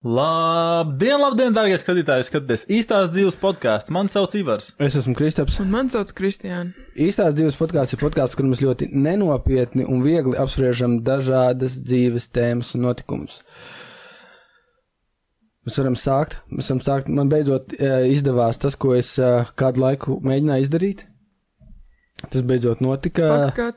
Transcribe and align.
Labdien, 0.00 1.18
labdien, 1.20 1.52
darbie 1.52 1.76
skatītāji! 1.76 2.24
Skatieties 2.24 2.62
īstās 2.72 3.10
dzīves 3.12 3.34
podkāstu. 3.36 3.92
Mani 3.92 4.08
sauc 4.08 4.32
Ivars. 4.38 4.70
Es 4.80 4.94
esmu 4.96 5.12
Kristaps. 5.18 5.58
Un 5.60 5.68
man 5.68 5.90
sauc 5.92 6.14
Kristiāna. 6.16 6.72
Īstās 6.96 7.34
dzīves 7.36 7.58
podkāsts 7.60 7.92
ir 7.92 8.00
podkāsts, 8.00 8.38
kur 8.38 8.48
mēs 8.48 8.62
ļoti 8.64 8.88
nenopietni 8.96 9.84
un 9.84 10.00
viegli 10.00 10.38
apspriežam 10.40 11.02
dažādas 11.04 11.76
dzīves 11.84 12.30
tēmas 12.32 12.72
un 12.78 12.86
notikumus. 12.86 13.42
Mēs 15.68 15.76
varam 15.82 15.98
sākt. 16.00 16.38
Mēs 16.48 16.72
varam 16.72 16.80
sākt. 16.86 17.12
Man 17.12 17.28
beidzot 17.28 17.76
uh, 17.76 18.00
izdevās 18.08 18.56
tas, 18.62 18.80
ko 18.80 18.94
es 18.96 19.12
uh, 19.20 19.52
kādu 19.52 19.84
laiku 19.84 20.16
mēģināju 20.24 20.64
izdarīt. 20.64 21.04
Tas 22.24 22.40
beidzot 22.40 22.80
notika. 22.80 23.28
Pakāt. 23.50 23.76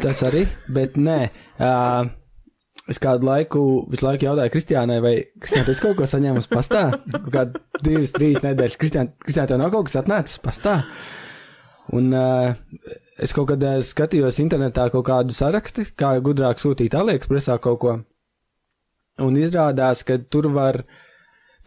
Tas 0.00 0.24
arī, 0.24 0.46
bet 0.72 0.96
nē. 0.96 1.26
Uh, 1.60 2.16
Es 2.88 3.00
kādu 3.02 3.28
laiku 3.28 3.62
visu 3.92 4.06
laiku 4.06 4.24
jautāju 4.24 4.52
Kristiānai, 4.54 4.98
vai 5.04 5.14
Kristiāna, 5.42 5.72
es 5.74 5.80
kaut 5.84 5.98
ko 5.98 6.06
saņēmu 6.08 6.40
uz 6.40 6.46
pastā? 6.48 6.86
Kaut 7.12 7.32
kādā 7.34 7.60
divas, 7.84 8.14
trīs 8.16 8.40
nedēļas. 8.44 8.78
Kristiāna, 8.80 9.12
Kristiāna, 9.24 9.50
tev 9.50 9.60
nav 9.60 9.74
kaut 9.74 9.90
kas 9.90 9.98
atnācis 10.00 10.40
pastā? 10.40 10.78
Un 11.98 12.08
uh, 12.16 12.54
es 13.20 13.34
kaut 13.36 13.50
kad 13.50 13.64
uh, 13.64 13.80
skatījos 13.84 14.40
internetā 14.40 14.88
kaut 14.92 15.06
kādu 15.08 15.36
sarakstu, 15.36 15.84
kā 16.00 16.14
gudrāk 16.24 16.60
sūtīt 16.60 16.96
AliExpressā 16.96 17.58
kaut 17.64 17.78
ko. 17.84 17.94
Un 19.24 19.36
izrādās, 19.40 20.04
ka 20.06 20.16
tur 20.30 20.48
var, 20.54 20.82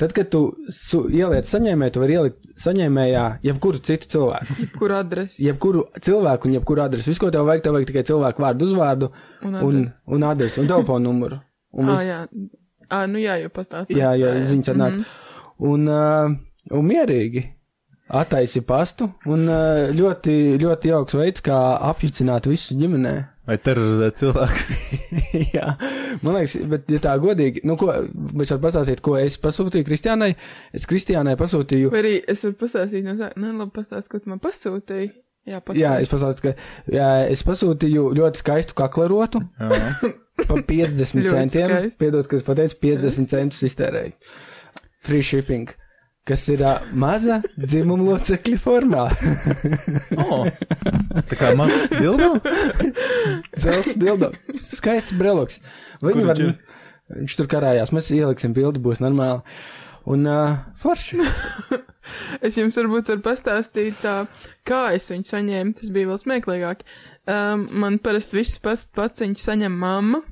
tad, 0.01 0.15
kad 0.17 0.29
tu 0.33 0.41
su, 0.73 1.03
ieliec 1.13 1.45
saņēmēju, 1.49 1.93
tu 1.93 2.01
vari 2.01 2.17
ielikt 2.17 2.49
saņēmējā 2.63 3.25
jebkuru 3.45 3.81
citu 3.85 4.09
cilvēku. 4.15 4.67
Kur 4.79 4.95
adresi? 4.97 5.37
Jebkuru 5.45 5.85
cilvēku 6.01 6.49
un 6.49 6.57
jebkuru 6.57 6.83
adresi. 6.85 7.11
Visu, 7.11 7.21
ko 7.21 7.29
tev 7.33 7.45
vajag, 7.49 7.63
tev 7.67 7.77
vajag 7.77 7.91
tikai 7.91 8.05
cilvēku 8.09 8.43
vārdu, 8.43 8.69
uzvārdu 8.69 9.11
Un 9.45 9.57
un, 9.61 9.79
un 10.17 10.27
adresi 10.27 10.61
un 10.61 10.69
telefonu 10.69 11.09
numuru. 11.09 11.41
Un 11.77 11.91
Ah, 11.95 12.03
jā. 12.05 12.19
Ah, 12.91 13.05
nu 13.07 13.21
jā, 13.21 13.37
jau 13.45 13.51
pastāstīju. 13.55 14.01
Jā, 14.01 14.11
jā, 14.19 14.35
ziņas 14.49 14.73
atnāk. 14.73 14.97
Mhm. 14.99 15.17
Un, 15.71 15.87
uh, 15.87 16.33
un 16.75 16.87
mierīgi 16.89 17.45
attaisīja 18.11 18.65
pastu, 18.67 19.07
un 19.29 19.45
uh, 19.47 19.91
ļoti, 19.95 20.57
ļoti 20.59 20.91
jauks 20.91 21.15
veids, 21.15 21.43
kā 21.45 21.59
apjucināt 21.91 22.49
visu 22.49 22.75
ģimenē. 22.79 23.13
Vai 23.51 23.57
terorizēt 23.59 24.19
cilvēku? 24.21 24.75
Jā, 25.57 25.73
man 26.23 26.37
liekas, 26.37 26.53
bet, 26.71 26.85
ja 26.93 27.01
tā 27.03 27.15
godīgi, 27.19 27.65
nu, 27.67 27.75
ko, 27.79 27.89
es 28.39 28.53
varu 28.53 28.61
pastāstīt, 28.63 29.01
ko 29.03 29.17
es 29.19 29.35
pasūtīju 29.43 29.87
Kristiānai. 29.89 30.29
Es 30.77 30.87
Kristiānai 30.87 31.33
pasūtīju, 31.39 31.89
Vai 31.91 31.99
arī 31.99 32.13
es 32.31 32.45
varu 32.45 32.55
pastāstīt, 32.61 33.03
no 33.03 33.17
sākuma, 33.19 33.43
nu, 33.43 33.51
labi, 33.59 33.73
pastāst, 33.75 34.07
ko 34.11 34.21
tu 34.23 34.31
man 34.31 34.39
pasūtīji. 34.43 35.11
Jā, 35.51 35.59
pastāst. 35.59 35.81
jā, 35.81 35.91
es 36.05 36.13
pastāstīju, 36.13 36.53
ka 36.53 36.95
jā, 36.95 37.09
es 37.33 37.43
pasūtīju 37.49 38.07
ļoti 38.21 38.43
skaistu 38.43 38.77
kaklarotu 38.77 39.43
par 40.47 40.63
50 40.71 41.19
Ļoti 41.19 41.35
centiem. 41.35 41.75
Piedod, 41.99 42.31
ka 42.31 42.39
es 42.39 42.47
pateicu, 42.47 42.79
50 42.87 43.31
centus 43.35 43.67
iztērēju. 43.67 44.15
Free 45.03 45.25
shipping. 45.25 45.75
Kas 46.27 46.43
ir 46.53 46.61
uh, 46.61 46.83
maza 46.93 47.39
dzimuma 47.57 48.11
locekļa 48.11 48.57
formā. 48.61 49.07
Oh, 50.21 50.45
tā 51.31 51.37
kā 51.39 51.53
mazs 51.57 51.87
dildo? 51.95 52.35
Zelts 53.57 53.95
dildo. 53.97 54.29
Skaists 54.61 55.15
breloks. 55.17 55.57
Viņi 56.05 56.27
var, 56.27 56.41
viņš 57.17 57.37
tur 57.39 57.49
karājās. 57.49 57.93
Mēs 57.95 58.11
ieliksim 58.13 58.53
bildi, 58.53 58.83
būs 58.85 59.01
normāli. 59.01 59.41
Un 60.11 60.27
uh, 60.29 60.61
forši. 60.81 61.21
Es 62.41 62.55
jums 62.57 62.77
varbūt 62.79 63.11
varu 63.11 63.21
pastāstīt, 63.25 63.99
tā, 64.01 64.23
kā 64.65 64.87
es 64.97 65.05
viņu 65.11 65.27
saņēmu. 65.29 65.75
Tas 65.77 65.91
bija 65.93 66.09
vēl 66.09 66.17
smieklīgāk. 66.17 66.81
Um, 67.29 67.67
man 67.83 67.99
parasti 68.01 68.39
viss 68.39 68.61
pats 68.61 68.87
paciņš 68.97 69.43
saņem 69.45 69.75
mamma. 69.83 70.23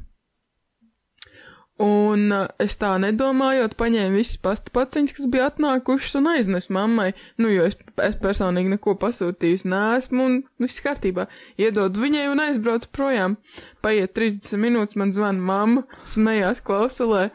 Un 1.80 2.25
uh, 2.35 2.47
es 2.59 2.73
tā 2.75 2.89
nedomājot, 2.99 3.77
paņēmu 3.80 4.19
visus 4.19 4.39
pasta 4.44 4.73
paciņus, 4.75 5.13
kas 5.16 5.30
bija 5.31 5.45
atnākušas 5.47 6.17
un 6.19 6.27
aiznesu 6.33 6.73
mammai. 6.75 7.13
Nu, 7.39 7.47
jo 7.53 7.63
es, 7.69 7.77
es 8.03 8.17
personīgi 8.19 8.73
neko 8.73 8.97
pasūtījusi 8.99 9.69
neesmu 9.72 10.25
un 10.25 10.35
viss 10.59 10.83
kārtībā. 10.83 11.29
Iedod 11.62 11.95
viņai 12.01 12.25
un 12.34 12.44
aizbrauc 12.44 12.90
projām. 12.95 13.38
Paiet 13.79 14.12
30 14.17 14.59
minūtes, 14.59 15.00
man 15.00 15.16
zvana 15.16 15.40
mamma, 15.40 15.85
smējās 16.03 16.59
klausulē. 16.67 17.29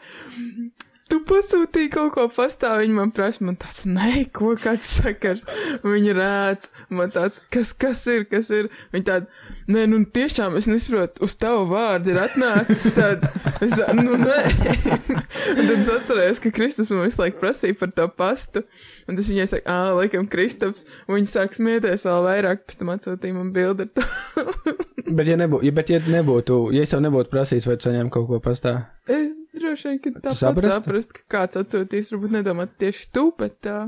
Tu 1.05 1.19
pasūtīji 1.21 1.91
kaut 1.93 2.15
ko 2.15 2.23
pastāv, 2.33 2.79
viņa 2.81 2.95
man 2.95 3.11
prasa, 3.13 3.43
man 3.45 3.57
tāds, 3.61 3.83
nē, 3.85 4.23
ko 4.33 4.55
kāds 4.57 4.95
sakars. 4.97 5.43
Viņa 5.85 6.15
rēc, 6.17 6.69
man 6.97 7.11
tāds, 7.13 7.43
kas, 7.53 7.75
kas 7.77 8.01
ir, 8.09 8.23
kas 8.29 8.49
ir. 8.49 8.71
Viņa 8.95 9.05
tāda, 9.11 9.51
nē, 9.69 9.83
nu 9.91 9.99
tiešām 10.15 10.57
es 10.57 10.65
nesaprotu, 10.69 11.21
uz 11.27 11.35
tavu 11.37 11.67
vārdu 11.69 12.09
ir 12.09 12.21
atnācis. 12.23 12.87
Tad, 12.97 13.27
es, 13.61 13.77
nu, 13.93 14.17
nē. 14.17 14.39
Un 15.53 15.61
tad 15.61 15.75
es 15.77 15.93
atcerējos, 15.93 16.41
ka 16.41 16.53
Kristaps 16.57 16.95
man 16.95 17.05
visu 17.05 17.21
laiku 17.21 17.41
prasīja 17.43 17.77
par 17.83 17.93
to 17.93 18.09
pastu. 18.09 18.65
Un 19.05 19.21
tas 19.21 19.29
viņai 19.29 19.47
saka, 19.53 19.69
ā, 19.69 19.93
laikam 19.99 20.25
Kristaps. 20.31 20.87
Un 21.05 21.19
viņa 21.19 21.33
sāk 21.35 21.53
smieties 21.53 22.09
vēl 22.09 22.25
vairāk, 22.31 22.65
pēc 22.65 22.81
tam 22.81 22.95
atsūtīja 22.95 23.37
man 23.37 23.53
bildi 23.53 23.85
ar 23.85 23.93
to. 23.93 24.09
Bet, 25.05 25.29
ja 25.29 25.37
nebūtu, 25.37 25.69
ja, 25.69 25.77
bet, 25.77 25.93
ja 25.93 26.01
nebūtu, 26.01 26.63
ja 26.73 26.81
es 26.81 26.97
jau 26.97 27.03
nebūtu 27.03 27.29
prasījis, 27.29 27.69
vai 27.69 27.77
tu 27.77 27.91
saņēmi 27.91 28.09
kaut 28.13 28.25
ko 28.31 28.41
pastā, 28.41 28.79
es 29.11 29.37
droši 29.55 29.89
vien, 29.91 30.01
ka 30.03 30.11
tā 30.27 30.35
saprastu? 30.37 30.73
saprast, 30.73 31.15
ka 31.15 31.25
kāds 31.37 31.59
atsūtīs, 31.61 32.11
varbūt 32.13 32.35
nedomāt 32.37 32.75
tieši 32.81 33.09
tu, 33.15 33.29
bet 33.39 33.59
tā. 33.65 33.79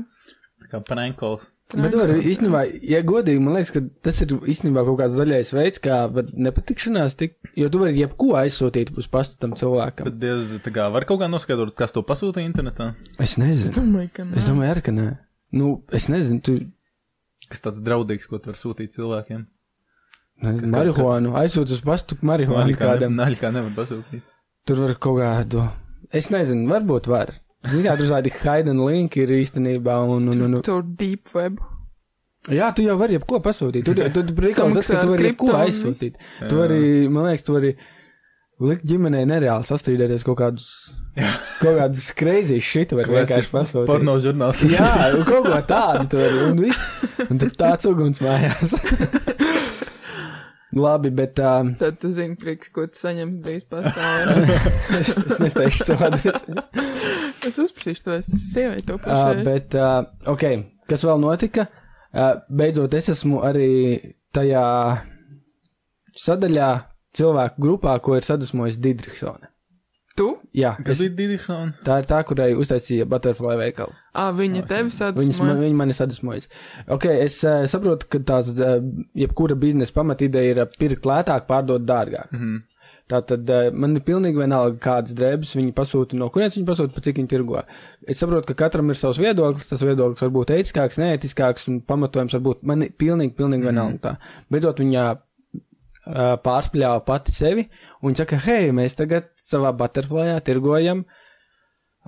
Tā 0.62 0.72
kā 0.72 0.82
prankols. 0.84 1.48
Bet 1.68 1.92
var, 1.92 2.14
īstenībā, 2.16 2.62
ja 2.88 3.02
godīgi, 3.04 3.42
man 3.44 3.58
liekas, 3.58 3.74
ka 3.74 3.82
tas 4.06 4.22
ir 4.24 4.30
īstenībā 4.48 4.86
kaut 4.86 5.02
kāds 5.02 5.18
zaļais 5.18 5.50
veids, 5.52 5.82
kā 5.84 5.98
var 6.08 6.30
nepatikšanās 6.32 7.18
tik, 7.20 7.36
jo 7.60 7.68
tu 7.68 7.82
vari 7.82 7.92
jebko 7.98 8.30
aizsūtīt 8.40 8.94
uz 8.96 9.10
pastu 9.12 9.36
tam 9.42 9.52
cilvēkam. 9.58 10.08
Bet 10.08 10.16
diez, 10.22 10.54
tā 10.64 10.72
kā 10.72 10.86
var 10.94 11.04
kaut 11.04 11.20
kā 11.20 11.28
noskaidrot, 11.28 11.74
kas 11.76 11.92
to 11.92 12.00
pasūtīja 12.08 12.48
internetā? 12.48 12.94
Es 13.20 13.36
nezinu. 13.36 13.74
Domāju, 13.76 14.14
ka 14.16 14.24
nē. 14.30 14.40
Es 14.40 14.48
domāju, 14.48 14.72
arī, 14.72 14.84
ka 14.88 14.96
nē. 14.96 15.06
Nu, 15.60 15.74
es 15.92 16.08
nezinu, 16.08 16.40
tu 16.44 16.56
Kas 17.48 17.62
tāds 17.64 17.80
draudīgs, 17.84 18.26
ko 18.28 18.40
tu 18.40 18.50
vari 18.50 18.60
sūtīt 18.60 18.96
cilvēkiem? 18.96 19.46
marihuānu 20.42 21.32
aizsūti 21.40 21.74
uz 21.74 21.80
pastu 21.84 22.18
marihuānu 22.22 22.76
kādam. 22.78 23.14
ne, 23.14 23.24
naļkā 23.24 23.50
nevar 23.54 23.72
pasūtīt. 23.76 24.22
Tur 24.68 24.82
var 24.84 24.94
kaut 25.00 25.16
kādu, 25.22 25.62
es 26.12 26.28
nezinu, 26.28 26.66
varbūt 26.68 27.06
var. 27.08 27.30
Zini, 27.68 27.86
kā 27.88 27.94
tur 27.98 28.10
tādi 28.12 28.30
hidden 28.34 28.82
link 28.84 29.16
ir 29.18 29.32
īstenībā, 29.38 29.96
un, 30.04 30.28
un, 30.28 30.42
un, 30.44 30.58
un 30.58 30.64
Tur 30.66 30.82
deep 30.84 31.32
web. 31.34 31.56
jā, 32.52 32.68
tu 32.76 32.84
jau 32.84 32.94
vari 33.00 33.16
jebko 33.16 33.40
pasūtīt. 33.44 33.86
Tu, 33.88 33.96
tu, 33.96 34.22
tu 34.28 34.36
prikals 34.36 34.74
tas, 34.78 34.86
ka 34.86 35.00
tu 35.00 35.08
ar 35.08 35.14
vari 35.16 35.30
jebko 35.32 35.54
aizsūtīt. 35.58 36.20
Tu 36.44 36.50
Jā. 36.52 36.60
vari, 36.60 36.82
man 37.12 37.26
liekas, 37.30 37.46
tu 37.48 37.56
vari 37.56 37.72
likt 38.68 38.86
ģimenei 38.90 39.24
nereāli 39.30 39.66
sastrīdēties 39.66 40.24
kaut 40.28 40.38
kādus, 40.42 40.68
kaut 41.64 41.80
kādus 41.80 42.06
crazy 42.18 42.60
shit, 42.60 42.92
var 42.96 43.08
vienkārši 43.10 43.52
pasūtīt. 43.56 43.88
Porno 43.90 44.18
žurnāls. 44.22 44.62
Jā, 44.68 44.92
kaut 45.26 45.48
ko 45.48 45.60
tādu 45.68 46.08
tur, 46.14 46.40
un 46.52 46.62
viss. 46.62 46.84
Un 47.28 47.40
tad 47.40 47.56
tāds 47.58 47.88
uguns 47.90 48.20
mājās. 48.22 48.76
Labi, 50.80 51.10
bet 51.14 51.38
uh, 51.42 51.66
Tad 51.80 51.98
tu 52.02 52.10
zini, 52.14 52.36
prieks, 52.40 52.70
ko 52.74 52.86
tu 52.90 52.98
saņem 53.00 53.36
drīz 53.44 53.66
pastāv. 53.70 54.48
es, 55.00 55.12
es 55.18 55.40
neteikšu 55.42 55.86
savu 55.90 56.06
adresi. 56.08 56.56
es 57.48 57.58
uzprasīšu 57.62 58.06
to, 58.06 58.16
es 58.22 58.30
sievai 58.52 58.80
to 58.86 58.96
Uh, 58.98 59.04
pašu. 59.04 59.44
bet, 59.46 59.76
uh, 59.78 60.06
ok, 60.32 60.44
kas 60.90 61.04
vēl 61.06 61.20
notika? 61.22 61.68
Uh, 62.08 62.38
beidzot, 62.48 62.94
es 62.96 63.10
esmu 63.12 63.42
arī 63.44 63.70
tajā 64.34 64.64
sadaļā 66.18 66.68
cilvēku 67.18 67.62
grupā, 67.62 67.98
ko 68.02 68.16
ir 68.18 68.26
sadusmojis 68.26 68.78
Didriksone. 68.82 69.50
Tu? 70.18 70.28
Jā, 70.58 70.72
es, 70.82 70.98
bija 70.98 71.14
Dīdīšana? 71.20 71.74
tā 71.86 72.00
ir 72.02 72.06
tā, 72.10 72.16
kurai 72.26 72.48
uztaisīja 72.58 73.06
Butterfly 73.10 73.54
veikalu. 73.60 73.92
Ā, 74.18 74.28
viņa 74.34 74.64
tevi 74.66 74.88
Viņas, 74.88 74.96
sadusmoja. 74.98 75.52
man, 75.52 75.60
viņa 75.62 75.78
mani 75.78 75.94
sadusmojas. 75.94 76.48
Ok, 76.90 77.06
es 77.12 77.36
uh, 77.46 77.60
saprotu, 77.70 78.08
ka 78.10 78.18
tās, 78.26 78.50
uh, 78.56 78.80
jebkura 79.18 79.54
biznesa 79.58 79.94
pamatīdeja 80.00 80.56
ir 80.56 80.64
pirkt 80.78 81.06
lētāk, 81.06 81.46
pārdot 81.50 81.86
dārgāk. 81.86 82.32
Mhm. 82.34 82.64
Tātad 83.08 83.48
uh, 83.48 83.70
man 83.72 83.94
ir 83.96 84.02
pilnīgi 84.04 84.36
vienalga, 84.36 84.76
kādas 84.84 85.14
drēbes 85.16 85.54
viņi 85.56 85.70
pasūta, 85.76 86.18
no 86.20 86.26
kurienes 86.34 86.58
viņi 86.58 86.66
pasūta, 86.68 86.92
pa 86.92 87.00
cik 87.06 87.22
viņi 87.22 87.30
tirgo. 87.30 87.62
Es 88.04 88.18
saprotu, 88.20 88.50
ka 88.50 88.66
katram 88.66 88.90
ir 88.92 88.98
savs 89.00 89.16
viedoklis, 89.22 89.70
tas 89.70 89.80
viedoklis 89.80 90.20
var 90.26 90.34
būt 90.34 90.52
ētiskāks, 90.58 90.98
neētiskāks 91.00 91.70
un 91.70 91.78
pamatojums 91.88 92.36
var 92.36 92.42
būt 92.50 92.66
man 92.68 92.84
ir 92.84 92.92
pilnīgi, 93.00 93.32
pilnīgi 93.38 93.70
vienalga 93.70 94.02
tā. 94.04 94.12
Beidzot, 94.52 94.82
viņa 94.84 95.06
pārspļāva 96.44 97.02
pati 97.06 97.34
sevi 97.36 97.66
un 98.00 98.10
viņa 98.12 98.22
saka, 98.24 98.38
hei, 98.46 98.70
mēs 98.72 98.96
tagad 98.98 99.28
savā 99.40 99.74
butterflyā 99.76 100.38
tirgojam 100.46 101.04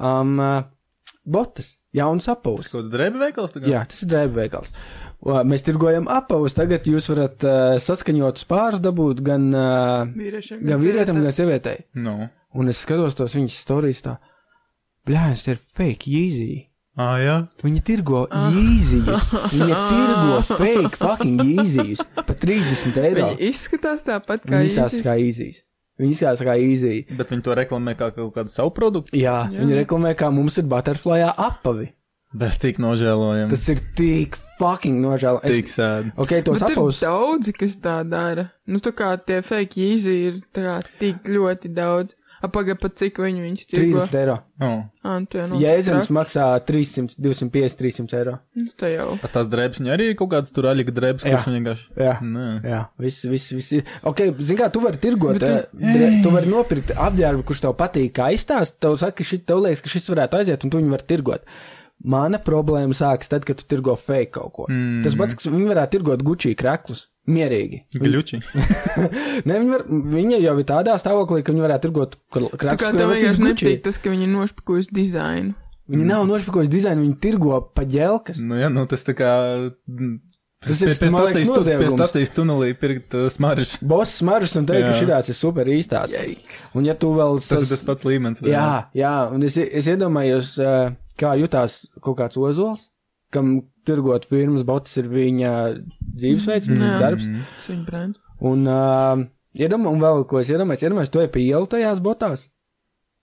um, 0.00 0.38
botas, 1.31 1.75
jaunas 1.94 2.25
Tas 2.26 2.32
apavus. 2.38 2.69
kaut 2.70 2.81
kāds 2.87 2.94
drēbi 2.94 3.20
veikals 3.20 3.52
tagad? 3.55 3.69
Jā, 3.70 3.82
tas 3.91 4.02
ir 4.06 4.08
drēbe 4.14 4.38
veikals. 4.41 4.73
Mēs 5.44 5.62
tirgojam 5.67 6.06
apavus, 6.08 6.55
tagad 6.56 6.87
jūs 6.88 7.11
varat 7.12 7.44
uh, 7.44 7.75
saskaņotus 7.82 8.47
pāris 8.49 8.81
dabūt 8.81 9.20
gan, 9.26 9.50
uh, 9.52 10.08
Vīriešiem. 10.17 10.62
gan 10.64 10.81
vīrietim, 10.81 11.20
gan 11.20 11.35
sievietēm. 11.37 11.37
sievietei. 11.37 11.85
No. 12.00 12.17
Un 12.56 12.73
es 12.73 12.81
skatos 12.82 13.14
tos 13.19 13.37
viņas 13.37 13.58
stāstus 13.67 14.00
tā, 14.06 14.17
bļāns, 15.06 15.44
tie 15.44 15.52
ir 15.55 15.61
fake, 15.61 16.08
easy. 16.08 16.49
Ah, 16.98 17.16
jā. 17.22 17.37
Viņi 17.62 17.81
tirgo 17.87 18.26
Ah. 18.31 18.50
īzijas. 18.50 19.28
Viņi 19.54 19.76
tirgo 19.90 20.40
fake 20.58 20.96
fucking 21.00 21.40
īzijas. 21.54 22.02
Pa 22.16 22.34
30 22.34 22.96
eiro. 23.04 23.28
Viņi 23.31 23.50
izskatās 23.50 24.02
tāpat 24.04 24.42
kā 24.44 24.58
Viņi 24.58 24.70
izstāsta 24.72 24.98
īsis. 24.98 25.04
kā 25.06 25.14
īzijas. 25.16 25.60
Viņi 26.00 26.16
izskatās 26.16 26.42
kā 26.48 26.54
easy. 26.58 27.04
Bet 27.16 27.28
viņi 27.31 27.42
to 27.46 27.54
reklamē 27.54 27.94
kā 27.94 28.10
kaut 28.16 28.34
kādu 28.34 28.48
savu 28.52 28.70
produktu. 28.75 29.12
Jā, 29.16 29.46
Jā. 29.52 29.60
viņi 29.62 29.82
reklamē, 29.84 30.14
kā 30.16 30.31
mums 30.32 30.56
ir 30.58 30.64
butterflyā 30.64 31.34
apavi. 31.37 31.90
Bet 32.32 32.60
tik 32.62 32.78
nožēlojami. 32.78 33.50
Tas 33.50 33.64
ir 33.69 33.81
tik 33.98 34.37
fucking 34.58 35.00
nožēlojami. 35.02 35.50
tik 35.50 35.66
sēdi. 35.72 36.12
Ok, 36.16 36.34
tos 36.46 36.60
Bet 36.60 36.70
ir 36.70 36.76
apavus. 36.76 37.00
daudzi, 37.02 37.52
kas 37.52 37.76
tā 37.82 37.96
dara. 38.08 38.50
Nu, 38.70 38.78
tā 38.78 38.92
kā 38.94 39.16
tie 39.19 39.40
fake 39.42 39.76
easy 39.82 40.14
ir 40.28 40.40
tā 40.54 40.62
kā 40.62 40.76
tik 41.00 41.25
ļoti 41.26 41.72
daudz. 41.75 42.14
Apagaid 42.40 42.78
pat 42.81 42.94
cik 42.96 43.19
viņu 43.20 43.42
viņš 43.44 43.62
tirgo. 43.69 44.00
30 44.00 44.14
eiro. 44.16 44.34
Oh. 44.64 44.78
Ah, 45.04 45.19
nu, 45.20 45.26
nu, 45.50 45.58
traki. 45.60 46.12
maksā 46.16 46.44
300, 46.64 47.16
250, 47.20 47.76
300 47.81 48.16
eiro. 48.16 48.34
Nu, 48.56 48.72
tā 48.81 48.88
jau. 48.94 49.19
A 49.20 49.28
tās 49.28 49.50
drēbes 49.52 49.82
viņa 49.82 49.92
arī 49.92 50.06
ir 50.12 50.16
kaut 50.16 50.31
kāds 50.32 50.54
tur 50.56 50.69
aļika 50.70 50.94
drēbes, 50.96 51.26
kurš 51.26 51.48
viņa 51.50 51.58
vienkārši. 51.58 51.84
Jā. 52.00 52.14
Nē. 52.25 52.46
Jā, 52.64 52.78
viss, 53.04 53.26
viss, 53.28 53.52
viss 53.52 53.75
ir. 53.76 53.84
Ok, 54.08 54.22
zini, 54.40 54.56
kā 54.62 54.70
tu 54.72 54.81
vari 54.81 54.96
tirgot, 55.04 55.37
tu- 55.37 55.50
tu, 55.50 55.82
dre, 55.84 56.08
tu 56.25 56.32
vari 56.32 56.48
nopirkt 56.48 56.94
apģērbu, 56.96 57.44
kurš 57.44 57.60
tev 57.66 57.76
patīk, 57.76 58.14
kā 58.16 58.31
izstāst. 58.32 58.78
Tev 58.81 58.96
saka, 58.96 59.19
ka 59.20 59.28
šit, 59.34 59.44
tev 59.44 59.60
liekas, 59.66 59.84
ka 59.84 59.92
šis 59.92 60.08
varētu 60.08 60.40
aiziet, 60.40 60.64
un 60.64 60.72
tu 60.72 60.81
viņu 60.81 60.96
vari 60.96 61.08
tirgot. 61.12 61.44
Mana 62.00 62.38
problēma 62.40 62.96
sākas 62.96 63.28
tad, 63.28 63.44
kad 63.44 63.60
tu 63.60 63.66
tirgo 63.69 63.92
fake 64.00 64.32
kaut 64.32 64.52
ko. 64.56 64.64
Mm. 64.72 65.02
Tas 65.04 65.12
pats, 65.20 65.37
kas 65.37 65.50
viņi 65.52 65.69
varētu 65.69 65.98
tirgot 65.98 66.22
Gucci 66.25 66.54
kreklus. 66.56 67.10
Mierīgi. 67.28 67.82
Gļuči. 68.00 68.40
Ne, 69.46 69.56
viņi, 69.56 69.70
var, 69.70 69.84
viņi 69.88 70.38
jau 70.43 70.55
ir 70.61 70.67
tādā 70.69 70.94
stāvoklī, 71.00 71.43
ka 71.44 71.52
viņi 71.52 71.62
varētu 71.64 71.87
tirgot 71.88 72.17
Tā 72.17 72.40
kreklus. 72.56 72.81
kā 72.82 72.90
tev 72.96 73.12
vienkārši 73.14 73.44
nepatīk 73.44 73.82
tas, 73.84 73.99
ka 74.00 74.12
viņi 74.12 74.26
ir 74.26 74.32
nošpikuši 74.34 74.94
dizainu. 74.96 75.55
Viņi 75.90 76.06
nav 76.06 76.26
nošpikojuši 76.31 76.70
dizainu, 76.70 77.05
viņi 77.06 77.17
tirgo 77.22 77.61
pa 77.75 77.82
ģelkas. 77.88 78.38
Nu, 78.43 78.58
jā, 78.61 78.69
nu 78.72 78.84
tas 78.90 79.02
tā 79.06 79.14
kā. 79.19 79.31
mm, 79.90 80.19
Tas 80.61 80.82
ir, 80.84 80.90
noziegums. 81.08 81.94
stacijas 81.96 82.32
tunelī 82.37 82.75
pirkt 82.76 83.14
uh, 83.17 83.31
smaržas. 83.32 83.78
Boss 83.81 84.19
smaržas 84.20 84.58
un 84.61 84.66
teikt, 84.69 84.90
ka 84.90 84.99
šīs 84.99 85.31
ir 85.32 85.38
super 85.38 85.70
īstās. 85.73 86.12
Jeiks. 86.12 86.66
Un 86.76 86.84
ja 86.84 86.93
tu 87.00 87.14
vēl 87.16 87.40
Tas 87.40 87.64
ir 87.64 87.70
tas 87.73 87.84
pats 87.88 88.05
līmenis. 88.05 88.43
Jā, 88.44 88.90
jā, 88.93 89.14
un 89.32 89.46
es, 89.49 89.56
es 89.56 89.88
iedomājos, 89.88 90.58
ā, 90.61 90.75
kā 91.16 91.32
jutās 91.40 91.87
kaut 92.05 92.19
kāds 92.20 92.37
ozols, 92.37 92.90
kam 93.31 93.61
tirgot 93.87 94.27
firmas 94.31 94.62
botas 94.67 94.97
ir 95.00 95.09
viņa 95.11 95.50
dzīvesveids, 96.17 96.69
viņa 96.71 96.88
Jā. 96.91 96.99
darbs. 97.00 97.29
Viņa 97.69 97.85
brand. 97.87 98.17
Un, 98.41 98.65
uh, 98.69 99.23
iedomā, 99.56 99.91
un 99.93 100.00
vēl 100.03 100.25
ko 100.31 100.41
es 100.41 100.50
iedomājos, 100.53 100.82
iedomājos, 100.87 101.11
tu 101.12 101.21
ej 101.23 101.29
pa 101.32 101.38
ielu 101.43 101.67
tajās 101.71 102.00
botās, 102.05 102.49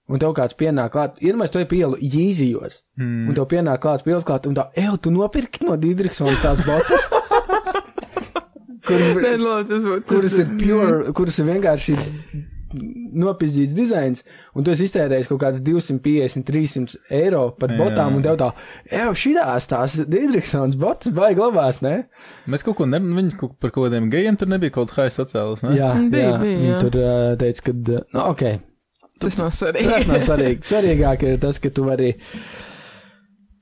un 0.07 0.19
tev 0.21 0.33
kāds 0.38 0.56
pienāk 0.57 0.92
klāt, 0.94 1.18
tu 1.51 1.59
ej 1.62 1.68
pa 1.69 1.75
ielu 1.75 1.98
Jīzijos, 2.01 2.81
Mm. 2.98 3.30
un 3.30 3.36
tev 3.38 3.48
pienāk 3.51 3.81
klāts 3.83 4.04
pils 4.06 4.24
klāt, 4.27 4.48
un 4.48 4.56
tā, 4.56 4.68
ej, 4.75 4.92
tu 5.01 5.12
nopirki 5.12 5.65
no 5.68 5.75
Dīdriksona 5.77 6.38
tās 6.42 6.62
botas, 6.65 7.07
kuras, 8.88 9.10
Nē, 9.19 9.33
lūdzu, 9.42 9.68
tas 9.69 9.81
būtu. 9.83 10.06
kuras 10.10 10.38
ir 10.39 10.48
pure, 10.60 11.13
kuras 11.18 11.39
ir 11.42 11.45
vienkārši 11.51 11.95
nopizdīts 12.77 13.74
dizains, 13.77 14.24
un 14.56 14.63
tu 14.68 14.71
esi 14.74 14.85
iztērējis 14.88 15.29
kaut 15.31 15.41
kāds 15.44 15.62
250, 15.65 16.45
300 16.47 16.95
eiro 17.18 17.44
par 17.59 17.74
Jā. 17.74 17.77
botām, 17.81 18.15
un 18.19 18.24
tev 18.25 18.38
tā, 18.41 18.51
ej, 18.91 19.09
šitās 19.24 19.68
tās 19.71 19.97
Dīdriksons 20.07 20.77
botas 20.81 21.12
baigi 21.18 21.41
labās, 21.44 21.81
ne? 21.85 21.95
Mēs 22.47 22.63
kaut 22.68 22.77
ko 22.81 22.85
nemanām, 22.89 23.19
viņi 23.24 23.38
kaut- 23.41 23.57
par 23.59 23.71
kaut 23.75 23.89
kādiem 23.89 24.09
gejiem 24.13 24.38
tur 24.39 24.47
nebija 24.53 24.71
kaut 24.77 24.91
kā 24.95 25.09
sacēlus. 25.12 25.63
Ne? 25.68 25.75
Jā, 25.79 25.91
Bija, 26.09 26.31
jā, 26.31 26.39
bija, 26.41 26.57
un 26.57 26.65
jā. 26.71 26.79
tur 26.85 27.00
uh, 27.01 27.35
teica, 27.41 27.62
ka, 27.68 27.77
nu, 28.13 28.24
ok, 28.31 28.44
Tas 29.18 29.38
nav 29.39 29.47
tas 29.50 29.59
svarīgi. 29.63 30.07
nav 30.07 30.19
svarīgi. 30.21 30.59
Svarīgāk 30.71 31.24
ir 31.25 31.39
tas, 31.41 31.57
ka 31.57 31.69
tu 31.74 31.83
vari 31.88 32.12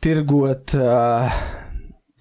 tirgot 0.04 0.74
uh, 0.78 1.32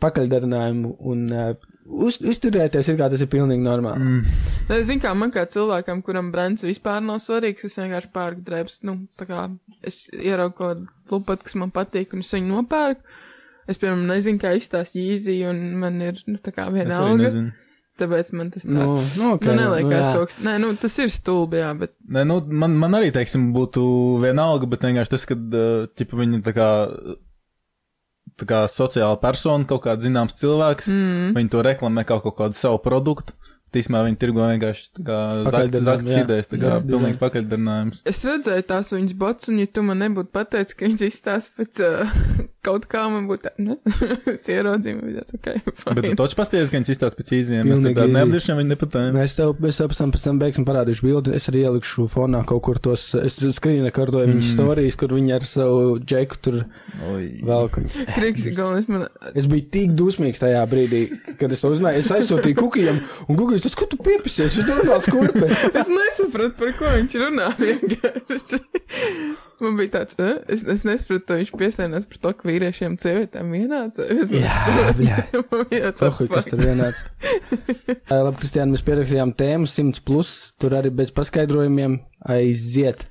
pakaļdarinājumu 0.03 0.93
un 1.11 1.25
uh, 1.35 1.51
uz, 1.85 2.19
uzturēties, 2.21 2.89
it 2.91 2.99
kā 2.99 3.09
tas 3.13 3.23
ir 3.25 3.31
pilnīgi 3.33 3.65
normāli. 3.65 4.01
Mm. 4.01 4.47
Es 4.77 4.87
zinu, 4.89 5.03
kā 5.05 5.13
man 5.19 5.33
kā 5.35 5.45
cilvēkam, 5.51 6.03
kuram 6.07 6.31
brands 6.35 6.65
vispār 6.67 7.03
nav 7.05 7.21
svarīgs, 7.25 7.67
es 7.69 7.77
vienkārši 7.81 8.13
pērku 8.15 8.45
drēbes, 8.47 8.81
nu, 8.89 8.99
tā 9.21 9.29
kā 9.29 9.45
es 9.85 10.07
ieraugu 10.15 10.57
kaut 10.59 10.71
kādu 10.71 10.89
klupatu, 11.11 11.49
kas 11.49 11.59
man 11.61 11.75
patīk, 11.75 12.17
un 12.17 12.25
es 12.25 12.33
viņu 12.35 12.51
nopērku. 12.53 13.21
Es, 13.65 13.79
piemēram, 13.81 14.07
nezinu, 14.11 14.41
kā 14.43 14.53
izstāst 14.59 14.97
īzī, 15.01 15.39
un 15.49 15.61
man 15.81 16.01
ir, 16.05 16.19
nu, 16.29 16.37
tā 16.37 16.53
kā 16.53 16.67
Es 16.69 16.75
viena 16.75 16.99
alga, 17.01 17.31
tāpēc 18.01 18.33
man 18.37 18.51
tas 18.53 18.67
tā. 18.67 18.75
Nu, 18.75 18.89
Nu, 18.99 19.05
nu, 19.17 19.29
okay, 19.39 19.55
nu 19.55 19.63
neliekās 19.63 20.09
jā. 20.11 20.17
kaut 20.19 20.33
kas, 20.33 20.41
nē, 20.45 20.59
nu, 20.61 20.75
tas 20.81 20.99
ir 21.01 21.13
stulbi, 21.13 21.63
jā, 21.63 21.71
bet, 21.81 21.95
Nē, 22.13 22.27
nu, 22.29 22.43
man, 22.61 22.77
man 22.81 22.99
arī, 22.99 23.09
teiksim, 23.15 23.53
būtu 23.57 23.85
vienalga, 24.25 24.69
bet 24.69 24.85
vienkārši 24.85 25.15
tas, 25.15 25.25
ka, 25.31 25.39
uh, 25.39 25.87
ķipa, 25.97 26.21
viņi 26.21 26.43
tā 26.45 26.53
kā, 26.57 26.69
kā 28.43 28.65
sociāla 28.67 29.17
persona, 29.23 29.65
kaut 29.71 29.85
kāds 29.87 30.03
zināms 30.05 30.35
cilvēks, 30.41 30.91
mm, 30.91 31.33
viņi 31.39 31.51
to 31.55 31.63
reklamē 31.63 32.03
kā 32.05 32.19
kaut 32.25 32.37
kādu 32.41 32.59
savu 32.59 32.83
produktu. 32.83 33.33
Tīsmā 33.75 34.05
viņi 34.07 34.19
tirgo 34.23 34.45
vienkārši 34.47 35.03
zaktas 35.03 36.13
idejas, 36.15 36.47
tā 36.47 36.61
kā 36.61 36.77
Jā, 36.77 36.81
pilnīgi 36.87 37.19
pakaļdarinājums. 37.19 38.03
es 38.07 38.21
redzēju 38.23 38.67
tās 38.71 38.93
viņas 38.95 39.15
bots, 39.19 39.49
un 39.51 39.59
ja 39.59 39.67
tu 39.67 39.83
man 39.83 39.99
nebūtu 39.99 40.31
pateicis, 40.31 40.77
ka 40.79 40.87
viņas 40.87 41.03
izstāst 41.09 41.55
pēc 41.59 41.83
uh, 41.83 42.15
kaut 42.65 42.87
kā, 42.91 43.05
man 43.13 43.27
būtu, 43.31 43.45
tā, 43.47 43.53
ne, 43.63 43.77
es 44.35 44.49
ieraudzīju, 44.51 44.99
man 44.99 45.11
bija 45.11 45.23
tāds, 45.23 45.37
ok, 45.39 45.95
Bet 45.99 46.09
tu 46.09 46.15
taču 46.23 46.39
pasties, 46.39 46.71
ka 46.73 46.79
viņš 46.81 46.91
izstāsta 46.95 47.19
pēc 47.21 47.33
īziem. 47.39 47.63
Mēs 47.69 47.79
Pilnīgi 47.79 47.93
tā 47.93 47.99
kā 48.01 48.07
easy. 48.09 48.15
neapdiešām 48.17 48.61
viņi 48.63 48.71
nepatēm. 48.75 49.09
Mēs 49.19 49.37
tev, 49.39 49.53
mēs 49.63 49.79
tev 49.81 49.91
pēc 49.93 50.01
tam, 50.03 50.15
pēc 50.17 50.25
tam 50.29 50.41
beigsim 50.43 50.67
parādīšu 50.69 51.07
bildi. 51.07 51.35
Es 51.39 51.49
arī 51.53 51.63
ielikšu 51.69 52.07
fonā 52.13 52.41
kaut 52.49 52.63
kur 52.67 52.81
tos, 52.83 53.05
es 53.21 53.37
skrīnu 53.61 53.93
kartoju 53.95 54.31
viņas 54.33 54.49
Mm. 54.49 54.57
stāstījis, 54.57 54.97
kur 55.01 55.15
viņi 55.15 55.35
ar 55.37 55.45
savu 55.49 55.99
džeku 56.03 56.41
tur 56.43 56.57
Oi. 57.13 57.29
velk 57.47 57.79
viņus. 57.81 57.99
Kriks, 58.17 58.47
galvenais 58.57 58.89
man, 58.91 59.07
Es 59.35 59.47
biju 59.51 59.67
tik 59.75 59.95
dusmīgs 59.99 60.41
tajā 60.43 60.63
brīdī, 60.71 61.03
kad 61.41 61.53
es 61.53 61.61
to 61.65 61.71
uzzināju. 61.75 62.01
Es 62.03 62.11
aizsūtīju 62.15 62.57
kukijam, 62.59 62.99
un 63.29 63.39
kukijs 63.39 63.65
tas, 63.67 63.75
ko 63.79 63.87
tu 63.91 63.99
piepisies, 64.03 64.57
viņš 64.59 64.71
normāls 64.73 65.09
kurpes. 65.11 65.55
Es 65.75 65.91
nesapratu, 65.91 66.55
par 66.59 66.73
ko 66.79 66.93
viņš 66.97 67.17
runā. 67.25 67.49
vienkārši. 67.61 68.61
Man 69.65 69.79
bija 69.79 69.93
tāds, 69.99 70.19
eh? 70.21 70.37
es, 70.53 70.65
es 70.69 70.85
nesapratu, 70.87 71.25
to 71.29 71.39
viņš 71.41 71.53
piesēnās 71.61 72.09
par 72.11 72.21
to, 72.21 72.33
ka 72.37 72.49
vīriešiem 72.49 72.95
un 72.95 73.01
sievietēm 73.01 73.55
vienāds. 73.55 74.01
Es 74.03 74.33
Jā, 74.35 74.59
bļā. 74.99 75.23
Pohuj, 76.01 76.29
kas 76.33 76.51
tur 76.51 76.61
vienāds. 76.61 77.01
Labi, 78.11 78.37
Kristiāna, 78.43 78.75
mēs 78.75 78.85
pierakstījām 78.87 79.33
tēmu 79.39 79.71
100 79.71 80.05
plus, 80.05 80.37
tur 80.61 80.77
arī 80.77 80.93
bez 80.95 81.15
paskaidrojumiem 81.17 81.99
aiziet. 82.35 83.07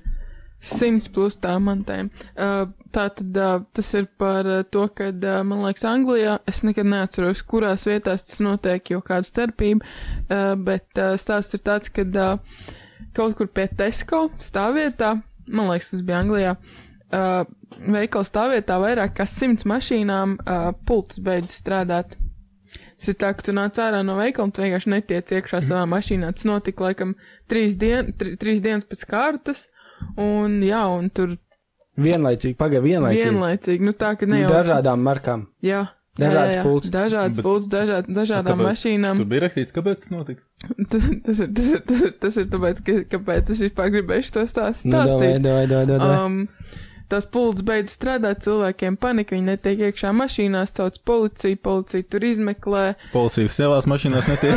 Simts 0.64 1.10
plus 1.12 1.36
tā 1.36 1.58
man 1.60 1.82
tēma. 1.84 2.24
Uh, 2.32 2.62
tā 2.94 3.08
tad 3.12 3.36
uh, 3.36 3.58
tas 3.76 3.90
ir 3.98 4.06
par 4.20 4.48
uh, 4.48 4.62
to, 4.64 4.86
ka, 4.96 5.10
uh, 5.12 5.42
man 5.44 5.60
liekas, 5.66 5.84
Anglijā, 5.90 6.38
es 6.48 6.62
nekad 6.64 6.88
neatceros, 6.88 7.42
kurās 7.44 7.84
vietās 7.88 8.24
tas 8.24 8.40
notiek, 8.44 8.94
jo 8.94 9.02
kāda 9.04 9.28
starpība, 9.28 9.84
uh, 9.84 10.54
bet 10.56 11.02
uh, 11.02 11.18
stāsts 11.20 11.58
ir 11.58 11.64
tāds, 11.66 11.92
ka 11.92 12.06
uh, 12.08 12.72
kaut 13.14 13.36
kur 13.36 13.50
pie 13.52 13.68
Tesco 13.76 14.28
stāvvietā, 14.40 15.18
man 15.48 15.70
liekas, 15.72 15.90
tas 15.94 16.02
bija 16.06 16.20
Anglijā, 16.24 16.56
uh, 16.56 17.44
veikala 17.94 18.28
stāvvietā 18.28 18.78
vairāk 18.82 19.16
kā 19.18 19.26
simts 19.28 19.66
mašīnām 19.68 20.36
uh, 20.40 20.70
pults 20.86 21.20
beidz 21.24 21.56
strādāt. 21.60 22.16
Tas 22.94 23.10
ir 23.10 23.16
tā, 23.20 23.32
ka 23.34 23.44
tu 23.44 23.52
nāc 23.52 23.76
ārā 23.82 24.04
no 24.06 24.14
veikala 24.16 24.46
un 24.48 24.52
tu 24.54 24.62
vienkārši 24.62 24.90
netiec 24.92 25.32
iekšā 25.36 25.60
savā 25.66 25.82
mašīnā. 25.90 26.30
Tas 26.36 26.46
notika 26.48 26.86
laikam 26.86 27.16
trīs, 27.50 27.74
dien, 27.76 28.12
tri, 28.16 28.36
trīs 28.40 28.62
dienas 28.64 28.86
pēc 28.88 29.02
kārtas. 29.10 29.66
Un, 30.20 30.60
jā, 30.64 30.84
un 30.90 31.10
tur 31.14 31.34
Vienlaicīgi, 31.94 32.56
pagaidi, 32.58 32.88
vienlaicīgi. 32.90 33.28
vienlaicīgi, 33.30 33.84
nu 33.86 33.92
tā, 33.94 34.14
ka 34.18 34.26
ne 34.26 34.40
jau. 34.40 34.48
Dažādām 34.50 35.02
markām. 35.06 35.44
Jā. 35.62 35.84
Dažādas 36.20 36.60
pults. 36.62 36.90
Dažādas 36.94 37.40
pults, 37.42 37.66
dažād, 37.72 38.06
dažādām 38.06 38.60
Kāpēc? 38.60 38.68
mašīnām. 38.70 39.18
Tur 39.18 39.26
bija 39.32 39.42
rakstīts, 39.48 39.74
kāpēc 39.74 40.04
tas 40.04 40.12
notika. 40.14 40.42
Tas, 40.92 41.08
tas, 41.26 41.40
ir, 41.42 41.50
tas, 41.56 41.72
ir, 41.74 41.82
tas, 41.88 42.00
ir, 42.06 42.12
tas 42.22 42.36
ir 42.38 42.48
tāpēc, 42.52 42.80
ka, 42.86 42.96
kāpēc 43.16 43.50
es 43.56 43.62
vispār 43.66 43.90
gribēju 43.96 44.30
to 44.36 44.44
stāst, 44.48 44.86
Nu, 44.86 44.94
davai, 44.94 45.10
stāstīt. 45.10 45.42
davai, 45.44 45.64
davai, 45.66 45.86
davai. 45.90 46.14
Um, 46.22 46.38
tās 47.10 47.26
pults 47.28 47.62
beidz 47.66 47.92
strādāt, 47.98 48.40
cilvēkiem 48.46 48.94
panika, 49.02 49.34
viņi 49.34 49.44
netiek 49.50 49.82
iekšā 49.90 50.12
mašīnās, 50.16 50.72
sauc 50.78 50.96
policiju, 51.06 51.58
policija 51.66 52.06
tur 52.14 52.24
izmeklē. 52.30 52.84
Policija 53.12 53.50
savās 53.52 53.90
mašīnās 53.90 54.30
netiek. 54.30 54.56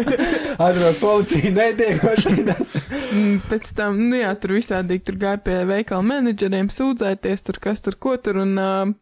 Atbrauc 0.68 1.00
policija, 1.02 1.50
netiek 1.56 2.04
mašīnās. 2.06 2.70
Mm, 3.10 3.40
Pēc 3.50 3.72
tam, 3.74 3.96
nu 4.06 4.20
jā, 4.20 4.28
tur 4.38 4.52
visādīgi 4.54 5.02
tur 5.08 5.16
gāja 5.18 5.40
pie 5.42 5.56
veikala 5.66 6.04
menedžeriem 6.06 6.68
sūdzēties, 6.70 7.40
tur 7.42 7.56
kas 7.58 7.82
tur 7.82 7.96
ko 7.98 8.12
tur, 8.22 8.38
un 8.44 8.52
uh, 8.54 8.92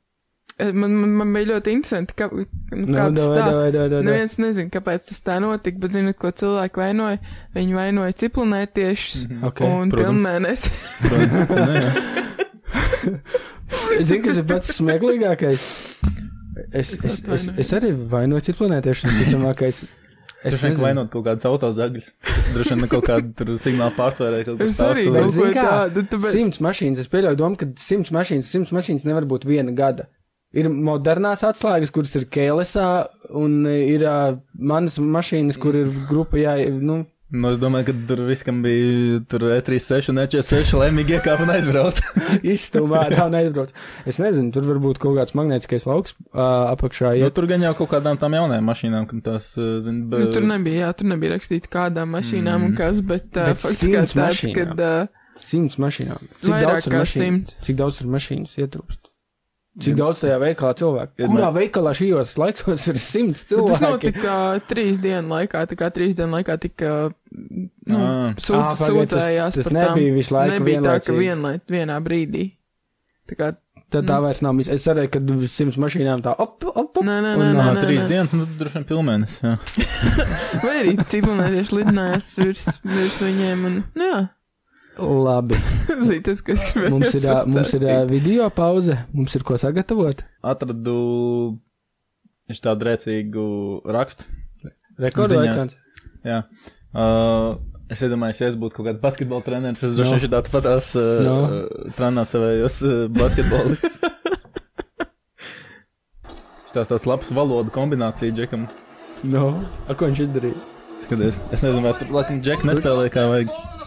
man, 0.59 0.95
man, 0.99 1.11
man 1.21 1.33
bija 1.37 1.47
ļoti 1.53 1.73
interesanti, 1.77 2.15
ka, 2.19 2.29
nu, 2.33 2.45
Nu, 2.75 2.87
kā 2.97 3.05
tas 3.15 3.29
tā. 3.31 3.35
davai, 3.47 3.69
davai. 3.73 4.01
Neviens 4.05 4.35
nezina, 4.43 4.69
kāpēc 4.75 5.07
tas 5.09 5.21
tā 5.25 5.37
notika, 5.41 5.79
bet 5.85 5.95
zinot, 5.95 6.17
ko 6.19 6.31
cilvēki 6.31 6.83
vainoja. 6.83 7.19
Viņi 7.55 7.77
vainoja 7.79 8.17
ciplinētiešus 8.25 9.23
Ok, 9.49 9.63
un 9.65 9.91
protams. 9.91 10.03
pilnmēnesi. 10.03 10.73
Nē, 11.55 11.79
jā. 11.79 11.93
Zini, 14.03 14.23
kas 14.25 14.39
ir 14.41 14.45
pats 14.49 14.75
smieklīgākais? 14.79 15.63
Es, 16.75 16.93
es, 16.99 17.21
es, 17.23 17.47
es 17.63 17.73
arī 17.77 17.93
vainoju 18.11 18.43
citu 18.49 18.65
planētiešu, 18.65 19.07
un 19.09 19.19
ticamākais. 19.23 19.83
Es 20.39 20.55
Es 20.55 20.61
vienkārši 20.61 20.69
nezinu. 20.71 20.85
vainot 20.85 21.09
kaut 21.11 21.25
kādus 21.27 21.47
autozagļus. 21.51 22.11
Tas 22.23 22.49
droši 22.55 22.77
vien 22.77 22.91
kaut 22.93 23.07
kādu 23.09 23.33
tur 23.35 23.49
signālu 23.59 23.95
pārstvērēja 23.97 24.47
kaut 24.47 24.61
Es 24.63 24.77
kas 24.77 24.85
arī 24.87 25.07
Bet 25.09 25.09
kaut 25.09 25.17
tāds. 25.19 25.25
ko 25.27 25.35
zini 25.41 25.55
kā? 25.57 25.65
tādu, 25.67 26.05
tāpēc- 26.13 26.35
Simts 26.37 26.61
mašīnas, 26.63 26.99
es 27.03 27.09
pieļauju 27.11 27.37
domu, 27.41 27.57
ka 27.59 27.67
simts 27.83 28.11
mašīnas, 28.15 28.51
simts 28.55 28.71
mašīnas 28.77 29.05
nevar 29.09 29.27
būt 29.27 29.47
viena 29.51 29.75
gada. 29.75 30.07
Ir 30.59 30.69
modernās 30.73 31.45
atslēgas, 31.47 31.93
kuras 31.95 32.15
ir 32.19 32.27
kēlesā, 32.35 32.89
un 33.39 33.61
ir 33.69 34.03
uh, 34.09 34.39
manas 34.59 34.99
mašīnas, 34.99 35.59
kur 35.61 35.77
ir 35.79 35.93
grupa, 36.11 36.41
jā, 36.43 36.57
nu, 36.81 37.05
Nu, 37.29 37.51
es 37.53 37.59
domāju, 37.61 37.91
ka 37.91 37.93
tur 38.09 38.23
viskam 38.25 38.63
bija 38.65 39.19
tur 39.29 39.43
E 39.53 39.59
E36 39.61 40.07
un 40.09 40.17
E46 40.23 40.71
lēmīgi 40.81 41.13
iekāpa 41.19 41.45
un 41.45 41.51
aizbrauca. 41.53 42.01
Izstūmā 42.55 43.03
ārā 43.05 43.27
un 43.29 43.35
aizbrauc. 43.37 43.75
Es 44.09 44.17
nezinu, 44.17 44.49
tur 44.55 44.65
varbūt 44.65 44.97
kaut 45.03 45.19
kāds 45.19 45.35
magnētiskais 45.37 45.85
lauks 45.91 46.15
uh, 46.31 46.41
apakšā 46.73 47.11
iet. 47.21 47.35
tur 47.37 47.45
gan 47.51 47.61
jau 47.67 47.75
kaut 47.83 47.91
kādām 47.93 48.17
tām 48.17 48.33
jaunajām 48.39 48.65
mašīnām, 48.73 49.05
kam 49.11 49.21
tās, 49.27 49.51
uh, 49.61 49.75
zin, 49.85 50.07
Nu, 50.09 50.23
tur 50.33 50.47
nebija, 50.49 50.87
jā, 50.87 50.95
tur 51.03 51.11
nebija 51.13 51.35
rakstīts 51.35 51.69
kādām 51.77 52.17
mašīnām 52.17 52.65
un 52.65 52.73
Mm. 52.73 52.79
kas, 52.81 53.05
bet, 53.13 53.29
uh, 53.37 53.51
Bet 53.53 53.61
fakts 53.67 53.85
kā 53.85 53.93
tāds, 54.07 54.17
mašīnām. 54.23 54.57
kad 54.57 54.81
uh, 54.81 55.29
Simts 55.51 55.77
mašīnām. 55.85 56.25
Cik 56.33 56.49
vairāk 56.55 56.81
daudz 56.81 56.89
kā 56.89 57.05
mašīnu? 57.05 57.59
Cik 57.69 57.77
daudz 57.85 58.01
tur 58.01 58.09
mašīnas 58.17 58.57
ietilpst? 58.57 59.05
Cik 59.79 59.95
daudz 59.95 60.19
tajā 60.25 60.39
veikalā 60.43 60.73
cilvēku? 60.75 61.13
Ir 61.23 61.29
Kurā 61.31 61.49
veikalā 61.55 61.93
šajos 61.95 62.33
laikos 62.41 62.87
ir 62.91 62.97
simts 62.99 63.45
Tas 63.45 63.53
cilvēki? 63.53 63.85
notika 63.85 64.33
trīs 64.67 64.99
dienu 64.99 65.29
laikā, 65.31 65.61
tā 65.71 65.77
kā 65.79 65.91
trīs 65.95 66.17
dienu 66.19 66.33
laikā 66.35 66.57
tika, 66.59 67.13
nu, 67.87 68.01
sūdz, 68.43 68.59
Ā, 68.59 68.75
pagaid, 68.75 69.13
sūdzējās 69.15 69.55
tas, 69.55 69.65
tas 69.69 69.73
nebija 69.77 70.15
visu 70.17 70.35
laiku 70.35 70.57
Nebija 70.57 70.81
tā, 70.83 70.83
ka 70.83 71.13
vienlaicīgi. 71.13 71.19
vienlai, 71.23 71.55
vienā 71.71 72.01
brīdī. 72.03 72.45
Tā 73.31 73.37
kā, 73.39 73.53
Tad 73.89 74.05
tā 74.05 74.19
Mm. 74.19 74.23
vairs 74.23 74.43
nav. 74.43 74.53
mis- 74.55 74.69
Es 74.69 74.85
cerēju, 74.85 75.09
ka 75.11 75.19
simts 75.49 75.79
mašīnām 75.81 76.21
tā 76.21 76.35
op, 76.39 76.63
op, 76.67 76.77
op. 76.77 77.05
nē, 77.05 77.23
nē, 77.25 77.31
nē, 77.39 77.55
nav 77.57 77.75
nē, 77.75 77.79
Nā, 77.79 77.83
trīs 77.87 78.03
nē. 78.03 78.09
dienas, 78.09 78.33
un 78.35 78.41
tad 78.45 78.59
droši 78.59 78.75
vien 78.75 78.85
pilnmēnesis, 78.85 79.41
jā. 79.41 79.55
Vai 80.65 80.75
arī 80.83 80.93
civilizētieši 81.09 81.73
lidinājās 81.79 82.29
virs, 82.45 82.67
virs 82.85 83.17
viņiem 83.25 83.65
un, 83.65 83.79
nu 83.97 84.05
jā, 84.11 84.19
Labi. 84.99 85.59
zīt, 86.09 86.25
tas, 86.27 86.43
ko 86.43 86.55
es 86.55 86.65
gribēju. 86.73 86.93
Mums 86.97 87.15
ir, 87.15 87.29
ā, 87.31 87.39
mums 87.47 87.75
ir 87.79 87.87
video 88.11 88.49
pauze. 88.55 88.99
Mums 89.15 89.37
ir 89.39 89.45
ko 89.47 89.59
sagatavot. 89.61 90.25
Atradu 90.43 90.99
tādu 92.65 92.89
rēcīgu 92.89 93.47
rakstu. 93.95 94.27
Rekordu 94.99 95.39
ekrāns. 95.43 95.77
Jā. 96.27 96.43
Uh, 96.97 97.61
es 97.93 98.01
iedomājos, 98.03 98.41
ja 98.43 98.49
es 98.51 98.57
būtu 98.59 98.79
kaut 98.79 98.89
kāds 98.89 99.03
basketbola 99.03 99.45
treneris, 99.47 99.85
es 99.87 99.95
droši 99.95 100.17
vien 100.17 100.25
no. 100.27 100.33
tādu 100.39 100.55
patās 100.55 100.91
uh, 100.97 101.21
No. 101.25 101.37
no. 101.53 101.91
trenēt 101.99 102.33
savējos 102.33 102.81
uh, 102.83 102.95
basketbolistus. 103.15 104.01
Tas 106.79 106.87
tāds 106.87 107.07
labs 107.11 107.31
valodu 107.35 107.73
kombinācija, 107.75 108.31
Džekam. 108.37 108.69
No. 109.27 109.49
A, 109.89 109.97
ko 109.99 110.07
viņš 110.07 110.21
izdarīja? 110.29 110.61
Skaties, 111.03 111.41
es 111.51 111.65
nezinu, 111.65 111.83
vai 111.89 111.95
tur, 111.99 112.13
laikam, 112.15 112.39
Džek 112.45 112.63
nespēlē 112.69 113.09
kā 113.11 113.25
vajag. 113.31 113.78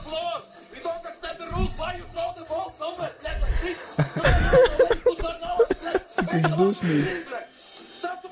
Viņš 6.31 6.55
dusmīgs. 6.57 7.09
Stop 7.91 8.21
to 8.23 8.29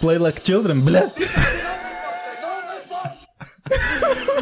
play 0.00 0.18
like 0.18 0.38
a 0.38 0.44
children, 0.44 0.84
no. 0.84 1.02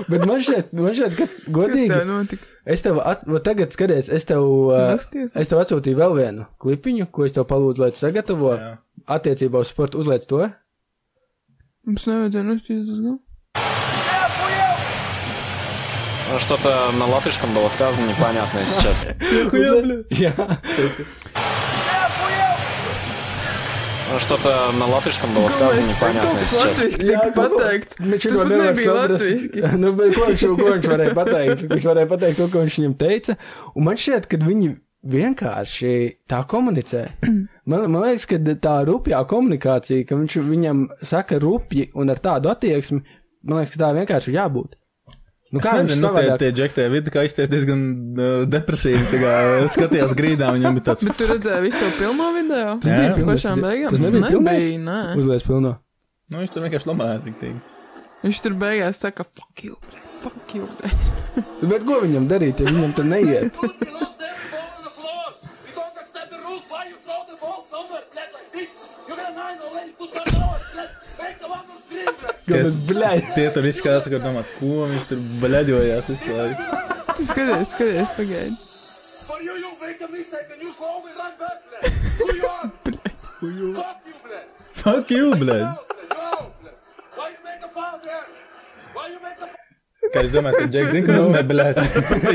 Bet 0.06 0.22
man 0.28 0.42
šķiet, 0.44 0.70
man 0.76 0.94
šķiet, 0.94 1.16
ka 1.18 1.26
godīgi. 1.56 2.38
Es 2.66 2.82
tev, 2.84 3.00
at, 3.02 3.24
tagad 3.46 3.74
skaties, 3.74 4.10
es 4.12 4.26
tev, 4.28 4.44
uh, 4.70 4.94
es 5.34 5.50
tev 5.50 5.62
atsūtīju 5.62 5.98
vēl 5.98 6.16
vienu 6.18 6.46
klipiņu, 6.62 7.08
ko 7.10 7.26
es 7.26 7.34
tev 7.34 7.48
palūdzu, 7.50 7.82
lai 7.82 7.90
tu 7.94 8.02
sagatavo 8.02 8.54
Jā. 8.54 8.72
attiecībā 9.18 9.62
uz 9.62 9.72
sportu. 9.72 10.02
Uzliec 10.02 10.26
to. 10.30 10.44
Mums 11.86 12.06
nevajadzēja 12.10 12.46
nostīties 12.46 12.90
uz 12.94 13.02
galu. 13.02 13.20
Что-то 16.39 16.91
на 16.97 17.05
латышском 17.07 17.53
было 17.53 17.67
сказано 17.69 18.07
непонятное 18.07 18.65
сейчас. 18.65 19.05
Jā, 20.09 20.33
Что-то 24.19 24.71
на 24.77 24.85
латышском 24.87 25.33
было 25.33 25.47
сказано 25.47 25.85
непонятное 25.87 26.43
сейчас. 26.45 26.79
Latviski 26.79 27.05
Jā, 27.07 27.19
tika 27.23 27.31
kaut 27.31 27.51
ko- 27.53 27.59
pateikts. 27.59 27.95
Viņš 27.99 28.23
Tas 28.23 28.31
to 28.33 28.37
pat 28.39 28.47
nevar 28.49 28.65
nebija 28.67 28.85
saprast. 28.85 29.25
latviski. 29.25 29.61
nu, 29.79 29.91
bet 29.93 30.15
ko 30.15 30.25
viņš, 30.27 30.41
ko 30.59 30.65
viņš 30.75 30.87
varēja 30.91 31.13
pateikt? 31.15 31.61
Viņš 31.71 31.85
varēja 31.87 32.09
pateikt 32.11 32.37
to, 32.41 32.47
ko 32.51 32.63
viņš 32.65 32.75
viņam 32.81 32.95
teica. 32.99 33.35
Un 33.75 33.83
man 33.87 33.95
šķiet, 33.95 34.27
ka 34.27 34.37
viņi 34.41 34.69
vienkārši 35.15 35.93
tā 36.29 36.41
komunicē. 36.47 37.05
Man, 37.65 37.87
man 37.93 38.01
liekas, 38.03 38.25
ka 38.27 38.35
tā 38.67 38.75
rupjā 38.89 39.23
komunikācija, 39.31 40.03
ka 40.09 40.15
viņš 40.19 40.35
viņam 40.49 40.83
saka 41.07 41.39
rupji 41.39 41.87
un 41.95 42.09
ar 42.11 42.19
tādu 42.19 42.51
attieksmi, 42.51 42.99
man 43.47 43.61
liekas, 43.61 43.75
ka 43.77 43.83
tā 43.85 43.93
vienkārši 43.95 44.27
ir 44.33 44.39
jābūt. 44.41 44.75
Nu, 45.54 45.60
kā 45.62 45.76
viņš 45.78 46.00
nu, 46.02 46.08
tie, 46.16 46.30
tie 46.40 46.48
Džek, 46.50 46.72
tie 46.74 46.84
vidi, 46.90 47.12
kā 47.14 47.22
izties 47.26 47.46
diezgan 47.50 47.82
uh, 48.18 48.38
depresīvi, 48.50 49.02
tā 49.12 49.20
kā 49.22 49.34
skatījās 49.76 50.14
grīdā, 50.18 50.48
viņam 50.56 50.78
bija 50.78 50.88
tāds. 50.88 51.04
Bet 51.08 51.20
tu 51.20 51.28
redzēji 51.30 51.66
visu 51.68 51.82
to 51.82 51.90
pilno 52.00 52.32
video? 52.34 52.72
Tas 52.82 52.90
Jā. 52.90 52.96
bija 52.98 53.12
pilnais 53.20 53.30
pašām 53.44 53.62
beigām. 53.62 53.94
Tas 53.94 54.02
nebija 54.02 54.32
pilnais? 54.34 54.66
nē. 54.88 54.98
Uzlies 55.22 55.46
pilno. 55.46 55.76
Nu, 56.26 56.40
viņš 56.42 56.56
tur 56.56 56.66
vienkārši 56.66 56.90
lamāja 56.90 57.20
riktīgi. 57.22 57.62
Viņš 58.26 58.42
tur 58.42 58.58
beigās 58.58 58.98
saka, 58.98 59.28
fuck 59.38 59.62
you, 59.62 59.78
fuck 60.24 60.56
you. 60.56 60.66
Bet 61.62 61.86
ko 61.86 62.00
viņam 62.02 62.26
darīt, 62.32 62.64
ja 62.64 62.72
viņam 62.72 62.96
tur 62.98 63.06
neiet? 63.06 63.54
Kāpēc, 72.46 72.76
bļai? 72.90 73.16
Tie 73.34 73.46
tur 73.54 73.64
viss 73.66 73.80
skatās, 73.82 74.06
kur 74.10 74.20
domā, 74.22 74.42
ko 74.58 74.84
viņš 74.90 75.06
tur 75.10 75.22
baļaģojās 75.42 76.10
visu 76.12 76.36
laiku. 76.36 76.62
Skaties, 77.16 77.72
skaties, 77.72 78.12
pagaidi. 78.16 78.56
For 79.26 79.40
you, 79.42 79.56
you 79.58 79.72
make 79.82 80.00
a 80.04 80.08
mistake 80.12 80.52
and 80.54 80.62
you 80.62 80.70
home 80.78 81.08
and 81.08 81.16
run 81.18 81.32
back, 81.40 81.58
Brad. 81.66 81.92
Who 82.20 82.34
you 82.36 82.46
are? 82.46 82.70
Who 83.40 83.48
you? 83.50 83.74
Fuck 83.74 84.06
you, 84.06 84.14
Brad. 84.22 84.46
Fuck 84.84 85.10
you, 85.10 85.34
Brad. 85.42 85.66
Why 87.16 87.28
you 87.32 87.40
make 87.42 87.64
a 87.64 87.68
foul 87.74 87.98
there? 88.04 88.24
Why 88.94 89.08
you 89.10 89.20
make 89.24 89.40
a 89.42 89.50
Kā 90.14 90.22
es 90.22 90.30
domāju, 90.30 90.60
ka 90.62 90.66
Džek 90.70 90.90
zina, 90.92 91.06
ka 91.08 91.14
nozīmē 91.18 91.40
blēd. 91.50 91.78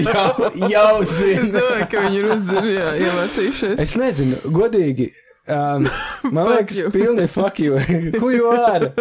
jau, 0.03 0.49
jau 0.73 1.01
Es 1.05 1.13
zinu. 1.21 1.47
domāju, 1.55 1.85
ka 1.93 2.01
viņi 2.03 2.17
ir 2.19 2.25
uzzinājuši, 2.35 3.05
iemācījušies. 3.07 3.77
Es 3.85 3.93
nezinu, 4.01 4.41
godīgi. 4.59 5.07
Um, 5.47 5.87
man 6.35 6.49
liekas, 6.51 6.81
pilnīgi 6.93 7.31
fuck 7.31 7.61
you. 7.63 7.79
Who 8.19 8.33
you 8.35 8.51
are? 8.51 8.91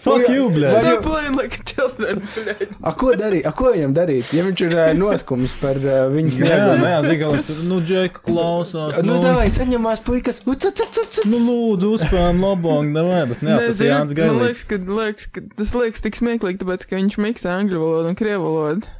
Fuck 0.00 0.30
you, 0.32 0.46
blēd! 0.54 0.72
Vai- 0.72 0.82
Stop 0.86 1.02
playing 1.04 1.34
like 1.36 1.58
a 1.60 1.64
children, 1.68 2.22
bļa. 2.34 2.54
A, 2.88 2.92
ko 2.96 3.10
darīt? 3.20 3.44
A, 3.44 3.52
ko 3.56 3.72
viņam 3.74 3.92
darīt? 3.96 4.30
Ja 4.32 4.44
viņš 4.46 4.62
ir 4.64 4.76
uh, 4.78 4.84
noskums 4.96 5.56
par 5.60 5.76
uh, 5.76 6.06
viņas 6.14 6.38
Jā, 6.40 6.58
nē, 6.80 6.92
zina, 7.04 7.28
viņš 7.34 7.44
tur, 7.50 7.58
nu, 7.68 7.80
Džek 7.84 8.20
klausās. 8.24 8.96
Nu, 9.04 9.18
tā 9.20 9.34
vai 9.36 9.48
saņemās 9.52 10.00
puikas. 10.06 10.40
Uc, 10.48 10.64
uc, 10.70 10.80
uc, 10.86 11.00
uc, 11.04 11.20
Nu, 11.28 11.36
uc. 11.36 11.44
lūdzu, 11.50 11.92
uzspēlēm 11.98 12.40
labāk, 12.46 12.88
davai, 12.96 13.20
bet 13.34 13.44
jā, 13.44 13.58
tas 13.66 13.82
ir 13.84 13.90
Jānis 13.92 14.14
man 14.14 14.18
Gailīts. 14.22 14.46
liekas, 14.46 14.64
ka, 14.72 14.80
liekas, 15.00 15.28
ka 15.36 15.44
tas 15.60 15.74
liekas 15.82 16.06
tik 16.08 16.16
smieklīgi, 16.22 16.62
tāpēc, 16.64 16.88
ka 16.88 16.96
viņš 17.02 17.20
miksē 17.28 17.52
angļu 17.58 17.84
valodu 17.84 18.14
un 18.14 18.18
krievu 18.22 18.48
valodu. 18.56 18.96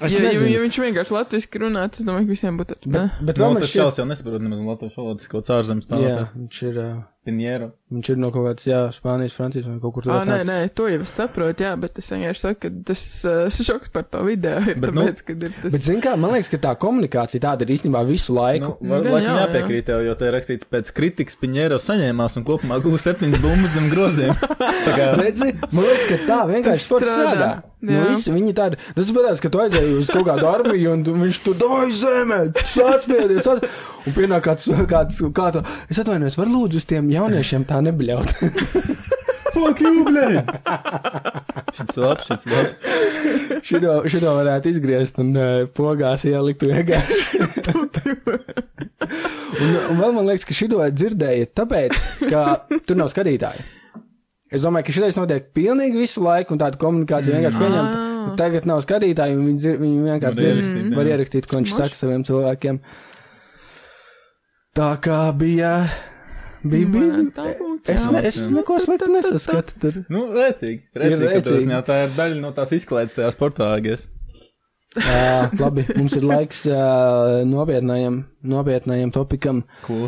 Es 0.00 0.14
Ja, 0.16 0.20
ja, 0.32 0.38
ja 0.48 0.60
viņš 0.62 0.76
vienkārši 0.80 1.12
latviski 1.12 1.60
runātu, 1.60 2.00
es 2.00 2.06
domāju, 2.08 2.24
ka 2.24 2.32
visiem 2.32 2.56
būtu. 2.56 2.76
Bet, 2.88 3.18
bet 3.20 3.36
Nu, 3.36 3.42
vēl 3.44 3.50
man 3.52 3.60
tas 3.60 3.68
šķiet, 3.68 3.82
šāds 3.84 3.98
jau 4.00 4.06
nesaprot 4.08 4.40
nemaz 4.40 4.62
latviešu 4.64 4.96
valodas, 5.02 5.28
kaut 5.28 5.42
kāds 5.44 5.52
ārzemes 5.58 5.84
jā, 5.84 5.90
spēlētājs. 5.90 6.30
viņš 6.38 6.60
ir, 6.70 6.78
uh, 6.80 6.94
Piniero. 7.26 7.66
viņš 7.92 8.08
ir 8.14 8.18
no 8.22 8.30
kaut 8.32 8.46
kādas, 8.46 8.64
jā, 8.64 8.78
Spānijas, 8.94 9.34
Francijas 9.36 9.66
vai 9.68 9.74
kaut 9.82 9.92
kur 9.96 10.06
Ah, 10.08 10.22
tur. 10.24 10.30
nē, 10.30 10.38
nē, 10.48 10.56
to 10.78 10.86
jau 10.88 11.00
es 11.04 11.10
saprotu, 11.18 11.64
jā, 11.66 11.72
bet 11.82 11.98
es 12.00 12.08
vienkārši 12.14 12.40
saku, 12.40 12.60
ka 12.62 12.70
tas 12.88 13.02
uh, 13.28 13.64
šoks 13.66 13.90
par 13.92 14.04
to 14.08 14.22
video 14.24 14.56
ir 14.62 14.78
Bet, 14.80 14.94
nu, 14.96 15.04
tāpēc, 15.04 15.20
ka 15.26 15.34
ir 15.36 15.52
tas. 15.58 15.72
Bet, 15.74 15.82
zin 15.84 16.00
kā, 16.00 16.14
man 16.16 16.32
liekas, 16.32 16.48
ka 16.54 16.60
tā 16.64 16.72
komunikācija 16.80 17.42
tāda 17.44 17.66
ir 17.66 17.74
īstenībā 17.76 18.04
visu 18.08 18.32
Nu, 18.32 18.38
laiku. 18.40 18.72
var, 18.80 19.02
Gan 19.04 19.12
laikam 19.12 19.26
jā, 19.28 19.34
jā. 19.36 19.46
jāpiekrīt 19.46 19.88
tev, 19.90 20.04
jo 20.06 20.14
te 20.16 20.30
ir 20.30 20.36
rakstīts 20.38 20.70
pēc 20.70 20.92
kritikas 20.96 21.36
Piniero 21.42 21.76
saņēmās 21.82 22.38
un 22.40 22.46
kopumā 22.48 22.80
guva 22.84 23.00
septiņas 23.04 23.42
bumbas 23.44 23.74
zem 23.76 23.90
groziem. 23.92 24.32
Tā 24.86 24.94
kā, 24.96 25.10
Redzi, 25.20 25.50
man 25.74 25.84
liekas, 25.90 26.06
ka 26.08 26.20
tā 26.30 26.38
vienkārši 26.54 26.86
sports 26.88 27.10
strādā. 27.10 27.34
strādā, 27.34 27.66
Nu, 27.80 27.94
jā. 27.96 28.00
visi, 28.12 28.28
viņi 28.28 28.50
tādi, 28.52 28.76
tas 28.92 29.08
patās, 29.16 29.38
ka 29.40 29.48
tu 29.48 29.56
aizēji 29.62 29.94
uz 30.02 30.08
kaut 30.12 30.26
kādu 30.26 30.44
armiju 30.50 30.90
un 30.92 31.00
tu, 31.06 31.14
viņš 31.16 31.38
tur 31.46 31.54
doj 31.56 31.88
zemē, 31.96 32.40
sācpiedies, 32.74 33.40
sāc... 33.46 33.64
un 34.04 34.12
pienāk 34.18 34.44
kāds, 34.44 34.66
kāds, 34.90 35.22
kāds, 35.32 35.62
es 35.88 36.00
atvainojos, 36.02 36.36
var 36.36 36.50
lūdzu 36.52 36.76
uz 36.76 36.84
tiem 36.90 37.08
jauniešiem 37.14 37.66
tā 37.68 37.80
nebļaut. 37.84 38.34
fuck 39.54 39.82
you, 39.82 40.04
blēd! 40.06 40.50
Šis 41.76 41.98
labs, 42.00 42.28
šis 42.28 42.46
labs. 42.50 42.78
šito, 43.66 43.96
šito 44.10 44.34
varētu 44.36 44.72
izgriezt 44.72 45.20
un 45.22 45.34
uh, 45.36 45.50
pogās 45.76 46.24
ielikt 46.28 46.64
vienkārši. 46.66 47.42
un, 49.60 49.76
un 49.90 50.00
vēl 50.00 50.16
man 50.16 50.26
liekas, 50.30 50.46
ka 50.48 50.56
šito 50.56 50.80
dzirdēja 50.94 51.50
tāpēc, 51.60 52.00
ka 52.30 52.46
tur 52.86 53.00
nav 53.00 53.12
skatītāji. 53.12 53.66
Es 54.50 54.64
domāju, 54.66 54.88
ka 54.88 54.94
šitais 54.96 55.18
notiek 55.18 55.52
pilnīgi 55.54 56.00
visu 56.00 56.24
laiku, 56.24 56.56
un 56.56 56.60
tāda 56.62 56.78
komunikācija 56.80 57.36
vienkārši 57.36 57.60
pieņemta. 57.60 57.98
Ah. 57.98 58.32
Tagad 58.38 58.66
nav 58.66 58.80
skatītāji, 58.82 59.36
un 59.38 59.44
viņi, 59.46 59.60
dzir, 59.62 59.76
viņi 59.78 60.00
vienkārši 60.08 60.34
Var 60.34 60.40
dzird, 60.42 60.56
ierakstīt, 60.56 60.96
var 60.96 61.10
ierakstīt, 61.12 61.46
ko 61.46 61.60
viņš 61.60 61.74
saka 61.76 61.98
saviem 61.98 62.24
cilvēkiem. 62.26 62.80
Tā 64.80 64.90
kā 65.06 65.20
bija. 65.38 65.74
Bija, 66.62 66.86
bija. 66.92 67.18
Tā 67.34 67.44
būt, 67.58 67.88
Es, 67.88 68.06
ne, 68.12 68.20
es 68.28 68.38
neko 68.52 68.76
sliktu 68.82 69.08
nesaskatu. 69.12 69.76
Tur. 69.80 69.94
Nu, 70.12 70.26
rēcīgi. 70.34 70.82
Rēcīgi, 70.94 71.28
ka 71.30 71.36
rēcīgi. 71.38 71.70
jā, 71.72 71.78
tā 71.86 71.96
ir 72.04 72.10
daļa 72.18 72.40
no 72.42 72.50
tās 72.56 72.72
izklaides 72.76 73.14
tajā 73.16 73.30
sportā, 73.32 73.70
agies. 73.78 74.08
Uh, 74.98 75.46
labi, 75.62 75.84
mums 75.96 76.16
ir 76.18 76.24
laiks 76.26 76.64
uh, 76.66 77.40
nopietnējam, 77.46 78.24
nopietnējam 78.42 79.12
topikam. 79.14 79.62
Ko? 79.86 80.00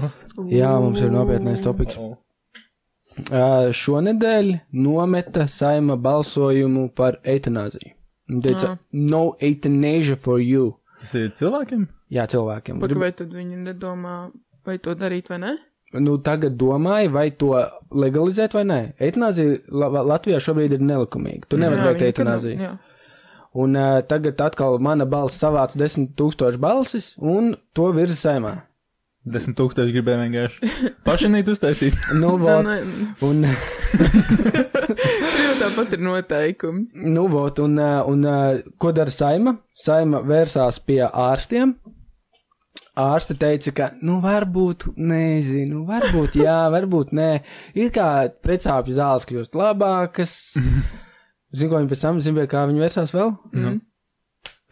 Jā, 0.51 0.73
mums 0.83 1.01
ir 1.01 1.13
nopietnais 1.15 1.63
topiks. 1.65 1.97
Uh, 1.99 3.69
šonedēļ 3.77 4.53
nometa 4.83 5.45
saima 5.53 5.97
balsojumu 6.01 6.87
par 6.97 7.19
eitanāziju. 7.29 7.93
Viņa 8.33 8.43
teica, 8.47 8.71
Ah. 8.73 8.79
no 8.93 9.37
euthanasia 9.41 10.17
for 10.17 10.41
you. 10.41 10.79
Tas 11.01 11.13
ir 11.19 11.31
cilvēkiem? 11.37 11.87
Jā, 12.11 12.25
cilvēkiem. 12.31 12.79
Pak, 12.81 12.89
Grib- 12.91 13.01
vai 13.03 13.11
tad 13.13 13.33
viņi 13.35 13.59
nedomā, 13.67 14.31
vai 14.65 14.79
to 14.79 14.95
darīt 14.95 15.29
vai 15.29 15.39
ne? 15.43 15.53
Nu, 15.93 16.17
tagad 16.25 16.57
domāju, 16.57 17.11
vai 17.13 17.27
to 17.37 17.51
legalizēt 17.93 18.55
vai 18.57 18.63
nē. 18.65 18.81
Eitanāzija 19.01 19.59
La 19.71 19.91
Latvijā 20.15 20.39
šobrīd 20.41 20.73
ir 20.79 20.81
nelikumīga. 20.81 21.45
Tu 21.53 21.57
nevari 21.61 21.85
veikt 21.91 22.03
eitanāziju. 22.09 22.57
kad- 22.57 22.65
jā. 22.71 22.79
Un 23.55 23.77
uh, 23.77 24.01
tagad 24.09 24.41
atkal 24.41 24.79
mana 24.81 25.05
balss 25.05 25.37
savāca 25.43 25.77
desmit 25.77 26.15
tūkstoši 26.17 26.57
balsis, 26.59 27.11
un 27.21 27.53
to 27.77 27.91
virza 27.93 28.17
saimā. 28.17 28.63
Desmit 29.29 29.59
tūkstoši 29.61 29.93
gribēja 29.93 30.23
vienkārši 30.25 30.57
pašanīt 31.07 31.49
uztaisīt. 31.53 31.93
Nu, 32.17 32.39
Nē, 32.39 32.41
vot, 32.41 32.65
nē, 32.65 32.79
un, 33.29 33.45
tāpat 35.61 35.93
ir 35.97 36.03
noteikumi. 36.03 36.87
nu, 37.13 37.27
vot, 37.31 37.59
un, 37.63 37.79
un 37.79 38.25
uh, 38.25 38.61
ko 38.79 38.93
dara 38.97 39.11
saima? 39.13 39.57
Saima 39.79 40.21
vērsās 40.27 40.79
pie 40.85 41.03
ārstiem. 41.07 41.75
Ārste 43.01 43.33
teica, 43.41 43.73
ka, 43.73 43.87
nu, 44.05 44.19
varbūt, 44.21 44.91
nezinu, 45.01 45.87
varbūt, 45.89 46.35
jā, 46.43 46.59
varbūt, 46.75 47.15
nē. 47.17 47.31
Ir 47.81 47.89
kā 47.95 48.09
precāpju 48.45 48.99
zāles 48.99 49.25
kļūst 49.31 49.57
labākas. 49.57 50.35
Zinu, 51.53 51.71
ko 51.73 51.79
viņi 51.81 51.89
pēc 51.95 52.03
tam 52.05 52.21
zina, 52.25 52.45
kā 52.49 52.67
viņi 52.69 52.83
vērsās 52.85 53.15
vēl? 53.17 53.33
Mm. 53.57 53.81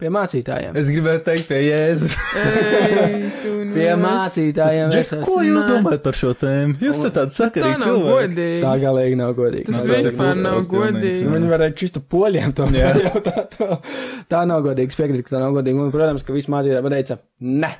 Pie 0.01 0.09
mācītājiem. 0.09 0.77
Es 0.81 0.87
gribēju 0.89 1.19
teikt, 1.27 1.43
pie 1.49 1.57
Jēzus. 1.61 2.15
Ei, 2.41 3.19
Pie 3.75 3.89
mācītājiem 4.01 4.89
Džek, 4.89 5.03
vērsās. 5.05 5.25
ko 5.27 5.35
jūs 5.45 5.67
domājat 5.69 6.01
par 6.07 6.17
šo 6.17 6.31
tēmu? 6.41 6.73
Jūs 6.81 6.97
te 7.03 7.11
tāds 7.13 7.37
Tā 7.37 7.45
sakarīgi 7.45 7.77
nav 7.77 7.85
cilvēki. 7.85 8.15
godīgi. 8.31 8.63
Tā 8.65 8.71
galīgi 8.81 9.19
nav 9.19 9.35
godīgi. 9.37 9.67
Tas 9.69 9.77
Nav 9.77 9.91
godīgi. 9.91 10.07
vispār 10.09 10.41
nav 10.41 10.57
Tas 10.57 10.71
pilnīgs, 10.73 10.97
godīgi. 10.97 11.29
Viņi 11.35 11.51
varēja 11.53 11.75
čistu 11.83 12.01
poļiem 12.15 12.55
to 12.57 12.67
pajautāt. 12.73 13.55
Tā 14.33 14.41
nav 14.49 14.65
godīgi. 14.65 14.89
Es 14.93 14.99
piekrītu, 14.99 15.27
ka 15.29 15.35
tā 15.37 15.43
nav 15.45 15.53
godīgi. 15.59 15.79
Un, 15.85 15.93
protams, 15.93 16.25
ka 16.27 16.35
visi 16.35 16.51
mācītāji 16.53 16.85
pateica, 16.89 17.19
ne. 17.61 17.71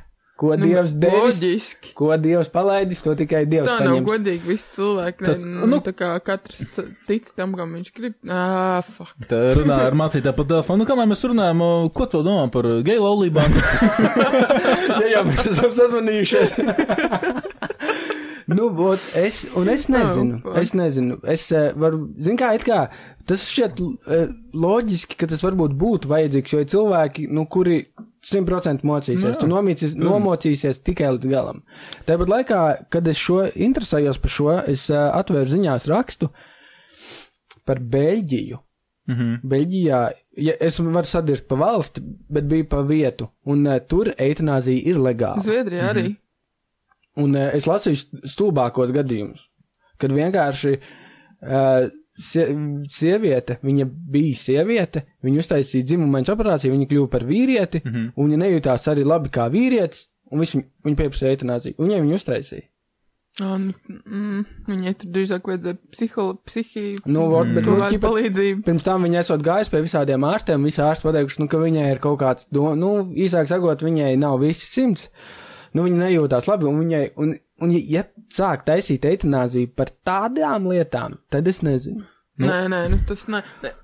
Ko 0.41 0.55
Nu, 0.57 0.65
Dievs 0.65 0.95
devis, 0.97 1.37
Loģiski. 1.37 1.91
ko 1.93 2.07
Dievs 2.17 2.47
palaidis, 2.49 3.03
to 3.05 3.13
tikai 3.19 3.43
Dievs 3.45 3.67
Tā 3.69 3.75
nav 3.83 3.91
paņems. 3.91 4.07
godīgi. 4.07 4.41
Visi 4.49 4.65
cilvēki, 4.73 5.25
Tas- 5.27 5.37
ne, 5.43 5.51
nu- 5.59 5.67
nu, 5.69 5.79
tā 5.85 5.93
kā 5.93 6.07
katrs 6.25 6.79
tic 7.05 7.29
tam, 7.37 7.53
kam 7.53 7.75
viņš 7.77 7.91
grib. 7.93 8.15
Ā, 8.25 8.81
fuck. 8.83 9.13
Tā 9.29 9.41
runāja 9.59 9.85
ar 9.91 9.97
mācītāju 10.01 10.33
pa 10.39 10.43
telefonu. 10.49 10.81
Nu, 10.81 10.87
kamēr 10.89 11.11
mēs 11.13 11.21
runājam, 11.29 11.61
ko 11.93 12.07
tu 12.09 12.23
domā 12.25 12.47
par 12.51 12.63
geju 12.81 13.05
laulībām? 13.05 13.53
Jā, 15.01 15.07
jā, 15.13 15.21
mēs 15.29 15.45
esam 15.53 15.71
sazvanījušies. 15.77 16.57
nu, 18.47 18.69
vot, 18.75 18.99
es, 19.15 19.43
un 19.55 19.69
es 19.69 19.85
nezinu, 19.91 20.41
es 20.59 20.73
nezinu, 20.75 21.19
es 21.29 21.45
varu, 21.77 22.07
zin 22.19 22.37
kā, 22.39 22.53
it 22.57 22.65
kā, 22.67 22.87
tas 23.29 23.45
šķiet 23.47 23.79
loģiski, 24.53 25.15
ka 25.21 25.29
tas 25.31 25.43
varbūt 25.45 25.77
būtu 25.79 26.09
vajadzīgs, 26.11 26.51
jo 26.55 26.63
ir 26.65 26.69
cilvēki, 26.73 27.29
nu, 27.31 27.45
kuri 27.45 27.85
100% 28.21 28.83
mocīsies, 28.85 29.23
Jā, 29.33 29.37
tu 29.41 29.47
nomīcies, 29.49 29.95
nomocīsies 29.97 30.81
tikai 30.85 31.07
līdz 31.15 31.29
galam. 31.31 31.63
Tāpat 32.05 32.29
laikā, 32.29 32.59
kad 32.93 33.07
es 33.09 33.17
šo 33.17 33.39
interesējos 33.49 34.19
par 34.21 34.33
šo, 34.35 34.49
es 34.69 34.83
uh, 34.93 35.07
atvēru 35.17 35.49
ziņās 35.55 35.87
rakstu 35.89 36.29
par 37.65 37.81
Beļģiju. 37.81 38.59
Mhm. 39.11 39.31
Beļģijā, 39.49 39.99
ja 40.45 40.53
es 40.61 40.77
varu 40.79 41.09
sadirst 41.09 41.47
pa 41.49 41.57
valsti, 41.59 42.03
bet 42.31 42.45
bija 42.47 42.67
pa 42.69 42.83
vietu, 42.85 43.31
un 43.49 43.65
uh, 43.67 43.79
tur 43.89 44.11
eitanāzija 44.13 44.85
ir 44.93 44.99
legāla. 45.01 45.41
Zviedrija 45.43 45.89
arī. 45.89 46.05
Un 47.19 47.33
uh, 47.35 47.49
es 47.57 47.65
lasīju 47.67 47.97
st- 47.99 48.21
stulbākos 48.35 48.93
gadījumus, 48.95 49.41
kad 49.99 50.13
vienkārši 50.15 50.75
uh, 50.77 51.89
sieviete, 52.19 53.57
viņa 53.63 53.87
bija 53.87 54.35
sieviete, 54.35 55.05
viņa 55.23 55.43
uztaisīja 55.43 55.87
dzimumaiņas 55.87 56.33
operāciju, 56.33 56.73
viņa 56.75 56.89
kļuva 56.89 57.11
par 57.11 57.25
vīrieti, 57.29 57.83
mm. 57.83 57.93
-hmm. 57.93 58.11
un 58.15 58.29
viņa 58.29 58.41
nejūtās 58.43 58.89
arī 58.91 59.05
labi 59.07 59.31
kā 59.33 59.47
vīrietis, 59.53 60.09
un 60.31 60.43
viņa, 60.43 60.65
viņa 60.85 60.99
pieprasīja 60.99 61.37
eitanāziju, 61.37 61.79
un 61.79 61.95
viņa 61.95 62.19
uztaisīja. 62.19 62.67
Oh, 63.39 63.53
nu, 63.55 63.71
mm, 63.87 64.39
viņai 64.67 64.91
tur 64.99 65.11
drīzāk 65.15 65.45
vajadzēja 65.47 65.77
psiholo, 65.93 66.33
psihi, 66.43 66.81
Nu, 67.07 67.29
vot, 67.31 67.47
bet, 67.55 67.63
nu, 67.63 67.77
ķipa, 67.79 68.09
palīdzību. 68.09 68.65
pirms 68.65 68.83
tam 68.83 69.07
viņa 69.07 69.21
esot 69.21 69.45
gājis 69.45 69.71
pie 69.71 69.79
visādiem 69.85 70.25
ārstiem, 70.27 70.65
visi 70.67 70.81
ārsti 70.83 71.07
pateikuši, 71.07 71.39
nu, 71.39 71.47
ka 71.47 71.61
viņai 71.61 71.85
ir 71.93 72.01
kaut 72.03 72.19
kāds, 72.19 72.49
do, 72.51 72.73
nu, 72.75 72.89
īsāk 73.15 73.47
sakot, 73.47 73.85
viņai 73.87 74.17
nav 74.19 74.35
visi 74.43 74.67
simts. 74.67 75.07
Nu, 75.71 75.85
viņa 75.87 76.01
nejūtās 76.01 76.49
labi, 76.51 76.67
un 76.67 76.81
viņai, 76.83 77.05
un, 77.23 77.31
un 77.61 77.71
ja- 77.75 77.83
ja 77.97 78.03
sāk 78.33 78.65
taisīt 78.67 79.05
eitanāziju 79.05 79.71
par 79.75 79.91
tādām 80.07 80.67
lietām, 80.71 81.19
tad 81.29 81.47
es 81.47 81.61
nezinu. 81.65 82.03
Nu. 82.41 82.47
Nē, 82.47 82.59
nē, 82.71 82.77
nu 82.89 82.97
tas 83.05 83.25
nē. 83.29 83.41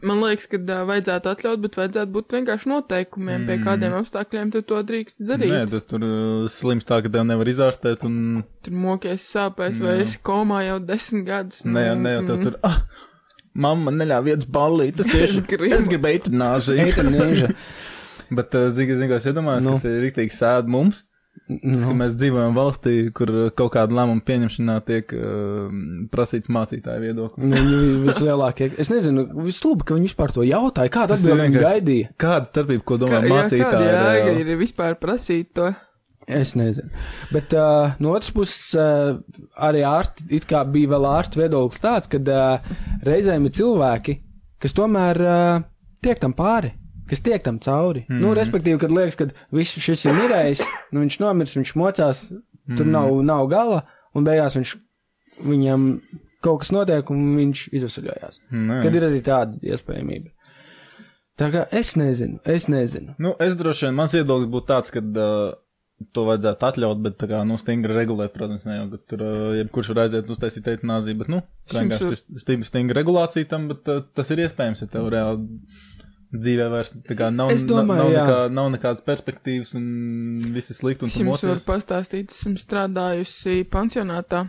Man 0.08 0.22
liekas, 0.24 0.48
ka 0.50 0.58
uh, 0.58 0.86
vajadzētu 0.88 1.30
atļaut, 1.30 1.60
bet 1.62 1.76
vajadzētu 1.78 2.12
būt 2.16 2.32
vienkārši 2.34 2.70
noteikumiem, 2.72 3.42
mm. 3.44 3.46
pie 3.50 3.58
kādiem 3.62 3.94
apstākļiem 4.00 4.52
tu 4.56 4.62
to 4.66 4.80
drīkst 4.88 5.20
darīt. 5.30 5.52
Nē, 5.52 5.60
tas 5.70 5.84
tur 5.86 6.02
uh, 6.08 6.48
slims 6.50 6.88
tā, 6.88 7.02
ka 7.06 7.12
tev 7.14 7.28
nevar 7.28 7.46
izārstēt, 7.52 8.06
un 8.08 8.46
Tur 8.66 8.74
mokies 8.74 9.28
sāpēs, 9.36 9.78
vai 9.84 10.00
esi 10.06 10.18
komā 10.26 10.64
jau 10.66 10.80
desmit 10.80 11.28
gadus. 11.28 11.60
ne, 11.66 11.84
jau- 11.90 12.00
ne 12.02 12.16
jau 12.16 12.24
tev 12.32 12.42
tur, 12.48 12.56
ah, 12.64 12.80
mamma 13.54 13.92
neļāva 13.92 14.24
vietas 14.32 14.50
ballīt, 14.58 14.96
tas 15.04 15.14
ir, 15.20 15.28
Es 15.28 15.42
gribu. 15.42 15.70
es 15.78 15.88
gribu 15.92 16.08
eitanāziju. 16.16 16.88
Eitanāzija. 16.88 17.52
Bet, 18.40 18.56
uh, 18.56 18.72
zini, 18.74 18.96
zini, 18.98 19.08
ko 19.12 19.20
es 19.22 19.28
iedomājos, 19.30 19.64
Nu. 19.68 19.76
kas 19.78 19.86
ir 19.92 20.02
rīktīgi 20.08 20.34
sēd 20.36 20.68
mums, 20.72 21.04
tas, 21.46 21.84
Nu, 21.84 21.94
mēs 21.98 22.16
dzīvojam 22.18 22.56
valstī, 22.58 22.96
kur 23.16 23.32
kaut 23.58 23.74
kāda 23.76 23.96
lēmuma 24.00 24.24
pieņemšanā 24.28 24.78
tiek 24.88 25.12
uh, 25.16 25.68
prasīts 26.14 26.52
mācītāju 26.52 27.04
viedoklis. 27.06 27.48
viņi 27.54 27.82
vislielākie. 28.08 28.72
Es 28.82 28.90
nezinu, 28.94 29.28
vislūbi, 29.46 29.86
ka 29.88 29.98
viņi 29.98 30.10
vispār 30.10 30.34
to 30.36 30.46
jautāja. 30.48 30.92
Kāda 30.94 31.16
ir 31.16 31.22
atbilde 31.22 31.50
viņi 31.50 31.64
gaidīja? 31.66 32.14
Kāda 32.20 32.52
starpība, 32.52 32.86
ko 32.88 32.98
domā 33.04 33.20
Kā, 33.20 33.22
jā, 33.22 33.28
kāda 33.28 33.44
mācītāji? 33.44 33.92
jēga 33.94 34.32
uh, 34.34 34.42
ir 34.44 34.60
vispār 34.64 34.98
prasīt 35.02 35.54
to? 35.58 35.70
Es 36.28 36.56
nezinu. 36.60 36.90
Bet 37.32 37.54
uh, 37.56 37.94
no 38.04 38.12
otras 38.18 38.34
puses, 38.36 38.74
uh, 38.76 39.16
arī 39.64 39.86
ārsti, 39.88 40.26
it 40.36 40.44
kā 40.50 40.66
bija 40.68 40.92
vēl 40.98 41.06
ārstu 41.14 41.40
viedoklis 41.40 41.80
tāds, 41.80 42.10
ka 42.12 42.20
uh, 42.20 42.74
reizēm 43.08 43.46
ir 43.48 43.54
cilvēki, 43.56 44.18
kas 44.60 44.76
tomēr 44.76 45.22
uh, 45.24 45.62
tiek 46.04 46.20
tam 46.20 46.36
pāri. 46.36 46.74
Kas 47.08 47.24
tiek 47.24 47.44
tam 47.46 47.60
cauri. 47.64 48.06
Mm. 48.10 48.22
Nu, 48.24 48.34
respektīvi, 48.38 48.80
kad 48.82 48.94
liekas, 48.94 49.18
ka 49.20 49.30
viss 49.56 49.80
šis 49.84 50.06
ir 50.08 50.16
mirējis, 50.18 50.64
nu, 50.92 51.04
viņš 51.06 51.20
nomirs, 51.24 51.56
viņš 51.58 51.76
mocās, 51.80 52.24
tur 52.74 52.86
mm. 52.86 52.94
nav, 52.94 53.20
nav 53.28 53.52
gala, 53.52 53.84
un 54.18 54.28
beigās 54.28 54.58
viņš, 54.60 54.74
viņam 55.48 55.92
kaut 56.44 56.64
kas 56.64 56.74
notiek, 56.76 57.14
un 57.14 57.30
viņš 57.38 57.68
izvesaļojās. 57.78 58.42
Nē. 58.54 58.82
Kad 58.86 58.98
ir 58.98 59.08
arī 59.08 59.22
tāda 59.26 59.58
iespējamība. 59.74 60.34
Tā 61.38 61.52
kā 61.54 61.64
es 61.76 61.94
nezinu, 62.00 62.40
es 62.50 62.66
nezinu. 62.72 63.14
Nu, 63.22 63.36
es 63.44 63.56
droši 63.58 63.88
vien, 63.88 63.98
mans 63.98 64.14
viedoklis 64.16 64.50
būtu 64.54 64.70
tāds, 64.72 64.94
ka 64.94 65.04
uh, 65.06 65.58
to 66.14 66.24
vajadzētu 66.26 66.66
atļaut, 66.70 67.02
bet 67.06 67.20
tā 67.22 67.30
kā, 67.30 67.42
nu, 67.46 67.60
stingri 67.62 67.94
regulēt, 67.94 68.34
protams, 68.34 68.66
ne 68.70 68.80
jau, 68.80 68.88
ka 68.94 69.00
tur 69.12 69.26
uh, 69.26 69.36
jebkurš 69.60 69.92
var 69.94 70.04
aiziet 70.08 70.32
uztaisīt 70.34 70.70
eitanāziju, 70.74 71.20
bet, 71.22 71.30
nu, 71.34 71.44
vienkārši 71.74 72.58
stingri 72.66 72.98
regulācija 72.98 73.50
tam, 73.54 73.70
bet 73.70 73.90
uh, 73.94 74.02
tas 74.18 74.34
ir 74.34 74.42
iespējams, 74.48 74.82
ja 74.82 74.90
tev 74.94 75.12
reāli 75.14 75.46
dzīvē 76.34 76.68
vairs 76.74 76.94
nav, 77.32 77.54
domāju, 77.70 78.02
nav, 78.02 78.14
nekā, 78.14 78.38
nav 78.52 78.70
nekādas 78.76 79.06
perspektīvas 79.08 79.74
un 79.80 79.88
viss 80.56 80.74
ir 80.74 80.80
slikti 80.80 81.08
Es 81.08 81.20
jums 81.22 81.46
varu 81.48 81.64
pastāstīt, 81.68 82.36
esmu 82.36 82.60
strādājusi 82.60 83.62
pansionātā, 83.72 84.46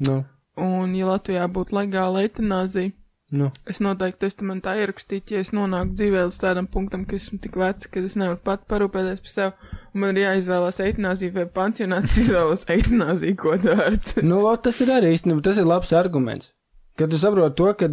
Nu, 0.00 0.20
un 0.60 0.94
ja 0.96 1.08
Latvijā 1.08 1.46
būtu 1.48 1.76
legāla 1.76 2.26
eitanāzija, 2.26 2.92
nu. 3.36 3.48
es 3.68 3.80
noteikti 3.80 4.26
testamentā 4.26 4.74
ierakstītu, 4.82 5.36
ja 5.36 5.44
es 5.44 5.52
nonāku 5.56 5.96
dzīvē 5.96 6.26
līdz 6.26 6.40
tādam 6.42 6.68
punktam, 6.72 7.06
ka 7.08 7.16
esmu 7.16 7.40
tik 7.42 7.56
vecs, 7.60 7.88
ka 7.88 8.02
es 8.04 8.16
nevaru 8.20 8.38
pat 8.44 8.66
parūpēties 8.68 9.22
par 9.24 9.32
sevi, 9.32 9.72
un 9.94 10.04
man 10.04 10.12
ir 10.12 10.26
jāizvēlās 10.26 10.82
eitanāzija 10.84 11.36
vai 11.38 11.46
pansionāts, 11.58 12.12
es 12.12 12.26
izvēlos 12.26 12.66
eitanāziju, 12.76 13.38
ko 13.40 13.56
dārts. 13.62 14.20
Nu, 14.26 14.42
ot, 14.50 14.66
tas 14.68 14.82
ir 14.84 14.92
arī 14.98 15.14
īstenībā, 15.16 15.44
tas 15.48 15.62
ir 15.62 15.68
labs 15.68 15.94
arguments. 15.96 16.52
Kad 16.96 17.12
tu 17.12 17.20
saproti 17.20 17.56
to, 17.56 17.72
ka, 17.76 17.90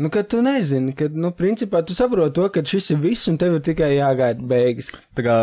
nu, 0.00 0.10
ka 0.12 0.22
tu 0.24 0.40
nezini, 0.44 0.94
ka, 0.96 1.10
nu, 1.12 1.32
principā 1.36 1.82
tu 1.86 1.96
saproti 1.96 2.36
to, 2.38 2.48
ka 2.54 2.64
šis 2.66 2.90
ir 2.94 3.02
viss 3.02 3.28
un 3.30 3.38
tev 3.40 3.58
ir 3.58 3.64
tikai 3.66 3.92
jāgaida 3.98 4.46
beigas. 4.52 4.90
Tā 5.18 5.24
kā 5.26 5.36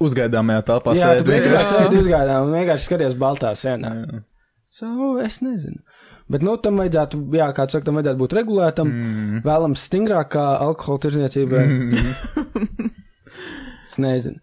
uzgaidāmajā 0.00 0.64
telpā 0.70 0.96
Jā, 0.96 1.12
tu 1.18 1.28
principā 1.28 1.60
sēdi 1.68 2.00
uzgaidām 2.00 2.48
un 2.48 2.56
vienkārši 2.56 2.88
skaties 2.88 3.16
baltā 3.20 3.52
sienā. 3.58 3.92
Jā. 4.00 4.22
So, 4.70 4.88
es 5.20 5.40
nezinu. 5.44 5.82
Bet, 6.30 6.44
nu, 6.46 6.54
tam 6.62 6.78
vajadzētu, 6.78 7.18
jā, 7.34 7.48
kā 7.56 7.66
tu 7.66 7.74
saki, 7.74 7.88
tam 7.88 7.98
vajadzētu 7.98 8.20
būt 8.20 8.34
regulētam, 8.38 8.90
mm. 8.90 9.40
vēlams 9.42 9.86
stingrāk 9.88 10.30
kā 10.36 10.44
alkohola 10.62 11.02
tirzniecībai. 11.02 11.64
Mm. 11.66 12.90
es 13.90 13.98
nezinu. 14.00 14.38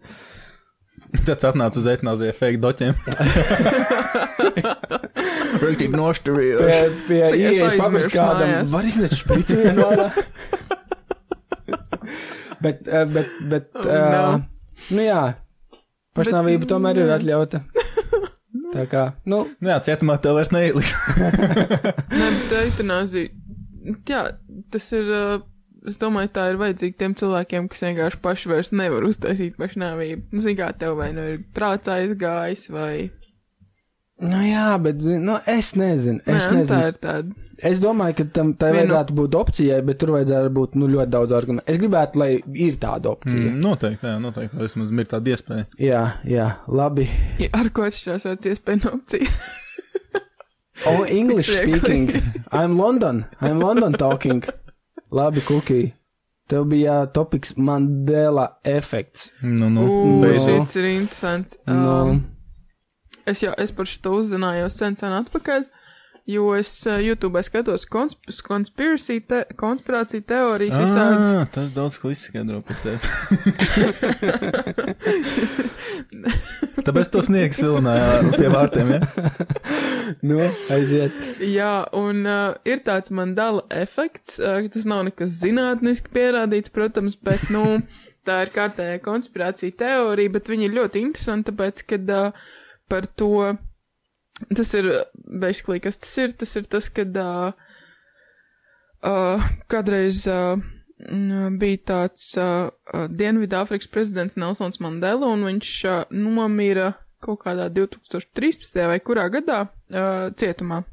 Tas 1.24 1.46
atnāca 1.48 1.80
uz 1.80 1.88
eitanāziju 1.88 2.34
fake 2.36 2.60
doķiem. 2.60 2.92
Rīktīgi 5.62 5.92
nošķirīja. 5.94 6.56
Pie, 6.60 6.78
pie 7.08 7.20
ieejas 7.24 7.72
aizmirsu 7.72 7.82
papis 7.82 8.06
kādam, 8.12 8.50
var 8.72 8.82
iznest 8.88 9.16
špricu 9.20 9.52
vienu 9.60 9.80
ārā. 9.88 10.06
bet, 12.64 12.76
eh, 12.86 13.04
bet, 13.04 13.26
bet, 13.50 13.64
Oh, 13.74 13.80
uh, 13.86 13.90
no. 14.14 14.24
nu 14.94 15.02
jā, 15.04 15.22
pašnāvība 16.18 16.60
Bet, 16.64 16.70
tomēr 16.72 16.94
ir 17.02 17.08
atļauta. 17.18 17.58
Tā 18.74 18.82
kā, 18.90 19.02
nu, 19.28 19.36
Nu 19.64 19.66
jā, 19.72 19.78
cietumā 19.86 20.14
tev 20.20 20.32
vairs 20.36 20.50
neieliks. 20.52 20.92
Nē, 21.18 22.26
bet 22.42 22.50
eitanāzija. 22.64 23.28
Jā, 24.08 24.22
tas 24.72 24.86
ir. 24.96 25.06
Uh, 25.08 25.38
es 25.88 25.96
domāju, 26.00 26.28
tā 26.34 26.42
ir 26.50 26.56
vajadzīga 26.60 26.96
tiem 27.00 27.12
cilvēkiem, 27.16 27.68
kas 27.72 27.80
vienkārši 27.86 28.18
paši 28.24 28.46
vairs 28.50 28.70
nevar 28.76 29.02
uztaisīt 29.08 29.52
pašnāvību. 29.60 30.22
Nu, 30.34 30.38
zini, 30.44 30.58
kā 30.58 30.66
tev 30.76 30.92
vai 30.98 31.10
nu 31.16 31.22
ir 31.32 31.36
prāts 31.56 31.88
aizgājis, 31.92 32.66
vai. 32.74 32.92
Nu 34.20 34.38
jā, 34.46 34.64
bet, 34.82 35.02
nu, 35.22 35.36
es 35.46 35.74
nezinu, 35.78 36.20
es 36.26 36.46
Nē, 36.48 36.50
nu, 36.52 36.56
nezinu. 36.58 36.72
tā 36.72 36.88
ir 36.88 36.98
tāda. 37.02 37.44
Es 37.58 37.80
domāju, 37.82 38.14
ka 38.20 38.24
tam 38.36 38.52
tai 38.54 38.68
Vienu- 38.70 38.86
vajadzētu 38.86 39.14
būt 39.18 39.34
opcijai, 39.34 39.78
bet 39.86 39.98
tur 39.98 40.12
vajadzētu 40.14 40.50
būt 40.54 40.76
nu, 40.78 40.86
ļoti 40.92 41.10
daudz 41.10 41.32
argumentu. 41.34 41.66
Es 41.66 41.78
gribētu, 41.82 42.16
lai 42.22 42.28
ir 42.54 42.76
tāda 42.78 43.10
opcija. 43.10 43.40
Mm, 43.50 43.56
noteikti, 43.64 44.06
jā, 44.06 44.18
noteikti. 44.22 44.56
Vismaz 44.62 44.92
ir 44.94 45.08
tāda 45.10 45.32
iespēja. 45.34 45.64
Jā, 45.82 46.02
jā, 46.24 46.46
labi. 46.70 47.08
Ja, 47.42 47.48
ar 47.58 47.70
ko 47.74 47.82
atšķirās 47.88 48.28
vārds 48.30 48.46
iespēja 48.52 48.84
no 48.84 48.94
opcijas? 49.00 49.34
Oh, 50.86 51.02
English 51.10 51.48
speaking. 51.50 52.08
I'm 52.52 52.78
London. 52.78 53.24
I'm 53.40 53.58
London 53.58 53.92
talking. 53.94 54.44
Labi, 55.10 55.40
Kuki. 55.42 55.92
Tev 56.48 56.64
bija 56.70 57.00
topiks 57.12 57.56
Mandela 57.56 58.44
efekts. 58.64 59.32
Nu, 59.42 59.68
nu, 59.68 60.20
beidzot. 60.22 60.68
šis 60.68 60.76
ir 60.76 60.84
interesants. 60.84 61.58
Nu, 61.66 61.74
Um, 61.74 62.22
es 63.30 63.42
jau 63.44 63.52
es 63.58 63.74
par 63.74 63.86
šo 63.88 64.18
uzzināju 64.22 64.70
sen, 64.72 64.96
sen 64.98 65.12
atpakaļ, 65.20 65.62
jo 66.28 66.54
es 66.56 66.70
uh, 66.86 66.98
YouTube 67.00 67.40
skatos 67.44 67.86
konsp 67.88 68.28
konspirāciju 68.44 69.22
te 69.30 69.38
konspirāciju 69.60 70.22
teorijas 70.28 70.76
visādas. 70.76 71.28
Ah, 71.32 71.46
tas 71.54 71.70
daudz 71.76 71.96
ko 72.00 72.10
izskaidro 72.12 72.60
par 72.68 72.76
tevi. 72.84 72.98
Tāpēc 76.88 77.06
to 77.12 77.20
sniegs 77.26 77.60
vilinājā 77.62 78.08
pie 78.36 78.48
vārtiem, 78.52 78.88
ja? 78.96 79.00
nu, 80.28 80.38
aiziet. 80.72 81.16
Jā, 81.44 81.86
un 81.96 82.22
uh, 82.28 82.54
ir 82.68 82.78
tāds 82.86 83.12
mandala 83.14 83.64
efekts, 83.74 84.38
uh, 84.40 84.60
tas 84.72 84.84
nav 84.88 85.04
nekas 85.08 85.30
zinātniski 85.40 86.12
pierādīts, 86.14 86.72
protams, 86.74 87.16
bet, 87.16 87.48
nu, 87.54 87.80
tā 88.28 88.42
ir 88.44 88.52
kārtējā 88.54 89.00
konspirācija 89.04 89.76
teorija, 89.80 90.34
bet 90.36 90.48
viņa 90.52 90.68
ir 90.68 90.76
ļoti 90.76 91.04
interesanta, 91.08 91.52
tāpēc, 91.52 91.84
kad 91.88 92.04
uh, 92.14 92.48
par 92.88 93.06
to, 93.18 93.54
tas 94.54 94.72
ir, 94.78 94.90
basically, 95.14 95.80
kas 95.84 96.00
tas 96.00 96.16
ir, 96.22 96.34
tas 96.38 96.56
ir 96.58 96.68
tas, 96.70 96.88
kad 96.94 97.16
uh, 97.20 97.52
uh, 99.04 99.48
kādreiz 99.70 100.24
uh, 100.30 100.56
bija 101.58 101.82
tāds 101.92 102.32
uh, 102.40 102.70
Dienvidāfrikas 103.08 103.90
prezidents 103.92 104.38
Nelsons 104.40 104.80
Mandela, 104.82 105.30
un 105.30 105.46
viņš 105.46 105.74
uh, 105.86 106.02
nomira 106.10 106.92
kaut 107.22 107.42
kādā 107.46 107.68
2013. 107.74 108.84
vai 108.86 109.00
kurā 109.02 109.26
gadā 109.32 109.64
uh, 109.66 110.28
cietumā. 110.38 110.84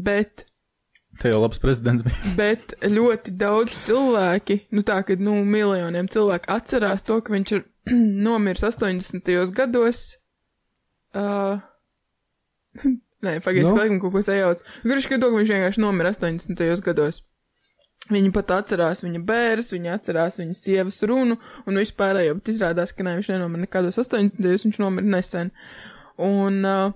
Bet 0.00 0.46
Te 1.20 1.28
jau 1.28 1.42
labs 1.42 1.60
prezidents 1.60 2.04
bija. 2.06 2.16
Bet 2.38 2.72
ļoti 2.80 3.34
daudz 3.36 3.76
cilvēki, 3.84 4.62
nu 4.72 4.84
tā, 4.86 5.02
ka, 5.04 5.16
nu, 5.20 5.42
miljoniem 5.44 6.08
cilvēku 6.08 6.48
atcerās 6.54 7.04
to, 7.04 7.18
ka 7.20 7.34
viņš 7.34 7.52
ir 7.58 7.66
nomiris 8.26 8.64
80. 8.64 9.28
gados. 9.56 10.06
Uh, 11.16 11.60
nē, 13.24 13.40
pagaidzi, 13.44 13.66
Nu? 13.68 13.74
no? 13.74 13.80
laikam 13.82 13.98
kaut 14.02 14.14
ko 14.14 14.22
sajauc. 14.26 14.62
Ka 14.62 15.18
to, 15.18 15.26
ka 15.26 15.36
viņš 15.36 15.52
vienkārši 15.56 15.84
nomira 15.84 16.12
80. 16.14 16.84
gados. 16.86 17.22
Viņi 18.10 18.32
pat 18.34 18.50
atcerās 18.56 19.04
viņa 19.04 19.20
bērns, 19.22 19.70
viņi 19.74 19.90
atcerās 19.92 20.38
viņa 20.40 20.56
sievas 20.58 20.96
runu 21.06 21.36
un 21.68 21.78
vispārējo, 21.78 22.38
bet 22.40 22.48
izrādās, 22.50 22.94
ka 22.96 23.04
ne, 23.06 23.18
viņš 23.18 23.28
nenomira 23.34 23.66
nekādos 23.66 24.00
80. 24.02 24.40
viņš 24.40 24.80
nomira 24.82 25.06
nesen. 25.06 25.52
Un 26.20 26.64
uh, 26.66 26.94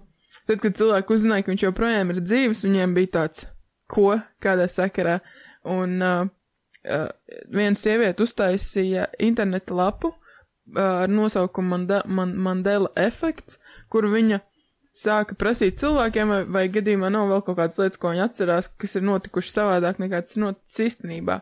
tad, 0.49 0.59
kad 0.65 0.75
cilvēki 0.81 1.15
uzzināja, 1.15 1.45
ka 1.45 1.53
viņš 1.53 1.67
joprojām 1.69 2.11
ir 2.11 2.23
dzīves, 2.25 2.65
viņiem 2.67 2.97
bija 2.97 3.13
tāds, 3.21 3.47
ko, 3.91 4.17
kādā 4.43 4.67
sakarā. 4.71 5.21
Un 5.71 6.03
uh, 6.03 6.27
uh, 6.89 7.07
viena 7.53 7.79
sieviete 7.79 8.25
uztaisīja 8.27 9.07
interneta 9.23 9.77
lapu 9.77 10.11
uh, 10.11 11.05
ar 11.05 11.13
nosaukumu 11.13 11.77
Manda 11.77 12.03
Man 12.09 12.35
Mandela 12.41 12.91
efekts, 12.97 13.61
kur 13.95 14.09
viņa 14.11 14.41
sāka 14.95 15.35
prasīt 15.39 15.79
cilvēkiem, 15.83 16.31
vai, 16.31 16.41
vai 16.57 16.65
gadījumā 16.75 17.09
nav 17.15 17.31
vēl 17.33 17.43
kaut 17.47 17.59
kādas 17.59 17.79
lietas, 17.81 17.99
ko 18.03 18.13
viņi 18.13 18.25
atcerās, 18.29 18.69
kas 18.79 18.95
ir 18.99 19.07
notikušas 19.07 19.57
savādāk 19.61 20.01
nekā 20.03 20.21
tas 20.27 20.37
ir 20.37 20.45
noticis 20.45 20.85
īstenībā. 20.89 21.41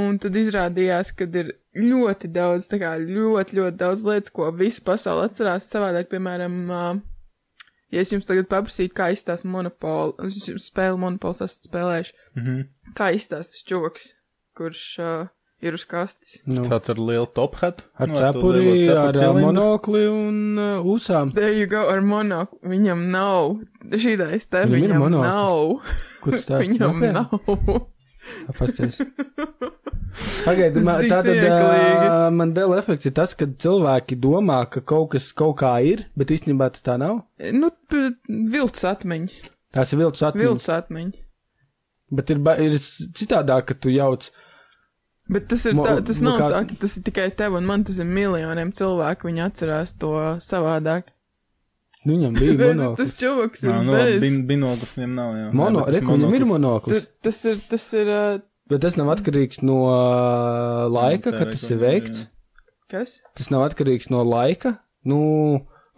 Un 0.00 0.16
tad 0.16 0.36
izrādījās, 0.40 1.10
ka 1.16 1.26
ir 1.42 1.50
ļoti 1.76 2.30
daudz, 2.32 2.68
tā 2.72 2.78
kā 2.80 2.94
ļoti, 3.00 3.58
ļoti 3.58 3.76
daudz 3.82 4.06
lietas, 4.08 4.32
ko 4.32 4.48
visa 4.56 4.80
pasaule 4.86 5.26
atcerās 5.28 5.66
savādāk, 5.68 6.08
piemēram, 6.14 6.54
uh, 6.72 7.68
ja 7.92 8.00
es 8.00 8.12
jums 8.14 8.24
tagad 8.28 8.48
paprasītu, 8.48 8.94
kā 8.96 9.10
izstāsta 9.12 9.48
monopolu, 9.52 10.16
es 10.30 10.40
jums 10.48 10.70
spēli 10.72 10.96
monopols 11.02 11.44
esat 11.44 11.68
spēlējuši, 11.68 12.16
Mhm. 12.40 12.62
kā 12.96 13.10
izstāsta 13.12 13.52
tas 13.52 13.64
čoks, 13.68 14.14
kurš 14.56 14.82
uh, 15.04 15.28
ir 15.62 15.76
uz 15.78 15.84
kastes. 15.88 16.40
Nu, 16.46 16.64
Tāds 16.66 16.90
ar 16.92 16.98
lielu 16.98 17.26
top 17.36 17.56
hat. 17.62 17.84
ar 17.98 18.10
nu, 18.10 18.16
cepuri, 18.18 18.88
ar 18.90 19.14
cilindru. 19.14 19.44
monokli 19.46 20.02
un 20.10 20.58
uh, 20.58 20.90
ūsām. 20.94 21.32
There 21.36 21.54
you 21.54 21.68
go, 21.70 21.84
ar 21.92 22.02
monokli. 22.02 22.58
Viņam 22.74 23.06
nav. 23.14 23.56
Šīdais 23.92 24.48
te 24.50 24.64
Viņam 24.66 24.74
viņam, 24.74 24.90
viņam 24.90 25.04
monoklis. 25.06 25.32
nav. 25.32 25.96
Kur 26.24 26.36
tas 26.38 26.46
tāds 26.50 26.68
Viņam 26.68 27.02
nav. 27.14 27.88
Pasties. 28.58 29.00
Pagaidiet, 30.44 30.84
tātad 30.84 31.24
smieklīgi. 31.26 32.06
uh, 32.06 32.26
Mandela 32.36 32.76
efekts 32.78 33.08
ir 33.08 33.14
tas, 33.16 33.32
kad 33.38 33.54
cilvēki 33.62 34.18
domā, 34.20 34.60
ka 34.70 34.82
kaut 34.84 35.12
kas 35.14 35.30
kaut 35.36 35.56
kā 35.62 35.72
ir, 35.88 36.04
bet 36.18 36.30
īstenībā 36.34 36.68
tas 36.74 36.84
tā 36.84 36.98
nav. 37.00 37.22
Nu, 37.56 37.70
viltus 38.28 38.84
atmiņas. 38.90 39.38
Tās 39.72 39.94
ir 39.94 40.02
viltus 40.02 40.22
atmiņas. 40.28 40.48
Viltus 40.50 40.68
atmiņas. 40.74 41.22
Bet 42.12 42.28
ir, 42.34 42.42
ir 42.60 42.74
citādāk, 43.16 43.70
ka 43.70 43.74
tu 43.80 43.88
jauc. 43.94 44.26
Bet 45.30 45.46
tas 45.48 45.64
ir 45.66 45.74
tā, 45.78 46.04
tas 46.04 46.20
nu 46.20 46.30
nav 46.32 46.38
kā- 46.40 46.48
tā, 46.52 46.60
ka 46.68 46.74
tas 46.82 46.96
ir 46.98 47.02
tikai 47.06 47.28
tev 47.36 47.54
un 47.54 47.64
man, 47.66 47.84
tas 47.84 47.98
ir 48.02 48.04
miljoniem 48.04 48.72
cilvēku, 48.74 49.28
viņi 49.30 49.44
atcerās 49.46 49.92
to 49.98 50.10
savādāk. 50.42 51.12
Nu, 52.04 52.16
viņam 52.18 52.34
bija 52.34 52.56
Bet 52.62 52.76
monoklis. 52.76 53.12
tas 53.12 53.18
čovaks 53.20 53.62
ir 53.62 53.70
Jā, 53.70 53.82
nu, 53.86 53.92
bez. 53.94 54.20
bin, 54.20 54.40
binoklis 54.48 54.96
viņam 54.98 55.12
nav, 55.14 55.34
jā. 55.38 55.52
Mono, 55.54 55.84
Nē, 55.86 55.92
reku, 55.94 56.16
viņam 56.16 56.34
ir 56.34 56.44
monoklis. 56.50 56.96
monoklis. 56.96 57.06
Tas, 57.22 57.44
ir, 57.46 57.60
tas 57.70 57.86
ir, 57.94 58.08
uh, 58.10 58.40
Bet 58.68 58.80
tas 58.82 58.96
nav 58.98 59.10
atkarīgs 59.14 59.62
no 59.62 59.76
laika, 60.92 61.30
tā 61.30 61.38
kad 61.38 61.46
reku 61.48 61.56
tas 61.58 61.70
ir 61.70 61.78
veikts. 61.82 62.22
jā. 62.22 62.28
kas? 62.92 63.14
Tas 63.38 63.50
nav 63.54 63.64
atkarīgs 63.68 64.10
no 64.12 64.22
laika. 64.26 64.76
Nu, 65.04 65.18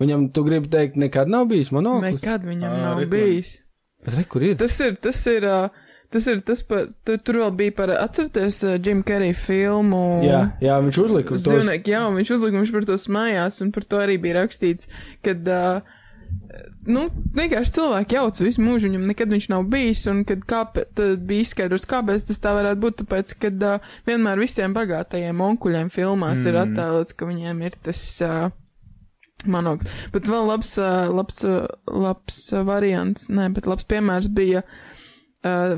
viņam, 0.01 0.29
tu 0.37 0.45
gribi 0.47 0.69
teikt, 0.73 0.97
nekad 1.01 1.29
nav 1.33 1.47
bijis 1.51 1.71
monoklis. 1.75 2.21
Nekad 2.23 2.45
viņam 2.47 2.71
Ā, 2.73 2.83
nav 2.83 2.99
reku. 3.03 3.11
bijis. 3.17 3.55
Bet 4.05 4.15
re, 4.19 4.25
kur 4.29 4.43
ir? 4.45 4.57
Tas 4.61 4.77
ir, 4.85 4.97
tas 5.01 5.21
ir, 5.33 5.45
uh, 5.49 5.69
tas 6.14 6.29
ir 6.31 6.40
tas 6.46 6.62
par, 6.66 6.87
tur, 7.07 7.18
tur 7.27 7.40
vēl 7.42 7.50
bija 7.59 7.74
par, 7.81 7.90
atcerieties, 7.98 8.61
uh, 8.66 8.77
Jim 8.79 9.03
Carrey 9.07 9.35
filmu. 9.35 10.05
Jā, 10.27 10.44
jā, 10.62 10.79
viņš 10.85 11.00
uzlika 11.03 11.35
uz 11.35 11.42
to. 11.42 11.50
Dzīvnieki, 11.50 11.94
jā, 11.94 12.05
viņš 12.14 12.33
uzlika, 12.37 12.61
viņš 12.62 12.72
par 12.77 12.88
to 12.88 12.98
smējās, 13.03 13.61
un 13.64 13.74
par 13.74 13.88
to 13.90 14.00
arī 14.05 14.16
bija 14.22 14.38
rakstīts, 14.38 14.88
kad, 15.27 15.50
uh, 15.50 15.83
nu, 16.87 17.09
vienkārši 17.35 17.77
cilvēki 17.81 18.18
jauc 18.18 18.40
visu 18.44 18.62
mūžu, 18.62 18.88
viņam 18.88 19.09
nekad 19.11 19.35
viņš 19.35 19.50
nav 19.50 19.66
bijis, 19.74 20.07
un 20.12 20.22
kad 20.29 20.46
kāpēc, 20.55 20.94
tad 21.00 21.27
bija 21.27 21.48
izskaidrots, 21.48 21.90
kāpēc 21.90 22.31
tas 22.31 22.42
tā 22.46 22.55
varētu 22.61 22.83
būt, 22.87 23.00
tāpēc, 23.03 23.37
kad 23.46 23.68
uh, 23.72 23.92
vienmēr 24.07 24.46
visiem 24.46 24.77
bagātajiem 24.77 25.42
onkuļiem 25.50 25.90
filmās 25.94 26.44
mm. 26.44 26.50
ir 26.53 26.61
attēlots, 26.62 27.18
ka 27.18 27.31
viņiem 27.31 27.66
ir 27.66 27.81
tas, 27.83 28.05
uh, 28.22 28.53
Manoks. 29.44 29.85
Bet 30.14 30.24
vēl 30.31 30.46
labs, 30.48 30.70
labs, 30.81 31.42
labs 31.85 32.37
variants, 32.64 33.27
nē, 33.29 33.50
bet 33.53 33.66
labs 33.68 33.85
piemērs 33.90 34.31
bija 34.33 34.62
uh, 34.62 34.77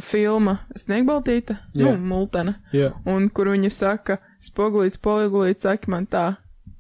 filma 0.01 0.59
Sniegbaltīta, 0.79 1.57
Jā. 1.75 1.85
nu, 1.85 1.97
Multena 1.99 2.55
Jā. 2.73 2.93
un 3.07 3.29
kur 3.31 3.47
viņa 3.47 3.71
saka, 3.73 4.19
spogulīts, 4.41 4.99
spogulīts, 5.01 5.61
saka 5.67 5.91
man 5.91 6.07
tā. 6.07 6.37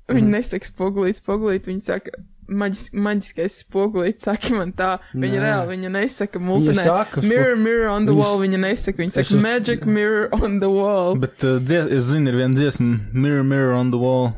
Viņa 0.08 0.22
Mhm. 0.22 0.30
nesaka 0.36 0.66
spogulīts, 0.70 1.20
spogulīts, 1.20 1.66
viņa 1.66 1.82
saka, 1.82 2.10
maģis, 2.48 2.92
maģiskais 2.94 3.64
spogulīts, 3.64 4.22
saka 4.22 4.54
man 4.54 4.72
tā. 4.72 4.98
Viņa 5.14 5.34
Nē. 5.34 5.42
reāli, 5.42 5.68
viņa 5.76 5.90
nesaka 5.90 6.38
Viņa 6.38 6.46
multinē. 6.46 6.82
saka, 6.84 7.20
spo- 7.20 7.28
Mirror, 7.28 7.56
mirror 7.56 7.88
on 7.88 8.06
the 8.06 8.12
Viņas- 8.12 8.22
wall, 8.22 8.38
viņa 8.38 8.58
nesaka, 8.60 8.96
viņa 9.02 9.06
Es 9.18 9.26
saka 9.28 9.36
uz- 9.36 9.42
magic 9.42 9.84
mirror 9.84 10.28
on 10.32 10.60
the 10.60 10.70
wall. 10.70 11.16
Bet 11.16 11.42
uh, 11.42 11.58
dzies, 11.58 11.90
es 11.90 12.04
zinu, 12.04 12.28
ir 12.28 12.34
viena 12.34 12.54
dziesma, 12.54 13.00
Mirror, 13.12 13.42
Mirror 13.42 13.72
on 13.74 13.90
the 13.90 13.98
Wall. 13.98 14.34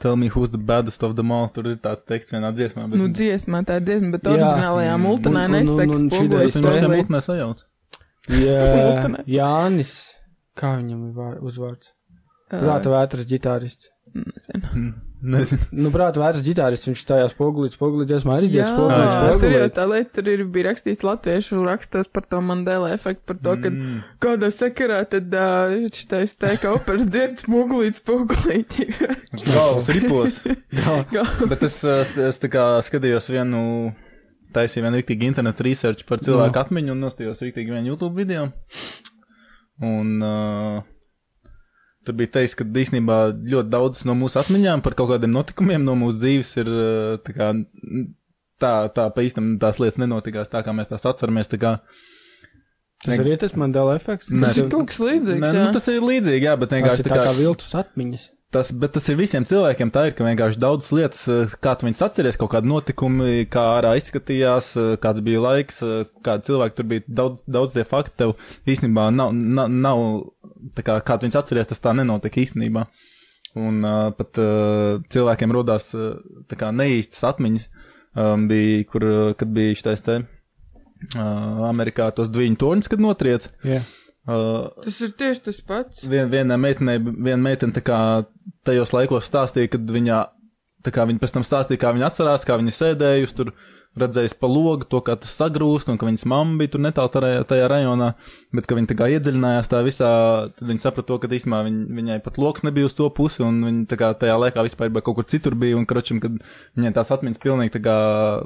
Tell 0.00 0.14
me 0.16 0.28
who's 0.28 0.50
the 0.50 0.58
baddest 0.58 1.02
of 1.02 1.16
them 1.16 1.32
all. 1.32 1.48
Tur 1.48 1.66
ir 1.72 1.76
tāds 1.76 2.04
teksts 2.06 2.30
vienā 2.32 2.52
dziesmā. 2.54 2.84
Bet, 2.90 2.98
Nu, 3.00 3.08
dziesmā 3.08 3.64
tā 3.66 3.80
ir 3.80 3.84
dziesma, 3.88 4.12
bet 4.12 4.22
Jā. 4.22 4.36
oriģinālajā 4.36 4.94
Mm. 4.94 5.06
multinē 5.06 5.42
nesaka 5.50 5.98
šeit 5.98 6.12
spogulīts. 6.12 7.02
mutnē 7.02 7.20
sajauc. 7.26 7.64
Jā. 8.28 9.24
Jānis. 9.38 10.12
Kā 10.56 10.76
viņam 10.78 11.08
ir 11.08 11.14
vār- 11.14 11.40
uzvārds? 11.42 11.90
Prāta 12.50 12.88
vētras 12.94 13.26
ģitārists. 13.26 13.88
nezinu. 14.14 14.94
Nezinu. 15.34 15.64
Nu, 15.74 15.90
prāt, 15.90 16.14
vairs 16.20 16.44
ģitārists, 16.46 16.86
viņš 16.86 17.00
stājās 17.02 17.32
spogulīt, 17.34 17.72
spogulīt, 17.74 18.12
esmu 18.14 18.30
arī 18.36 18.46
Jā, 18.46 18.68
dzirdējis 18.68 18.70
spogulīt, 18.70 19.08
tur 19.08 19.24
jau 19.26 19.34
spogulīt. 19.40 19.74
tā 19.74 19.86
lieta, 19.90 20.10
tur 20.14 20.28
ir, 20.30 20.42
bija 20.54 20.66
rakstīts 20.68 21.02
latviešu 21.06 21.62
rakstos 21.66 22.10
par 22.14 22.26
to 22.30 22.40
Mandela 22.44 22.92
efektu, 22.94 23.24
par 23.32 23.40
to, 23.42 23.54
ka 23.64 23.72
Mm. 23.74 23.96
kādā 24.22 24.50
sakarā 24.54 25.00
tad 25.10 25.34
uh, 25.34 25.74
šitais 25.90 26.36
teika 26.38 26.70
operas 26.76 27.06
dzied 27.10 27.42
smugulīt, 27.42 27.98
smugulīt. 27.98 28.78
Galvas 29.54 29.88
ripos. 29.90 30.38
Jā. 30.72 31.24
Bet 31.50 31.62
es, 31.66 31.80
es, 31.82 32.14
es 32.30 32.38
tā 32.38 32.50
kā 32.54 32.68
skatījos 32.86 33.26
vienu, 33.34 33.62
taisīju 34.54 34.86
vienu 34.86 35.00
rīktīgu 35.02 35.26
internetu 35.32 35.66
research 35.66 36.06
par 36.08 36.22
cilvēku 36.22 36.54
Jā. 36.54 36.62
atmiņu 36.68 36.94
un 36.94 37.02
nostījos 37.08 37.42
rīktīgi 37.42 37.74
vienu 37.74 37.92
YouTube 37.96 38.14
video. 38.16 38.48
Un 39.82 40.22
uh, 40.22 40.82
tur 42.06 42.14
bija 42.18 42.30
teiks, 42.38 42.54
ka 42.58 42.64
īstenībā 42.64 43.16
ļoti 43.36 43.68
daudz 43.72 44.04
no 44.08 44.14
mūsu 44.18 44.38
atmiņām 44.42 44.82
par 44.86 44.94
kaut 44.98 45.10
kādiem 45.14 45.32
notikumiem 45.34 45.84
no 45.84 45.96
mūsu 45.98 46.20
dzīves 46.22 46.54
ir 46.62 46.70
uh, 46.72 47.16
tā 47.24 47.34
kā. 47.36 47.50
Tā, 48.58 48.70
tā 48.90 49.04
pa 49.14 49.22
īstam 49.22 49.52
tās 49.62 49.76
lietas 49.78 50.00
nenotikās 50.02 50.48
tā, 50.50 50.64
kā 50.66 50.72
mēs 50.74 50.88
tās 50.90 51.04
atceramies. 51.06 51.46
Tā 51.52 51.60
kā, 51.62 51.76
Tas 53.04 53.20
arī 53.22 53.36
tas 53.38 53.52
Mandela 53.54 53.92
efekts. 53.94 54.32
Nē, 54.34 54.48
Tas 54.48 54.56
ir 54.58 54.66
kaut 54.72 54.88
kas 54.90 54.98
līdzīgs. 54.98 55.38
ne, 55.44 55.50
jā. 55.54 55.66
nu, 55.68 55.74
tas 55.76 55.84
ir 55.92 56.02
līdzīgi, 56.02 56.48
jā, 56.48 56.56
bet 56.58 56.72
Tas 56.72 56.80
vienkārši 56.80 57.04
ir 57.04 57.06
tā 57.06 57.12
tā 57.12 57.18
kā. 57.20 57.26
kā 57.28 57.34
viltus 57.38 57.74
atmiņas. 57.78 58.24
Tas, 58.48 58.70
bet 58.72 58.94
tas 58.96 59.04
ir 59.12 59.18
visiem 59.18 59.44
cilvēkiem 59.44 59.90
tā 59.92 60.06
ir, 60.08 60.14
ka 60.16 60.24
vienkārši 60.24 60.56
daudz 60.62 60.86
lietas, 60.96 61.26
eh, 61.28 61.50
kā 61.60 61.74
tu 61.76 61.84
viņus 61.84 62.04
atceries, 62.06 62.38
kaut 62.40 62.54
kādi 62.54 62.70
notikumi, 62.70 63.42
kā 63.52 63.64
ārā 63.76 63.90
izskatījās, 64.00 64.70
eh, 64.80 64.94
kāds 65.02 65.20
bija 65.20 65.42
laiks, 65.44 65.82
eh, 65.84 66.08
kādi 66.24 66.48
cilvēki 66.48 66.76
tur 66.78 66.88
bija, 66.88 67.04
daudz, 67.20 67.42
daudz 67.44 67.74
tie 67.74 67.84
fakti 67.84 68.16
tev 68.16 68.32
īstenībā 68.64 69.10
nav, 69.12 69.34
nav, 69.34 69.68
nav 69.68 70.00
tā 70.74 70.86
kā, 70.86 70.96
kā 71.04 71.18
tu 71.18 71.28
viņus 71.28 71.40
atceries, 71.42 71.68
tas 71.68 71.84
tā 71.84 71.92
nenotika 71.92 72.40
īstenībā. 72.40 72.86
Un 73.58 73.84
uh, 73.84 74.10
pat 74.12 74.38
uh, 74.38 75.00
cilvēkiem 75.10 75.52
rodās 75.52 75.94
uh, 75.96 76.20
tā 76.48 76.56
kā 76.56 76.68
neīstas 76.72 77.24
atmiņas, 77.32 77.68
um, 78.14 78.48
bija, 78.48 78.84
kur, 78.92 79.04
uh, 79.04 79.34
kad 79.34 79.48
bija 79.52 79.74
šitais 79.74 80.04
te 80.04 80.18
uh, 80.20 81.64
Amerikā 81.68 82.10
tos 82.14 82.28
dviņu 82.28 82.60
torņus, 82.60 82.90
kad 82.92 83.02
notriec. 83.02 83.48
Jā. 83.64 83.80
Uh, 84.28 84.68
Tas 84.84 84.98
ir 85.00 85.14
tieši 85.16 85.40
tas 85.46 85.60
pats. 85.64 86.02
Vien, 86.04 86.28
vienai 86.28 86.58
meitenei, 86.60 86.98
viena 87.00 87.40
meitene 87.40 87.72
tā 87.72 87.80
kā 87.84 87.98
tajos 88.68 88.92
laikos 88.92 89.24
stāstīja, 89.24 89.70
kad 89.72 89.88
viņa, 89.88 90.18
tā 90.84 90.92
kā 90.92 91.06
viņa 91.08 91.22
pēc 91.22 91.32
tam 91.36 91.46
stāstīja, 91.46 91.80
kā 91.80 91.94
viņa 91.96 92.10
atcerās, 92.10 92.44
kā 92.44 92.58
viņa 92.60 92.74
sēdējusi 92.76 93.38
tur, 93.38 93.54
redzējusi 94.02 94.38
pa 94.40 94.50
logu 94.50 94.88
to, 94.88 95.00
kā 95.04 95.16
tas 95.20 95.34
sagrūst, 95.38 95.90
un 95.92 95.98
ka 96.00 96.08
viņas 96.08 96.26
mamma 96.30 96.58
bija 96.60 96.74
tur 96.74 96.82
netālu 96.84 97.12
tajā, 97.12 97.42
tajā 97.48 97.68
rajonā, 97.70 98.12
bet 98.54 98.68
ka 98.68 98.78
viņa 98.78 98.90
tā 98.92 98.96
kā 98.98 99.08
iedziļinājās 99.14 99.70
tā 99.72 99.82
visā, 99.86 100.10
tad 100.58 100.70
viņa 100.70 100.84
saprata 100.84 101.08
to, 101.10 101.18
ka 101.22 101.30
īstenībā 101.38 101.62
viņ, 101.68 101.78
viņai 101.98 102.18
pat 102.24 102.40
loks 102.40 102.66
nebija 102.66 102.88
uz 102.88 102.96
to 102.98 103.08
pusi, 103.14 103.42
un 103.46 103.60
viņa 103.66 103.84
tā 103.92 103.98
kā 104.00 104.10
tajā 104.18 104.36
laikā 104.44 104.64
vispār 104.66 104.92
bija 104.94 105.06
kaut 105.06 105.18
kur 105.20 105.28
citur 105.28 105.56
bija, 105.58 105.78
un 105.78 105.86
kročam, 105.88 106.20
kad 106.24 106.36
viņai 106.78 106.94
tās 106.96 107.12
atmiņas 107.16 107.42
pilnīgi 107.42 107.74
tā 107.78 107.82
kā 107.84 107.98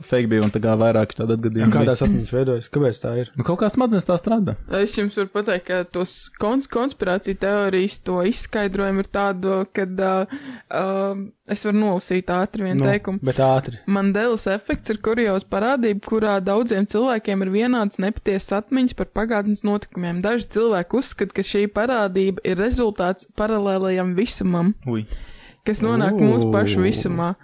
fake 0.08 0.30
bija, 0.32 0.44
un 0.46 0.54
tā 0.54 0.62
kā 0.64 0.76
vairāk 0.80 1.16
tāda 1.18 1.38
atgadījuma. 1.38 1.72
Kā 1.72 1.84
bija. 1.84 1.92
tās 1.92 2.04
atmiņas 2.06 2.34
veidojas? 2.36 2.70
Kāpēc 2.72 3.02
tā 3.02 3.14
ir? 3.22 3.32
Nu, 3.38 3.46
kaut 3.46 3.60
kā 3.62 3.70
smadzenes 3.72 4.08
tā 4.08 4.18
strādā. 4.20 4.56
Es 4.82 4.96
jums 4.98 5.16
varu 5.20 5.32
pateikt, 5.34 5.66
ka 5.68 5.82
tos 5.98 6.16
kons 6.42 6.68
konspirāciju 6.72 7.40
teorijas 7.42 8.00
to 8.06 8.20
izskaidrojumu 8.28 9.04
ir 9.04 9.10
tādu, 9.12 9.62
kad 9.76 10.02
uh, 10.02 10.36
uh, 10.72 11.22
es 11.52 11.64
varu 11.66 11.78
nolasīt 11.80 12.30
ātri 12.32 12.66
vienu 12.66 12.82
Nu, 12.82 12.88
teikumu. 12.88 13.22
Bet 13.24 13.40
ātri. 13.42 13.78
Mandelas 13.90 14.46
efekts 14.50 14.92
ir 14.92 15.00
kurjos 15.04 15.41
parādība, 15.48 16.02
kurā 16.06 16.34
daudziem 16.44 16.86
cilvēkiem 16.90 17.44
ir 17.44 17.50
vienāds 17.54 18.00
nepatiesas 18.02 18.58
atmiņas 18.60 18.96
par 18.98 19.10
pagātnes 19.14 19.64
notikumiem. 19.66 20.20
Daži 20.24 20.48
cilvēki 20.56 20.98
uzskata, 20.98 21.36
ka 21.36 21.44
šī 21.46 21.64
parādība 21.72 22.44
ir 22.46 22.60
rezultāts 22.60 23.30
paralēlajam 23.38 24.14
visumam, 24.18 24.74
Ui. 24.86 25.06
kas 25.66 25.82
nonāk 25.84 26.18
mūsu 26.20 26.52
pašu 26.54 26.84
visumā. 26.84 27.34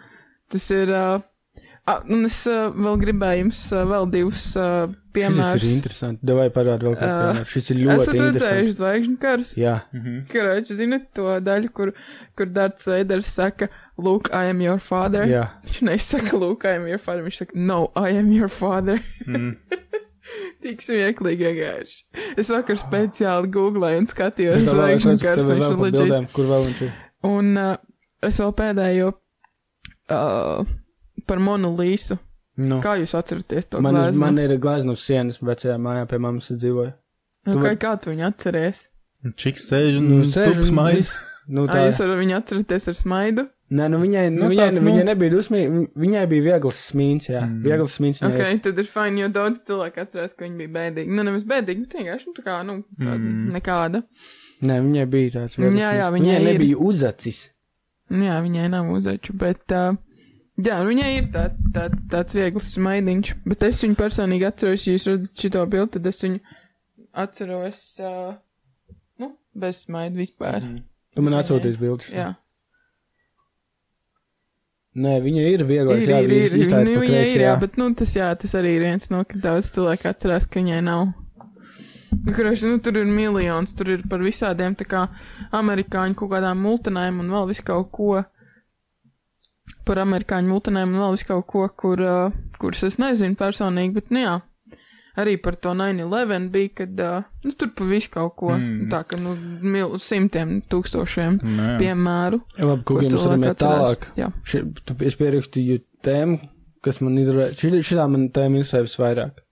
Tas 0.52 0.70
ir. 0.74 0.92
Uh, 0.92 1.98
un 2.12 2.26
es 2.28 2.42
uh, 2.48 2.68
vēl 2.74 2.98
gribēju 3.00 3.46
jums 3.46 3.60
uh, 3.72 3.84
vēl 3.88 4.08
divus 4.12 4.44
uh, 4.60 4.90
Šis 5.18 5.28
ir 5.28 5.34
piemērus. 5.34 5.66
interesanti. 5.74 6.26
Devai 6.30 6.46
parādi 6.54 6.86
vēl 6.88 6.96
kādu 6.98 7.10
Ā, 7.10 7.18
piemēru. 7.24 7.50
Šis 7.52 7.70
ir 7.74 7.80
ļoti 7.82 7.94
Esat 8.02 8.14
interesants. 8.14 8.38
redzējuši 8.42 8.76
zvaigžņu 8.78 9.16
karus? 9.24 9.52
Jā. 9.58 9.74
Karoči, 10.32 10.76
zinat 10.78 11.08
to 11.18 11.26
daļu, 11.48 11.72
kur, 11.74 11.92
kur 12.38 12.46
Darts 12.54 12.88
Veiders 12.90 13.30
saka, 13.38 13.68
Luke, 13.98 14.30
I 14.32 14.50
am 14.52 14.60
your 14.64 14.78
father. 14.78 15.26
Jā. 15.28 15.44
Viņš 15.66 15.82
nesaka, 15.90 16.36
Luke, 16.38 16.64
I 16.68 16.78
am 16.80 16.86
your 16.88 16.98
father. 17.02 17.22
Viņš 17.26 17.42
saka, 17.44 17.58
No, 17.68 17.90
I 17.96 18.16
am 18.18 18.32
your 18.32 18.48
father. 18.48 19.02
Mm. 19.26 19.56
Tik 20.62 20.82
smieklīgi 20.84 21.46
vienkārši. 21.46 22.00
Es 22.40 22.50
vakar 22.52 22.76
speciāli 22.76 23.48
googlēju 23.54 24.02
un 24.02 24.08
skatījos 24.10 24.66
zvaigžņu 24.68 25.14
karus. 25.22 25.48
ir 25.54 25.62
ir 25.62 25.78
bildēm, 25.94 26.26
kur 26.34 26.50
vēl 26.50 26.66
viņš 26.68 26.82
ir. 26.84 26.92
Un 27.28 27.54
uh, 27.56 27.76
es 28.22 28.38
vēl 28.42 28.52
pēdējo 28.58 29.12
uh, 30.12 30.68
par 31.28 31.40
Monu 31.42 31.72
Līsu. 31.78 32.18
Nu. 32.58 32.80
Kā 32.82 32.96
jūs 32.98 33.14
atceraties 33.14 33.68
to 33.70 33.80
Man, 33.80 33.94
uz, 33.94 34.08
gleznu? 34.08 34.20
man 34.24 34.38
ir 34.42 34.56
glezna 34.58 34.92
uz 34.96 35.02
sienas 35.06 35.38
vecajā 35.38 35.76
mājā, 35.78 36.08
pie 36.10 36.18
mammas 36.18 36.48
dzīvoja. 36.50 36.92
Nu, 37.46 37.52
tu 37.54 37.58
kā, 37.60 37.68
vari- 37.68 37.78
kā 37.84 37.92
tu 38.02 38.10
viņu 38.10 38.24
atceries? 38.26 38.80
Čiks 39.38 39.68
sēž 39.70 39.98
un 39.98 40.08
Nu, 40.08 40.22
sēž 40.26 40.58
un 40.58 40.64
smaids. 40.72 40.96
viss. 40.98 41.14
Nu, 41.48 41.66
Tā. 41.66 41.72
tā 41.78 41.84
Jūs 41.88 42.00
ar 42.04 42.10
viņu 42.18 42.34
atceraties 42.36 42.88
ar 42.88 42.94
smaidu? 42.94 43.44
Nē, 43.70 43.86
nu 43.92 43.98
viņai, 44.00 44.24
nu, 44.32 44.42
Nu, 44.42 44.48
viņai, 44.50 44.56
tāds, 44.72 44.80
nu, 44.80 44.90
viņai 44.90 45.04
nebija 45.04 45.30
dusmīga, 45.32 45.86
viņai 45.96 46.24
bija 46.28 46.42
viegls 46.48 46.78
smīns, 46.92 47.28
jā. 47.28 47.42
Mm. 47.44 47.62
Viegls 47.64 47.94
smīns. 47.98 48.20
Ok, 48.24 48.60
tad 48.62 48.78
ir 48.78 48.84
fini, 48.84 49.20
jo 49.22 49.28
daudz 49.28 49.62
cilvēku 49.64 50.02
atcerās, 50.04 50.34
ka 50.36 50.44
viņi 50.44 50.56
bija 50.58 50.72
bēdīgi. 50.76 51.08
Nu, 51.14 51.22
nevis 51.22 51.44
bēdīgi, 51.44 51.86
bet 51.86 51.96
vienkārši, 52.00 52.26
nu, 52.26 52.34
tā 52.36 52.44
kā, 52.44 52.58
nu, 52.66 52.76
tāda 52.98 53.18
Mm. 53.18 53.52
nekāda. 53.52 54.02
Nē, 54.62 54.76
viņai 54.82 55.06
bija 55.10 55.30
tāds 55.36 55.56
viegls 55.56 55.78
Jā, 55.80 55.92
jā, 56.00 56.06
viņai 56.12 56.20
viņai 56.26 56.40
ir. 56.40 56.46
nebija 56.52 56.76
uzacis. 56.76 57.48
Nu, 58.10 58.24
jā, 58.24 58.36
viņai 58.42 58.70
nav 58.70 58.86
uzeču, 58.92 59.32
bet, 59.36 59.60
uh, 59.72 59.96
jā, 60.58 60.80
nu, 60.82 60.90
viņai 60.90 61.12
ir 61.16 61.30
tāds, 61.34 61.68
tāds, 61.74 62.02
tāds 62.12 62.36
viegls 62.36 62.72
smaidiņš. 62.74 63.32
Bet 63.48 63.64
es 63.68 63.84
viņu 63.84 63.98
personīgi 63.98 64.48
atceros, 64.48 64.86
ja 64.86 64.96
jūs 64.96 65.08
redzat 65.10 65.46
šito 65.46 65.64
bildi, 65.70 65.94
tad 65.96 66.10
es 66.10 66.20
viņu 66.24 66.58
atceros, 67.18 67.86
uh, 68.02 68.34
nu, 69.22 69.32
bez 69.58 69.84
smaidu 69.86 70.20
vispār. 70.20 70.60
Mm. 70.60 70.84
Tu 71.16 71.24
man 71.24 71.40
atsūtīsi 71.40 71.80
bildes. 71.80 72.12
Jā, 72.14 72.34
Nē, 74.98 75.18
viņa 75.22 75.46
ir 75.52 75.62
viegla. 75.68 75.94
ir, 75.94 76.10
jā, 76.10 76.18
ir, 76.24 76.30
viņa 76.30 76.44
ir, 76.44 76.52
ir, 76.52 76.62
izstāda 76.64 76.84
nu, 76.88 77.00
kreisi, 77.04 77.34
ir, 77.36 77.44
jā, 77.44 77.54
bet, 77.60 77.76
nu, 77.78 77.86
tas, 77.94 78.14
jā, 78.16 78.28
tas 78.40 78.54
arī 78.58 78.74
ir 78.78 78.84
viens 78.86 79.10
no, 79.12 79.20
ka 79.28 79.38
daudz 79.44 79.70
cilvēku 79.74 80.08
atcerās, 80.10 80.46
ka 80.48 80.58
viņai 80.58 80.80
nav. 80.86 81.12
Nu, 82.08 82.32
Kurš, 82.34 82.64
nu, 82.66 82.78
tur 82.82 82.98
ir 82.98 83.06
miljons, 83.06 83.74
tur 83.78 83.92
ir 83.94 84.02
par 84.10 84.24
visādiem, 84.24 84.74
tā 84.78 84.86
kā 84.88 85.04
amerikāņu 85.54 86.18
kaut 86.18 86.32
kādām 86.32 86.64
multinēm 86.64 87.20
un 87.22 87.30
vēl 87.36 87.50
visu 87.52 87.66
kaut 87.68 87.92
ko. 87.94 88.16
Par 89.88 90.02
amerikāņu 90.04 90.52
multinēm 90.52 90.92
un 90.92 91.00
vēl 91.00 91.16
visu 91.16 91.28
kaut 91.30 91.48
ko, 91.48 91.64
kur, 91.80 92.04
uh, 92.04 92.38
kurus 92.60 92.84
es 92.88 92.98
nezinu 93.00 93.38
personīgi, 93.40 93.94
bet, 93.96 94.12
nu, 94.12 94.22
jā. 94.26 94.36
Arī 95.18 95.34
par 95.42 95.56
to 95.58 95.72
9-11 95.74 96.50
bija, 96.54 96.74
kad, 96.82 97.00
uh, 97.02 97.30
nu, 97.42 97.54
tur 97.58 97.72
pa 97.74 97.86
visu 97.88 98.12
kaut 98.14 98.36
ko. 98.38 98.52
Mm. 98.54 98.86
Tā, 98.92 99.00
ka, 99.08 99.18
nu, 99.18 99.32
mil, 99.64 99.96
simtiem 100.02 100.60
tūkstošiem 100.70 101.40
Nē. 101.42 101.72
piemēru. 101.80 102.38
Jā, 102.54 102.68
Labi, 102.68 102.86
ko 102.86 103.00
mēs 103.00 103.16
varam 103.18 103.48
iet 103.48 103.58
tālāk. 103.64 104.06
Jā. 104.20 104.30
Ši, 104.46 104.62
tu, 104.84 104.98
es 105.08 105.18
pierakstīju 105.18 105.80
tēmu, 106.06 106.38
kas 106.86 107.02
man 107.02 107.18
interesē. 107.18 107.50
Šī, 107.58 107.82
šitā 107.90 108.06
man 108.12 108.28
tēma 108.36 108.60
interesē 108.60 108.84
visvairāk. 108.86 109.42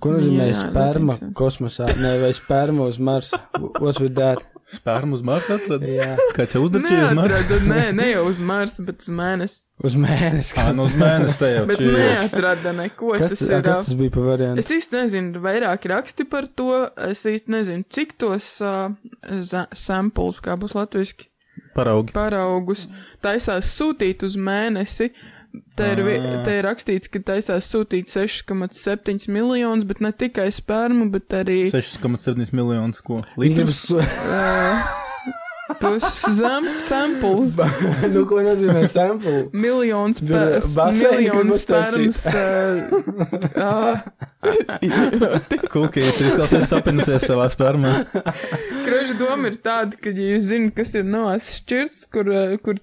Ko 0.00 0.12
nozīmē 0.14 0.46
Jā, 0.50 0.58
sperma 0.60 1.16
kosmosā? 1.36 1.88
Nē, 1.98 2.12
vai 2.22 2.30
sperma 2.36 2.86
uz 2.88 3.00
Marsa? 3.02 3.40
What's 3.80 4.00
with 4.00 4.14
that? 4.20 4.44
Spērmu 4.70 5.16
uz 5.18 5.22
Marsa 5.26 5.56
atrada. 5.56 5.86
Jā, 5.90 6.12
Kāds 6.36 6.54
jau 6.54 6.60
uzdrukājies 6.66 7.08
uz 7.10 7.16
Marsa? 7.18 7.56
Nē, 7.66 7.80
ne 7.96 8.04
jau 8.12 8.22
uz 8.30 8.38
Marsa, 8.50 8.84
bet 8.86 9.00
uz 9.02 9.08
mēnesi. 9.18 9.56
uz 9.82 9.96
mēnesi. 9.98 10.54
Ā, 10.62 10.66
nu 10.76 10.84
uz 10.86 10.94
mēnesi 11.00 11.40
te 11.40 11.48
jau. 11.56 11.64
Bet 11.70 11.80
čī. 11.80 11.88
neatrada 11.96 12.74
neko. 12.78 13.14
Kas, 13.18 13.34
tas 13.34 13.42
ir. 13.48 13.64
kas 13.66 13.88
tas 13.88 13.96
bija 13.98 14.14
par 14.14 14.28
variantu? 14.28 14.62
Es 14.62 14.70
īsti 14.76 14.98
nezinu, 15.00 15.42
vairāk 15.42 15.88
raksti 15.90 16.28
par 16.30 16.46
to. 16.46 16.68
Es 17.08 17.24
īsti 17.26 17.50
nezinu, 17.56 17.86
cik 17.90 18.14
tos 18.22 18.52
uh, 18.62 18.92
samples, 19.74 20.38
kā 20.44 20.54
būs 20.60 20.76
latviski, 20.78 21.26
Paraugi. 21.74 22.14
paraugus 22.16 22.86
taisās 23.22 23.68
sūtīt 23.76 24.22
uz 24.26 24.38
mēnesi. 24.38 25.10
Te 25.74 25.86
ir, 25.96 26.00
Ā. 26.14 26.40
te 26.46 26.54
ir 26.60 26.66
rakstīts, 26.68 27.10
ka 27.10 27.22
taisās 27.26 27.66
sūtīt 27.72 28.10
6,7 28.12 29.26
miljonus, 29.32 29.86
bet 29.88 30.02
ne 30.04 30.12
tikai 30.14 30.46
spermu, 30.54 31.08
bet 31.10 31.34
arī 31.34 31.64
6,7 31.72 32.52
miljonus 32.54 33.02
ko? 33.02 33.22
Uh, 33.96 35.00
tos 35.80 36.22
zem 36.36 36.66
samples. 36.86 37.56
nu, 38.14 38.24
ko 38.28 38.42
nozīmē 38.44 38.84
sample? 38.90 39.48
Miljons 39.50 40.22
kur 40.22 40.36
miljons 40.36 41.64
uh, 43.58 44.00
Kulki 45.70 46.04
ir 46.04 46.22
izklausies 46.28 46.70
tapinusies 46.70 47.26
savā 47.26 47.48
spermā. 47.52 47.96
Kraža 48.86 49.18
doma 49.18 49.50
ir 49.50 49.58
tāda, 49.62 49.98
ka, 49.98 50.12
ja 50.14 50.34
jūs 50.34 50.50
zināt, 50.52 50.76
kas 50.78 50.94
ir 50.98 51.06
novās 51.06 51.50
šķirts, 51.58 52.04
kur, 52.14 52.32
kur 52.64 52.80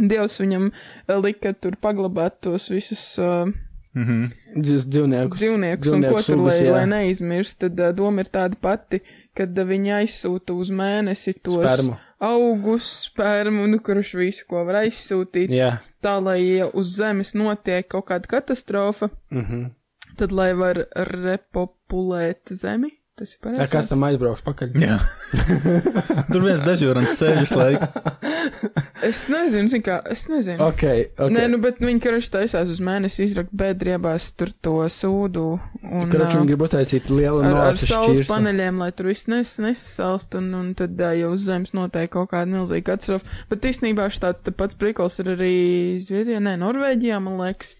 Dievs 0.00 0.38
viņam 0.40 0.70
uh, 0.72 1.16
lika 1.20 1.52
tur 1.52 1.76
paglabāt 1.80 2.40
tos 2.40 2.70
visus 2.72 3.18
uh, 3.18 3.46
Mhm. 3.90 4.28
Dzīv- 4.62 4.84
Dzīvniekus. 4.86 5.38
dzīvniekus 5.40 5.88
un 5.90 6.02
ko 6.04 6.20
dzīvnieku 6.20 6.26
tur, 6.28 6.36
lai, 6.46 6.58
jā. 6.62 6.72
lai 6.76 6.84
neizmirst, 6.86 7.56
tad 7.58 7.80
uh, 7.82 7.88
doma 7.92 8.22
ir 8.22 8.28
tāda 8.30 8.54
pati, 8.62 9.00
kad 9.34 9.50
uh, 9.58 9.64
viņi 9.66 9.90
aizsūta 9.96 10.54
uz 10.54 10.70
mēnesi 10.70 11.34
tos 11.42 11.58
Spermu. 11.58 11.96
augus, 12.22 12.86
spermu, 13.08 13.66
nu, 13.66 13.80
kurš 13.82 14.12
visu, 14.14 14.44
ko 14.46 14.62
var 14.68 14.84
aizsūtīt, 14.84 15.50
Jā. 15.50 15.80
tā 16.00 16.22
lai, 16.22 16.38
ja 16.60 16.68
uz 16.70 16.94
Zemes 17.00 17.34
notiek 17.34 17.88
kaut 17.90 18.06
kāda 18.12 18.30
katastrofa, 18.30 19.10
Mhm. 19.32 19.72
tad 20.16 20.30
lai 20.30 20.52
var 20.54 20.84
repopulēt 20.94 22.54
Zemi. 22.54 22.92
Tas 23.20 23.34
ir 23.34 23.36
Tā 23.36 23.50
pareizi. 23.50 23.72
kas 23.74 23.88
tam 23.90 24.04
aizbrauks 24.06 24.40
pakaļ? 24.46 24.76
Jā. 24.80 24.94
Tur 26.32 26.40
viens 26.46 26.62
dežurants 26.64 27.18
sēž 27.20 27.42
visu 27.42 27.58
laiku. 27.58 27.88
Es 29.04 29.26
nezinu, 29.28 29.68
zin 29.68 29.82
kā, 29.84 29.98
es 30.08 30.22
nezinu. 30.30 30.56
Ok, 30.64 30.84
ok. 31.20 31.32
Nē, 31.34 31.42
nu, 31.52 31.58
bet 31.60 31.82
viņi 31.84 32.00
karaši 32.04 32.30
taisās 32.32 32.70
uz 32.72 32.80
mēnesi 32.84 33.24
izrakt 33.26 33.52
bedriebās 33.56 34.30
tur 34.40 34.52
to 34.64 34.74
sūdu 34.92 35.44
un 35.84 36.08
Karač 36.12 36.32
ā, 36.32 36.38
viņi 36.40 36.50
grib 36.52 36.64
uztaisīt 36.64 37.10
lielu 37.12 37.42
ar, 37.44 37.58
ar 37.68 37.76
saules 37.76 38.22
šķirstu. 38.22 38.30
paneļiem, 38.32 38.80
lai 38.80 38.90
tur 38.96 39.10
viss 39.10 39.28
nes, 39.28 39.52
nesasalst 39.60 40.36
un, 40.40 40.48
un 40.56 40.72
tad 40.78 40.96
ā, 41.00 41.12
jau 41.20 41.32
uz 41.36 41.44
zemes 41.48 41.74
notiek 41.76 42.08
kaut 42.12 42.32
kāda 42.32 42.48
milzīga 42.52 42.94
katastrofa. 42.94 43.40
Bet 43.52 43.68
īstenībā 43.68 44.08
tāds 44.20 44.44
te 44.46 44.52
pats 44.56 44.76
prikals 44.80 45.20
ir 45.20 45.32
arī 45.36 45.54
Zviedrijā, 46.00 46.40
nē, 46.44 46.56
Norvēģijā, 46.64 47.20
man 47.24 47.36
liekas, 47.40 47.76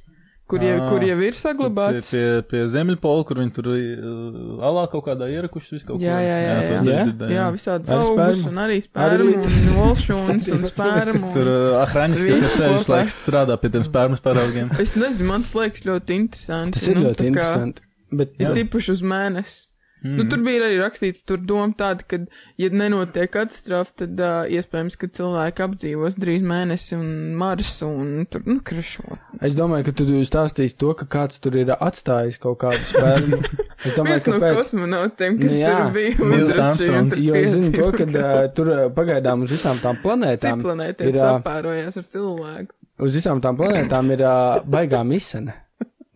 kur 0.51 0.65
jau, 0.67 0.75
Ā, 0.77 0.89
kur 0.91 1.05
jau 1.07 1.17
ir 1.23 1.31
Pie, 1.33 1.39
saglabāts. 1.41 2.09
pie, 2.11 2.25
pie 2.51 2.63
Zemļpola, 2.75 3.25
kur 3.29 3.39
viņi 3.41 3.53
tur 3.57 3.69
uh, 3.71 4.65
alā 4.67 4.85
kaut 4.93 5.05
kādā 5.07 5.29
ierakuši 5.31 5.77
visu 5.77 5.87
kaut 5.89 6.01
ko. 6.01 6.05
Jā, 6.05 6.19
jā, 6.27 6.37
jā, 6.43 6.57
to 6.59 6.75
jā. 6.75 6.81
Jā? 6.91 7.05
dzirdēju, 7.07 7.37
Jā, 7.39 7.47
visādas 7.55 7.95
Ar 7.95 8.03
augus 8.05 8.43
un 8.51 8.61
arī 8.65 8.77
Arī 8.81 8.85
spērmu 8.89 9.37
un 9.41 9.73
volšūns 9.79 10.51
un 10.59 10.67
spērmu. 10.73 11.31
Tur 11.39 11.53
uh, 11.55 11.79
ahraņš, 11.87 12.21
kas 12.21 12.35
tur 12.35 12.43
Viss 12.45 12.59
sēž 12.61 12.75
visu 12.77 12.91
kopā. 12.91 12.99
laiku 12.99 13.17
strādā 13.17 13.59
pie 13.63 13.73
tiem 13.77 13.87
spērmas 13.89 14.25
paraugiem. 14.27 14.75
Es 14.83 14.97
nezinu, 14.99 15.29
man 15.31 15.47
tas 15.47 15.55
liekas 15.57 15.87
ļoti 15.87 16.19
interesanti. 16.25 16.79
Tas 16.81 16.89
ir 16.91 16.99
nu, 17.01 17.07
ļoti 17.09 17.17
tā 17.17 17.25
kā- 17.25 17.31
interesanti. 17.33 17.87
Bet, 18.11 18.33
Ir 18.43 18.49
jā. 18.49 18.55
tipuši 18.59 18.91
uz 18.99 19.03
mēnesi. 19.07 19.70
Mm. 20.01 20.17
Nu, 20.17 20.25
tur 20.33 20.41
bija 20.41 20.63
arī 20.65 20.79
rakstīts, 20.81 21.21
tur 21.29 21.43
doma 21.45 21.75
tāda, 21.77 22.05
ka, 22.09 22.19
ja 22.61 22.71
nenotiek 22.73 23.29
katastrofa, 23.35 23.93
tad 24.03 24.23
uh, 24.25 24.47
iespējams, 24.49 24.97
ka 24.97 25.11
cilvēki 25.19 25.65
apdzīvos 25.67 26.17
drīz 26.21 26.45
mēnesi 26.47 26.97
un 26.97 27.11
Marsu 27.41 27.91
un 27.91 28.25
tur, 28.31 28.47
nu, 28.49 28.63
krašot. 28.65 29.21
Es 29.45 29.59
domāju, 29.59 29.91
ka 29.91 29.95
tu 30.01 30.07
stāstīsi 30.25 30.79
to, 30.81 30.95
ka 30.97 31.09
kāds 31.19 31.43
tur 31.45 31.59
ir 31.61 31.75
atstājis 31.77 32.41
kaut 32.41 32.63
kādu 32.65 32.81
spēļu. 32.89 33.43
Es 33.81 33.95
domāju, 33.97 34.25
ka 34.25 34.33
no 34.35 34.41
pēc. 34.43 34.57
kosmonautiem, 34.59 35.39
kas 35.41 35.53
Nu, 35.53 35.61
jā. 35.61 35.77
tur 35.77 35.95
bija 35.95 36.17
tur 36.17 37.23
Jo 37.25 37.37
es 37.39 37.55
zinu 37.55 37.71
to, 37.77 37.89
ka 37.97 38.09
uh, 38.09 38.43
tur 38.57 38.73
uh, 38.75 38.83
pagaidām 38.97 39.47
uz 39.47 39.55
visām 39.57 39.81
tām 39.81 40.01
planētām, 40.03 40.61
Ciplanētē 40.61 41.09
ir, 41.09 41.17
ā, 41.17 41.35
sapārojās 41.39 41.97
ar 42.01 42.07
cilvēku. 42.17 42.77
uz 43.05 43.17
visām 43.17 43.41
tām 43.45 43.57
planētām 43.61 44.13
ir 44.17 44.25
uh, 44.25 44.61
baigā 44.65 45.01
misena. 45.05 45.57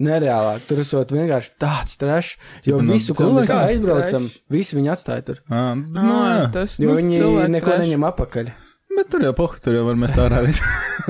Nereālāk, 0.03 0.65
tur 0.67 0.81
esot 0.83 1.13
vienkārši 1.15 1.53
tāds 1.63 1.95
trešs, 2.01 2.33
jo 2.67 2.81
Cipa 2.81 2.83
no 2.83 2.93
visu, 2.97 3.15
ko 3.15 3.29
mēs 3.37 3.51
aizbraucam, 3.55 4.25
visi 4.51 4.75
viņi 4.75 4.91
atstāja 4.91 5.23
tur. 5.29 5.39
Nu, 5.47 6.03
Ah, 6.03 6.33
jā. 6.41 6.53
tas, 6.57 6.79
Jo 6.83 6.89
nu, 6.91 6.97
viņi 6.99 7.21
neko 7.55 7.69
trash. 7.71 7.85
neņem 7.85 8.07
apakaļ. 8.11 8.51
Bet 8.97 9.09
tur 9.11 9.23
jau 9.27 9.33
pohu, 9.35 9.59
tur 9.63 9.75
jau 9.75 9.85
var 9.87 9.97
mest 9.99 10.19
ārā 10.19 10.41
visu. 10.47 10.63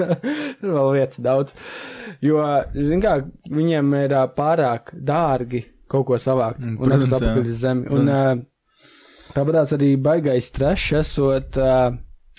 Tur 0.61 0.71
vēl 0.73 0.91
vietas 0.97 1.19
daudz. 1.21 1.53
Jo, 2.25 2.39
zin 2.73 3.01
kā, 3.05 3.19
viņiem 3.53 3.91
ir 4.03 4.15
pārāk 4.37 4.93
dārgi 4.97 5.65
kaut 5.93 6.07
ko 6.09 6.17
savākt 6.21 6.61
Mm, 6.65 6.79
un 6.81 6.93
atrast 6.97 7.13
atpakaļ 7.19 7.51
uz 7.53 7.61
zemi. 7.61 7.85
Un 7.93 8.09
tāpēc 9.35 9.75
arī 9.77 9.91
baigais 10.01 10.49
trešs 10.55 10.93
esot 11.03 11.59
ā, 11.61 11.75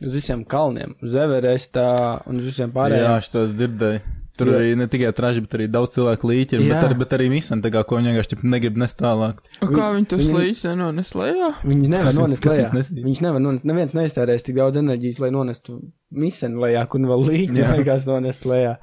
uz 0.01 0.13
visiem 0.17 0.41
kalniem, 0.49 0.95
uz 1.05 1.13
Everestā 1.15 1.88
un 2.25 2.41
uz 2.41 2.49
visiem 2.49 2.69
Jā, 2.69 2.75
pārējiem. 2.79 3.21
šitos 3.29 3.53
dzirdēju. 3.58 4.01
Tur 4.36 4.48
Jo- 4.52 4.58
arī 4.60 4.76
ne 4.76 4.86
tikai 4.91 5.13
traži, 5.15 5.39
bet 5.45 5.54
arī 5.56 5.65
daudz 5.71 5.93
cilvēku 5.95 6.28
līķi 6.28 6.58
ir, 6.58 6.63
bet 6.67 6.74
Jā. 6.76 6.82
arī, 6.89 6.98
bet 7.00 7.13
arī 7.15 7.30
misen, 7.32 7.62
tā 7.63 7.69
kā 7.71 7.86
ko 7.88 7.95
viņi 7.95 8.12
vienkārši 8.12 8.39
negrib 8.43 8.76
nest 8.82 8.98
tālāk. 9.00 9.38
Kā 9.62 9.86
viņi 9.95 10.08
to 10.12 10.17
Viņi- 10.19 10.34
slīdus 10.34 10.63
nenones 10.67 11.12
lejā? 11.15 11.54
Viņi 11.63 11.88
nevar 11.93 12.12
nonest 12.19 12.43
lejā. 12.43 12.67
Viņš 13.06 13.21
nevar 13.24 13.39
nonest. 13.39 13.63
Neviens 13.63 13.93
neiztērēs 13.95 14.43
tik 14.43 14.56
daudz 14.60 14.76
enerģijas, 14.76 15.19
lai 15.24 15.30
nonestu 15.32 15.78
misenu 16.12 16.60
lejā, 16.65 16.84
kur 16.89 17.00
nu 17.00 17.08
vēl 17.13 17.24
līķi 17.32 17.56
Jā. 17.63 17.71
liekas 17.78 18.06
nonest 18.12 18.43
lejā. 18.43 18.76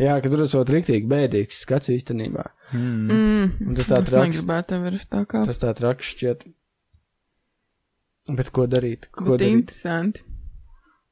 Jā, 0.00 0.20
ka 0.20 0.28
tur 0.28 0.42
esot 0.42 0.66
riktīgi 0.74 1.06
bēdīgs 1.06 1.62
skats 1.62 1.88
īstenībā. 1.94 2.48
Mm. 2.74 3.06
Mm. 3.08 3.68
Un 3.68 3.74
tas 3.78 3.86
tā 3.86 4.02
traks. 4.02 4.42
tā. 4.42 5.46
Tas 5.46 5.58
tā 5.62 5.70
traks 5.78 6.10
šķiet. 6.14 6.42
Bet 8.34 8.50
ko 8.52 8.66
darīt? 8.66 9.06
Ko 9.12 9.30
Bet 9.36 9.40
darīt? 9.40 9.54
interesanti. 9.62 10.20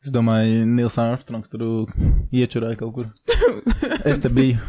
Es 0.07 0.13
domāju, 0.15 0.63
Nils 0.71 0.95
Armstrongs 1.03 1.51
tur 1.51 1.91
iečurāja 2.31 2.79
kaut 2.79 2.95
kur. 2.95 3.09
Es 4.07 4.21
te 4.23 4.31
biju. 4.31 4.61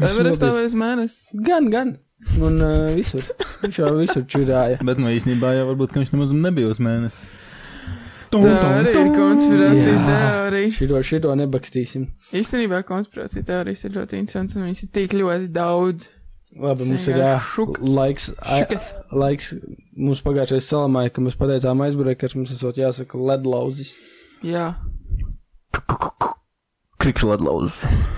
Everestā 0.00 0.48
vai 0.54 0.64
uz 0.64 0.74
mēnesi? 0.76 1.36
Gan, 1.44 1.68
gan. 1.70 1.90
Un 2.40 2.56
uh, 2.64 2.86
visur. 2.96 3.20
Viņš 3.60 3.80
jau 3.82 3.90
visur 3.98 4.24
čurāja. 4.32 4.78
Bet 4.86 4.96
nu 5.02 5.12
īstenībā 5.12 5.52
jau 5.58 5.66
varbūt, 5.74 5.92
ka 5.92 6.00
viņš 6.00 6.14
nemaz 6.14 6.32
nebija 6.32 6.70
uz 6.72 6.80
mēnesi. 6.80 7.28
Tā 8.32 8.40
arī 8.48 8.94
ir 8.96 9.10
konspirācija 9.12 9.92
Jā. 9.92 10.06
teorija. 10.08 10.72
Šito, 10.78 11.02
šito 11.10 11.34
nebakstīsim. 11.38 12.08
Īstenībā 12.36 12.80
konspirācija 12.88 13.44
teorijas 13.46 13.84
ir 13.86 13.94
ļoti 14.00 14.18
interesants 14.22 14.56
un 14.56 14.66
viņas 14.66 14.82
ir 14.86 14.92
tik 14.96 15.14
ļoti 15.20 15.52
daudz. 15.52 16.08
Labi, 16.56 16.86
mums 16.88 17.06
ir 17.10 17.18
jā, 17.20 17.32
laiks. 17.84 18.30
a-. 18.40 18.64
Laiks 19.12 19.50
mums 19.96 20.22
pagājušajā 20.24 20.64
salamāja, 20.64 21.12
ka 21.12 21.24
mēs 21.24 21.36
pateicām 21.38 21.82
aizbreakers, 21.84 22.36
mums 22.38 22.54
esot 22.54 22.78
jāsaka 22.80 23.20
ledlauzis. 23.20 23.92
Jā. 24.46 24.70
Krikšķi 27.02 27.28
ledlauz. 27.28 27.76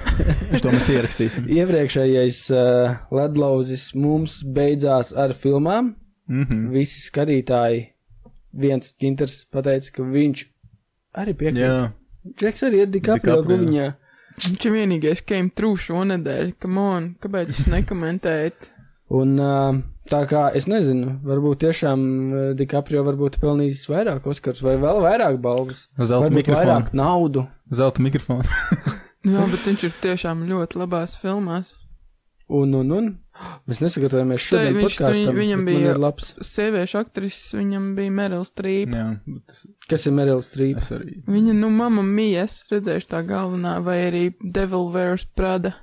Šo 0.58 0.72
mēs 0.72 0.90
ierakstīsim. 0.94 1.48
Iepriekšējais 1.50 2.40
uh, 2.54 2.98
ledlauzis 3.14 3.90
mums 3.98 4.38
beidzās 4.42 5.12
ar 5.18 5.34
filmām. 5.36 5.94
Mhm. 6.28 6.68
Visi 6.74 7.00
skatītāji, 7.06 7.86
viens 8.52 8.94
Ginters 9.00 9.40
pateica, 9.52 9.94
ka 9.98 10.06
viņš 10.06 10.44
arī 11.18 11.34
piekrīt. 11.40 11.64
Jā. 11.64 11.88
Džeks 12.38 12.66
arī 12.68 12.84
ir 12.84 12.90
DiCaprio 12.92 13.40
DiCaprio. 13.42 13.88
Viņš 14.46 14.66
ir 14.68 14.74
vienīgais, 14.74 15.22
kam 15.26 15.48
trūš 15.50 15.88
šonadēļ. 15.90 16.52
Come 16.62 16.84
on, 16.96 17.06
kāpēc 17.22 17.52
jūs 17.54 17.70
nekomentējat? 17.72 18.68
Un 19.18 19.38
uh, 19.40 19.78
tā 20.10 20.20
kā 20.28 20.44
es 20.58 20.66
nezinu, 20.68 21.14
varbūt 21.24 21.62
tiešām 21.64 22.02
DiCaprio 22.58 23.02
varbūt 23.06 23.38
pelnījis 23.40 23.86
vairāk 23.88 24.26
Oskars 24.28 24.60
vai 24.64 24.76
vēl 24.80 25.00
vairāk 25.04 25.38
balvas. 25.44 25.86
Zelta 25.96 26.26
Varbūt 26.26 26.42
mikrofonu. 26.42 26.64
vairāk 26.74 26.92
naudu. 26.96 27.46
Zelta 27.72 28.04
mikrofonu. 28.04 28.44
Nu 29.24 29.34
Jā, 29.38 29.46
bet 29.50 29.64
viņš 29.70 29.86
ir 29.88 29.96
tiešām 30.04 30.44
ļoti 30.50 30.82
labās 30.82 31.16
filmās. 31.22 31.72
Un, 32.48 32.76
un, 32.78 32.92
un. 32.96 33.08
Mēs 33.68 33.78
nesagatavojamies 33.84 34.40
šodien 34.42 34.74
viņš- 34.74 34.84
podkāstam. 34.98 35.34
viņam 35.36 35.64
bet 35.64 35.74
man 35.74 35.82
bija- 35.82 35.90
ir 35.94 35.98
labs. 35.98 36.34
Sieviešu 36.40 36.98
aktrises 37.04 37.52
viņam 37.54 37.94
bija 37.96 38.10
Meryl 38.10 38.44
Streep. 38.44 38.88
Jā, 38.90 39.20
bet 39.26 39.42
es, 39.50 39.66
Kas 39.88 40.06
ir 40.06 40.12
Meryl 40.12 40.42
Streep? 40.42 40.76
es 40.78 40.90
arī. 40.90 41.22
Viņa, 41.26 41.54
nu, 41.54 41.70
mamma 41.70 42.02
mija, 42.02 42.42
es 42.44 42.66
redzēšu 42.70 43.06
tā 43.08 43.20
galvenā, 43.26 43.82
vai 43.84 44.10
arī 44.10 44.34
Devil 44.52 44.90
Wears 44.90 45.24
Prada, 45.36 45.74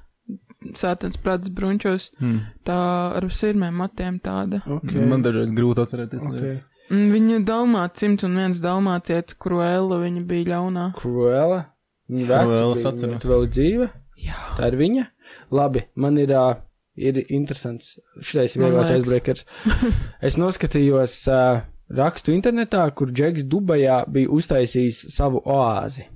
Sātans 0.73 1.15
Pradas 1.21 1.49
brunčos, 1.49 2.09
Mm. 2.19 2.41
tā 2.65 3.15
ar 3.15 3.21
sirmiem 3.29 3.73
matiem 3.73 4.19
tāda. 4.19 4.63
Okay. 4.65 5.05
Man 5.07 5.21
dažreiz 5.23 5.51
grūti 5.53 5.85
atcerēties. 5.85 6.23
Okay. 6.23 6.41
lietas. 6.41 6.63
Un 6.91 7.11
Viņa 7.11 7.45
dalmāts, 7.45 7.97
101 8.01 8.59
dalmācietis, 8.61 9.37
Cruella, 9.39 9.97
viņa 10.03 10.25
bija 10.27 10.45
ļaunā. 10.45 10.93
Cruella. 10.95 11.65
Viņa 12.09 12.27
veca 12.27 12.77
es 12.77 12.85
atceros. 12.85 13.21
viņa 13.21 13.29
vēl 13.31 13.47
dzīve. 13.47 13.89
Jā. 14.23 14.35
Tā 14.57 14.67
ir 14.71 14.77
viņa. 14.77 15.07
Labi, 15.51 15.83
man 15.95 16.17
ir, 16.17 16.29
uh, 16.31 16.55
ir 16.95 17.21
interesants. 17.27 17.95
Šitais 18.21 18.55
ir 18.55 18.63
vieglais 18.63 18.91
aizbreakers. 18.93 19.45
es 20.27 20.37
noskatījos 20.39 21.17
uh, 21.31 21.61
rakstu 21.93 22.33
internetā, 22.35 22.85
kur 22.95 23.11
Džeks 23.11 23.45
Dubajā 23.51 24.03
bija 24.11 24.31
uztaisījis 24.33 25.05
savu 25.15 25.43
oāzi. 25.43 26.07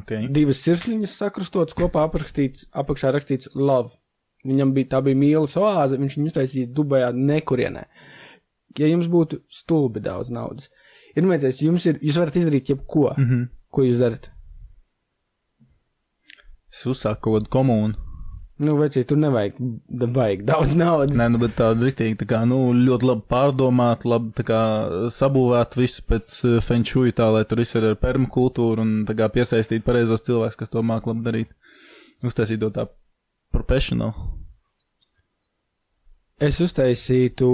Okay. 0.00 0.28
Divas 0.30 0.60
sirsniņas 0.62 1.16
sakrustotas 1.18 1.74
kopā 1.78 2.04
aprakstīts, 2.06 2.68
apakšā 2.70 3.10
rakstīts 3.14 3.50
love. 3.58 3.96
Viņam 4.46 4.72
bija 4.72 4.94
tā 4.94 5.00
bija 5.04 5.18
mīlas 5.18 5.56
oāze, 5.60 5.98
viņš 6.00 6.16
viņu 6.16 6.30
uztaisīja 6.30 6.72
Dubajā 6.74 7.10
nekurienē. 7.16 7.84
Ja 8.78 8.86
jums 8.86 9.08
būtu 9.10 9.42
stulbi 9.50 10.00
daudz 10.00 10.30
naudas, 10.32 10.70
ir 11.18 11.26
mēģinājums, 11.26 11.64
jums 11.66 11.86
ir, 11.90 11.98
jūs 12.06 12.20
varat 12.22 12.38
izdarīt 12.38 12.70
jebko, 12.70 13.10
Mm 13.16 13.26
-hmm. 13.26 13.48
ko 13.70 13.82
jūs 13.82 13.98
darat. 13.98 14.30
Es 16.70 16.86
uzsāku 16.86 17.20
kaut 17.20 17.42
kādu 17.42 17.50
komūnu. 17.50 18.09
Nu, 18.60 18.74
vecīt, 18.76 19.06
tur 19.08 19.16
nevajag, 19.16 19.56
nevajag 20.02 20.42
daudz 20.48 20.74
naudas. 20.76 21.16
Nē, 21.16 21.30
nu, 21.32 21.38
bet 21.40 21.54
tādu 21.56 21.86
rīktīgi, 21.86 22.18
tā 22.20 22.26
kā, 22.28 22.42
nu, 22.48 22.58
ļoti 22.76 23.06
labi 23.08 23.24
pārdomāt, 23.32 24.04
labi, 24.04 24.34
tā 24.36 24.44
kā, 24.50 24.58
sabūvēt 25.16 25.78
visu 25.80 26.04
pēc 26.04 26.34
uh, 26.44 26.58
fenčuja 26.64 27.14
tā, 27.22 27.30
lai 27.32 27.46
tur 27.48 27.62
viss 27.62 27.78
ir 27.78 27.86
ar 27.88 27.96
permakultūru 28.02 28.84
un, 28.84 28.92
tā 29.08 29.16
kā, 29.16 29.30
piesaistīt 29.32 29.86
pareizos 29.86 30.26
cilvēkus, 30.26 30.58
kas 30.60 30.72
to 30.74 30.84
māk 30.84 31.08
labi 31.08 31.24
darīt. 31.24 31.56
Uztaisīt 32.26 32.60
to 32.60 32.68
tā 32.74 32.84
profesionāli. 33.54 34.28
Es 36.40 36.60
uztaisītu 36.60 37.48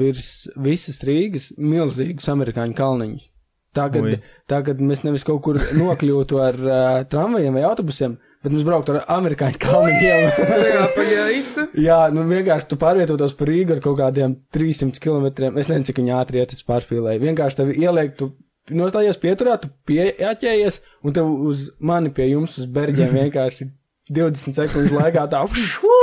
virs 0.00 0.48
visas 0.58 0.98
Rīgas 1.06 1.52
milzīgus 1.58 2.26
amerikāņu 2.30 2.74
kalniņus. 2.78 3.30
Tagad, 3.74 4.24
tagad 4.50 4.82
mēs 4.82 5.04
nevis 5.06 5.22
kaut 5.26 5.44
kur 5.46 5.60
nokļūtu 5.78 6.42
ar 6.42 6.56
uh, 6.58 7.00
tramvajiem 7.10 7.54
vai 7.54 7.62
autobusiem, 7.68 8.18
bet 8.44 8.54
mēs 8.54 8.66
brauktu 8.66 8.94
ar 8.96 9.08
amerikāņu 9.16 9.60
kalniņu 9.60 10.04
ielu. 10.06 10.30
Jā, 10.74 10.84
pagaisu. 10.96 11.66
Jā, 11.80 11.98
nu 12.14 12.24
vienkārši 12.28 12.70
tu 12.70 12.78
pārvietotos 12.80 13.34
par 13.38 13.50
Rīgu 13.52 13.76
ar 13.76 13.82
kaut 13.84 13.98
kādiem 14.00 14.38
300 14.56 15.02
km. 15.02 15.28
Es 15.52 15.68
nezinu, 15.70 15.88
cik 15.88 16.00
viņi 16.00 16.14
ātri 16.16 16.40
iet, 16.42 16.54
es 16.56 16.64
pārspīlēju. 16.68 17.24
Vienkārši 17.26 17.60
tevi 17.60 17.76
ieliek, 17.84 18.14
tu 18.18 18.32
nostājies 18.76 19.18
pieturā, 19.20 19.58
tu 19.60 19.70
pieķējies, 19.88 20.80
un 21.04 21.16
tev 21.16 21.28
uz 21.50 21.68
mani 21.82 22.12
pie 22.14 22.30
jums 22.30 22.56
uz 22.60 22.70
berģiem 22.70 23.14
vienkārši 23.20 23.70
20 24.10 24.56
sekundes 24.56 24.94
laikā 24.94 25.26
tā 25.30 25.44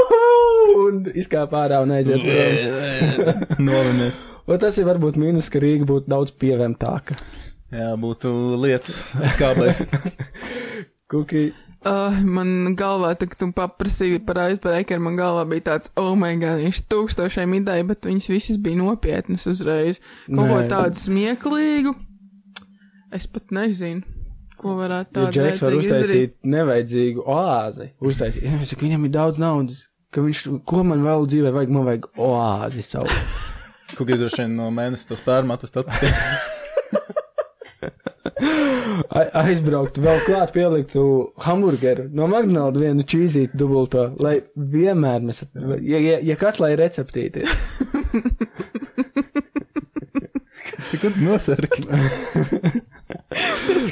un 0.85 1.03
izkāp 1.17 1.53
ārā 1.57 1.81
un 1.83 1.91
aiziet 1.97 2.23
prom. 2.23 3.43
Nolamies. 3.67 4.19
Un 4.47 4.61
tas 4.61 4.77
ir 4.79 4.87
varbūt 4.87 5.17
mīnus, 5.19 5.49
ka 5.51 5.59
Rīga 5.59 5.87
būtu 5.89 6.07
daudz 6.11 6.31
pievemtāka. 6.39 7.17
Jā, 7.73 7.89
būtu 7.99 8.31
lietas 8.61 9.01
skābais. 9.33 9.81
Kuki, 11.11 11.49
Uh, 11.85 12.09
man 12.25 12.73
galvā, 12.75 13.11
tā, 13.19 13.27
kad 13.29 13.37
tu 13.37 13.45
paprasīji 13.55 14.17
par 14.25 14.37
aizbreakeru, 14.47 14.99
man 15.05 15.15
galvā 15.19 15.43
bija 15.47 15.61
tāds, 15.69 15.91
oh, 15.99 16.15
my 16.17 16.31
god, 16.41 16.57
viņš 16.63 16.79
tūkstošiem 16.89 17.53
ideja, 17.59 17.83
bet 17.87 18.01
viņas 18.09 18.25
visas 18.31 18.57
bija 18.57 18.79
nopietnas 18.81 19.45
uzreiz. 19.47 19.99
Kaut 20.25 20.49
ko 20.49 20.57
tādu 20.71 20.97
smieklīgu. 20.99 21.93
Es 23.13 23.27
pat 23.31 23.51
nezinu, 23.55 24.01
ko 24.59 24.73
varētu 24.81 25.13
ja 25.13 25.15
tādu 25.29 25.37
Džeks 25.37 25.61
var 25.63 25.71
vajadzīgi 25.77 25.85
izdarīt. 25.85 26.01
uztaisīt 26.01 26.31
nevajadzīgu 26.57 27.19
oāzi, 27.37 27.85
uztaisīt, 28.03 28.41
ja, 28.49 28.53
saka, 28.67 28.81
viņam 28.87 29.05
ir 29.07 29.11
daudz 29.13 29.37
naudas, 29.39 29.79
ka 30.11 30.17
viņš, 30.25 30.39
ko 30.67 30.77
man 30.83 30.99
vēl 31.05 31.21
dzīvē 31.29 31.49
vajag, 31.55 31.69
man 31.77 31.85
vajag 31.87 32.03
oāzi 32.17 32.81
savu. 32.83 33.07
Kuki 33.95 34.17
droši 34.19 34.41
vien 34.43 34.51
no 34.57 34.65
mēnesis 34.75 35.07
tos 35.13 35.21
pērmatus 35.23 35.71
tad. 35.77 35.85
A- 35.87 35.95
aizbrauktu, 38.37 40.01
vēl 40.03 40.19
klāt 40.27 40.53
pieliktu 40.55 41.03
hamburgeru 41.45 42.07
no 42.13 42.27
McDonald's 42.29 42.81
vienu 42.81 43.05
čīzīti 43.07 43.57
dubulto, 43.57 44.09
lai 44.23 44.39
vienmēr 44.55 45.23
mēs, 45.25 45.43
ja, 45.81 46.01
ja, 46.01 46.19
ja 46.21 46.37
kas 46.39 46.61
lai 46.63 46.75
receptīti. 46.79 47.45
Tas 50.77 50.91
tik 50.93 51.17
nosarki. 51.23 51.87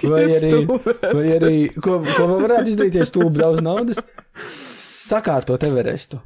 Vai 0.05 0.21
arī, 0.31 0.49
vai 0.67 1.25
arī, 1.35 1.57
ko, 1.81 1.97
ko 2.03 2.25
varētu 2.39 2.71
izdarīt, 2.71 2.97
ja 2.99 3.05
stūbi 3.07 3.39
daudz 3.41 3.61
naudas? 3.65 3.99
Sakārtot 4.79 5.63
Everestu. 5.65 6.19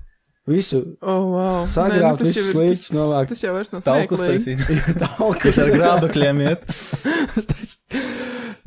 Visu 0.48 0.80
Oh, 1.02 1.26
wow. 1.36 1.66
sagrābt, 1.70 2.20
tas 2.24 2.28
visu 2.32 2.40
jau 2.40 2.46
ir- 2.48 2.54
slīdus 2.56 2.92
novākt. 2.96 3.28
Tas 3.34 3.42
jau 3.44 3.52
vairs 3.54 3.72
nav 3.74 3.84
Talkus 3.86 4.20
taisīt. 4.24 4.60
Talkas. 5.04 5.44
Kas 5.44 5.58
ar 5.66 5.70
grābekļiem 5.76 6.40
iet. 6.48 6.60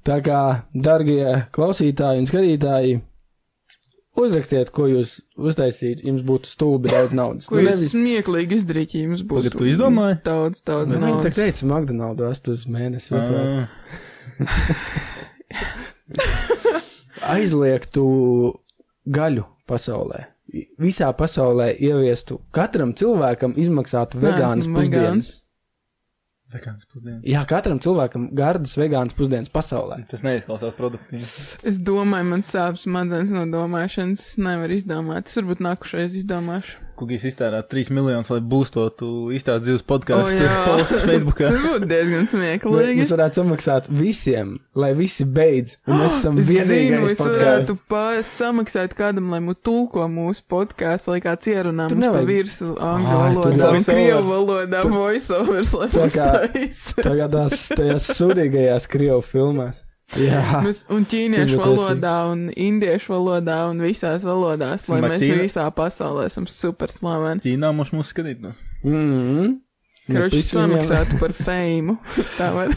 Tā 0.06 0.16
kā, 0.26 0.42
darbie 0.74 1.46
klausītāji 1.54 2.18
un 2.22 2.26
skatītāji, 2.30 2.94
uzrakstiet, 4.18 4.70
ko 4.74 4.86
jūs 4.90 5.16
uztaisītu, 5.38 6.02
jums 6.10 6.22
būtu 6.26 6.50
stulbi 6.50 6.90
daudz 6.92 7.14
naudas. 7.16 7.46
Ko 7.50 7.58
jūs 7.62 7.84
smieklīgi 7.94 8.58
izdarīt, 8.60 8.94
ja 8.94 9.06
jums 9.06 9.22
būs 9.26 9.46
Pagad, 9.48 9.58
tu 9.58 9.64
izdomāji? 9.70 10.18
daudz, 10.26 10.62
daudz 10.66 10.90
Nu, 10.92 10.98
Viņi 11.06 11.22
tā 11.26 11.30
teica, 11.38 11.66
McDonald's 11.70 12.26
astu 12.30 12.54
uz 12.54 12.66
mēnesi. 12.70 13.14
Ah, 13.14 13.70
Aizliegtu 17.32 18.04
gaļu 19.06 19.44
pasaulē. 19.70 20.24
Visā 20.82 21.08
pasaulē 21.16 21.70
ieviestu 21.80 22.42
katram 22.52 22.92
cilvēkam 22.98 23.54
izmaksātu 23.56 24.20
Neesmu 24.20 24.28
vegānas 24.28 24.68
pusdienas. 24.68 25.30
Vegāns 26.52 26.84
pusdienas. 26.84 27.22
Jā, 27.24 27.40
katram 27.48 27.80
cilvēkam 27.80 28.26
gardas 28.36 28.74
vegānas 28.76 29.16
pusdienas 29.16 29.48
pasaulē. 29.52 30.02
Tas 30.10 30.24
neizklausās 30.26 30.74
produktīvi. 30.76 31.24
Es 31.68 31.80
domāju, 31.80 32.28
man 32.34 32.44
sāp 32.44 32.76
smadzenes 32.80 33.32
no 33.32 33.46
domāšanas. 33.48 34.26
Es 34.32 34.36
nevaru 34.40 34.76
izdomāt. 34.76 35.32
Es 35.32 35.40
varbūt 35.40 35.64
nākušais 35.64 36.18
izdomāšu. 36.20 36.76
Kukīs 37.02 37.24
iztērēt 37.26 37.66
3 37.72 37.88
miljonus, 37.90 38.28
lai 38.30 38.38
būstotu 38.46 39.06
izstāst 39.34 39.64
dzīves 39.64 39.82
podkāstu 39.88 40.36
jā. 40.38 40.52
postus 40.68 41.00
Facebookā. 41.02 41.48
Tas 41.52 41.64
būtu 41.66 41.88
diezgan 41.90 42.28
smieklīgi. 42.30 42.98
Mēs 43.02 43.10
varētu 43.16 43.40
samaksāt 43.40 43.88
visiem, 43.90 44.52
lai 44.78 44.92
visi 44.94 45.26
beidz. 45.26 45.74
Un 45.90 45.98
mēs 46.04 46.20
esam 46.20 46.38
Es 46.38 46.46
zinu, 46.46 46.64
vienīgais 46.70 47.16
es 47.16 47.22
varētu 47.24 47.76
podkāsts. 47.90 48.32
samaksāt 48.38 48.94
kādam, 48.98 49.32
lai 49.34 49.40
mu 49.42 49.56
tulko 49.58 50.06
mūsu 50.12 50.46
podkāstu, 50.52 51.16
lai 51.16 51.20
kāds 51.26 51.50
ierunā 51.50 51.88
mums 51.90 51.98
pa 51.98 52.02
nevajag. 52.06 52.30
virsmu 52.30 52.72
angļu 52.78 53.18
valodā 53.18 53.70
un 53.74 53.86
krievu 53.90 54.24
valodā 54.30 54.82
voiceovers, 54.86 55.72
lai 55.74 55.88
Tā 55.98 56.06
kā- 56.06 56.28
uztaisa. 56.32 57.02
Tagad 57.02 57.34
tās 57.34 57.66
tajās 57.74 58.06
sudīgajās 58.20 58.86
krievu 58.94 59.22
filmās. 59.26 59.82
Mēs, 60.12 60.82
un 60.92 61.06
ķīniešu 61.08 61.56
valodā, 61.60 62.14
un 62.32 62.48
indiešu 62.52 63.14
valodā, 63.14 63.62
un 63.70 63.80
visās 63.80 64.24
valodās, 64.28 64.88
lai 64.92 65.00
mēs 65.00 65.22
Martīna- 65.22 65.44
visā 65.46 65.66
pasaulē 65.72 66.26
esam 66.28 66.46
super 66.50 66.92
slaveni. 66.92 67.40
Ķīnā 67.44 67.70
mums 67.74 67.92
mūs 67.96 68.12
skatītos. 68.12 68.58
mm. 68.84 69.54
Kroči 70.10 70.42
samaksātu 70.42 71.18
par 71.20 71.32
feimu. 71.32 71.94
Tā 72.36 72.48
var. 72.52 72.72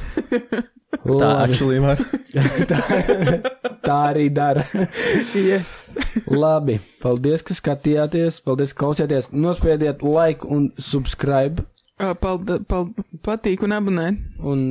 Tā 1.04 1.30
actually 1.44 1.80
var. 1.84 1.98
tā, 2.70 2.80
tā 3.84 3.96
arī 4.14 4.30
dara. 4.32 4.64
yes. 5.34 5.96
Labi, 6.30 6.78
paldies, 7.04 7.42
ka 7.44 7.58
skatījāties, 7.58 8.38
paldies, 8.46 8.72
ka 8.78 8.86
klausījāties. 8.86 9.32
Nospiediet 9.34 10.06
like 10.06 10.46
un 10.48 10.70
subscribe. 10.78 11.66
Ā, 12.00 12.14
Palda, 12.20 12.60
pald, 12.68 12.94
patīk 13.26 13.64
un 13.66 13.74
abonēt. 13.76 14.22
Un 14.40 14.64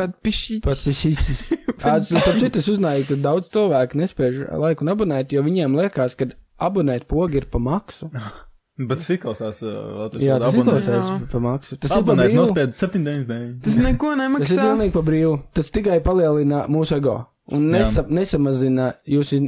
Pat 0.00 0.14
pišķīt. 0.24 0.62
pat 0.64 0.80
šis. 0.80 1.50
Ap 1.82 2.38
citu 2.40 2.60
es 2.62 2.68
uzzināju, 2.72 3.04
ka 3.10 3.18
daudz 3.20 3.50
cilvēku 3.52 3.98
nespēj 4.00 4.46
laiku 4.62 4.86
abonēt, 4.88 5.34
jo 5.36 5.42
viņiem 5.44 5.76
liekas, 5.76 6.14
ka 6.16 6.30
abonēt 6.62 7.04
pogi 7.10 7.42
ir 7.42 7.48
pa 7.52 7.60
maksu. 7.60 8.08
Bet 8.88 9.02
tas 9.02 9.10
izklausās. 9.12 9.58
uh, 9.62 10.06
Jā, 10.16 10.38
tas 10.40 10.54
ir 10.54 10.62
abonēt. 10.62 10.70
klausās 10.70 11.10
Jā. 11.10 11.18
pa 11.30 11.40
maksu. 11.44 11.76
Tas 11.82 11.92
Abonēt 11.98 12.32
nospied 12.34 12.72
799. 12.72 13.60
Tas 13.66 13.76
neko 13.76 14.08
Tas 14.08 14.16
ir 14.16 14.22
nemaksā. 14.22 14.62
pilnīgi 14.64 14.94
pa 14.96 15.02
brīvu. 15.04 15.34
Tas 15.52 15.68
tikai 15.70 15.98
palielina 16.02 16.64
mūsu 16.72 16.96
ego. 16.96 17.18
Un 17.52 17.68
nesa, 17.74 18.06
nesamazina 18.08 18.94
jūsu 19.04 19.42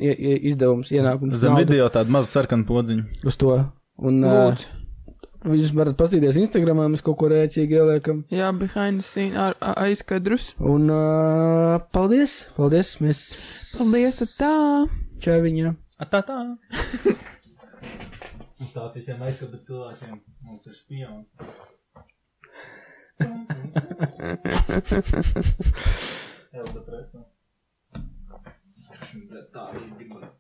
izdevumus, 0.51 0.91
ienākumus. 0.93 1.39
Zem 1.41 1.55
naudu 1.55 1.65
video 1.65 1.89
tāda 1.95 2.13
maza 2.13 2.29
sarkana 2.35 2.67
podziņa. 2.69 3.05
Uz 3.25 3.39
to. 3.41 3.57
Un 4.05 4.21
uh, 4.27 4.35
Lūdzu. 4.51 4.84
Jūs 5.45 5.75
varat 5.77 5.97
paskatīties 6.01 6.41
Instagramā, 6.41 6.89
mēs 6.93 7.05
kaut 7.05 7.19
ko 7.21 7.29
rēcīgi 7.33 7.77
ieliekam. 7.77 8.25
Jā, 8.33 8.49
behind 8.57 9.03
the 9.03 9.07
scene, 9.07 9.37
ar, 9.37 9.57
aizkadrus. 9.85 10.53
Un 10.59 10.89
uh, 10.93 11.79
paldies! 11.93 12.47
Paldies! 12.57 12.97
Mēs 13.05 13.27
Paldies, 13.77 14.23
tā! 14.39 14.55
čaviņā. 15.25 15.71
A, 15.99 16.05
tā 16.11 16.21
tā. 16.27 16.39
tā 18.75 18.83
visiem 18.97 19.23
aizskatu 19.25 19.59
cilvēkiem 19.69 20.15
mums 20.45 20.65
ir 20.69 20.75
spioni. 20.79 21.25
Elda 26.55 26.81
presā. 26.87 27.21
Tā 29.55 29.65
izgribētu. 29.79 30.33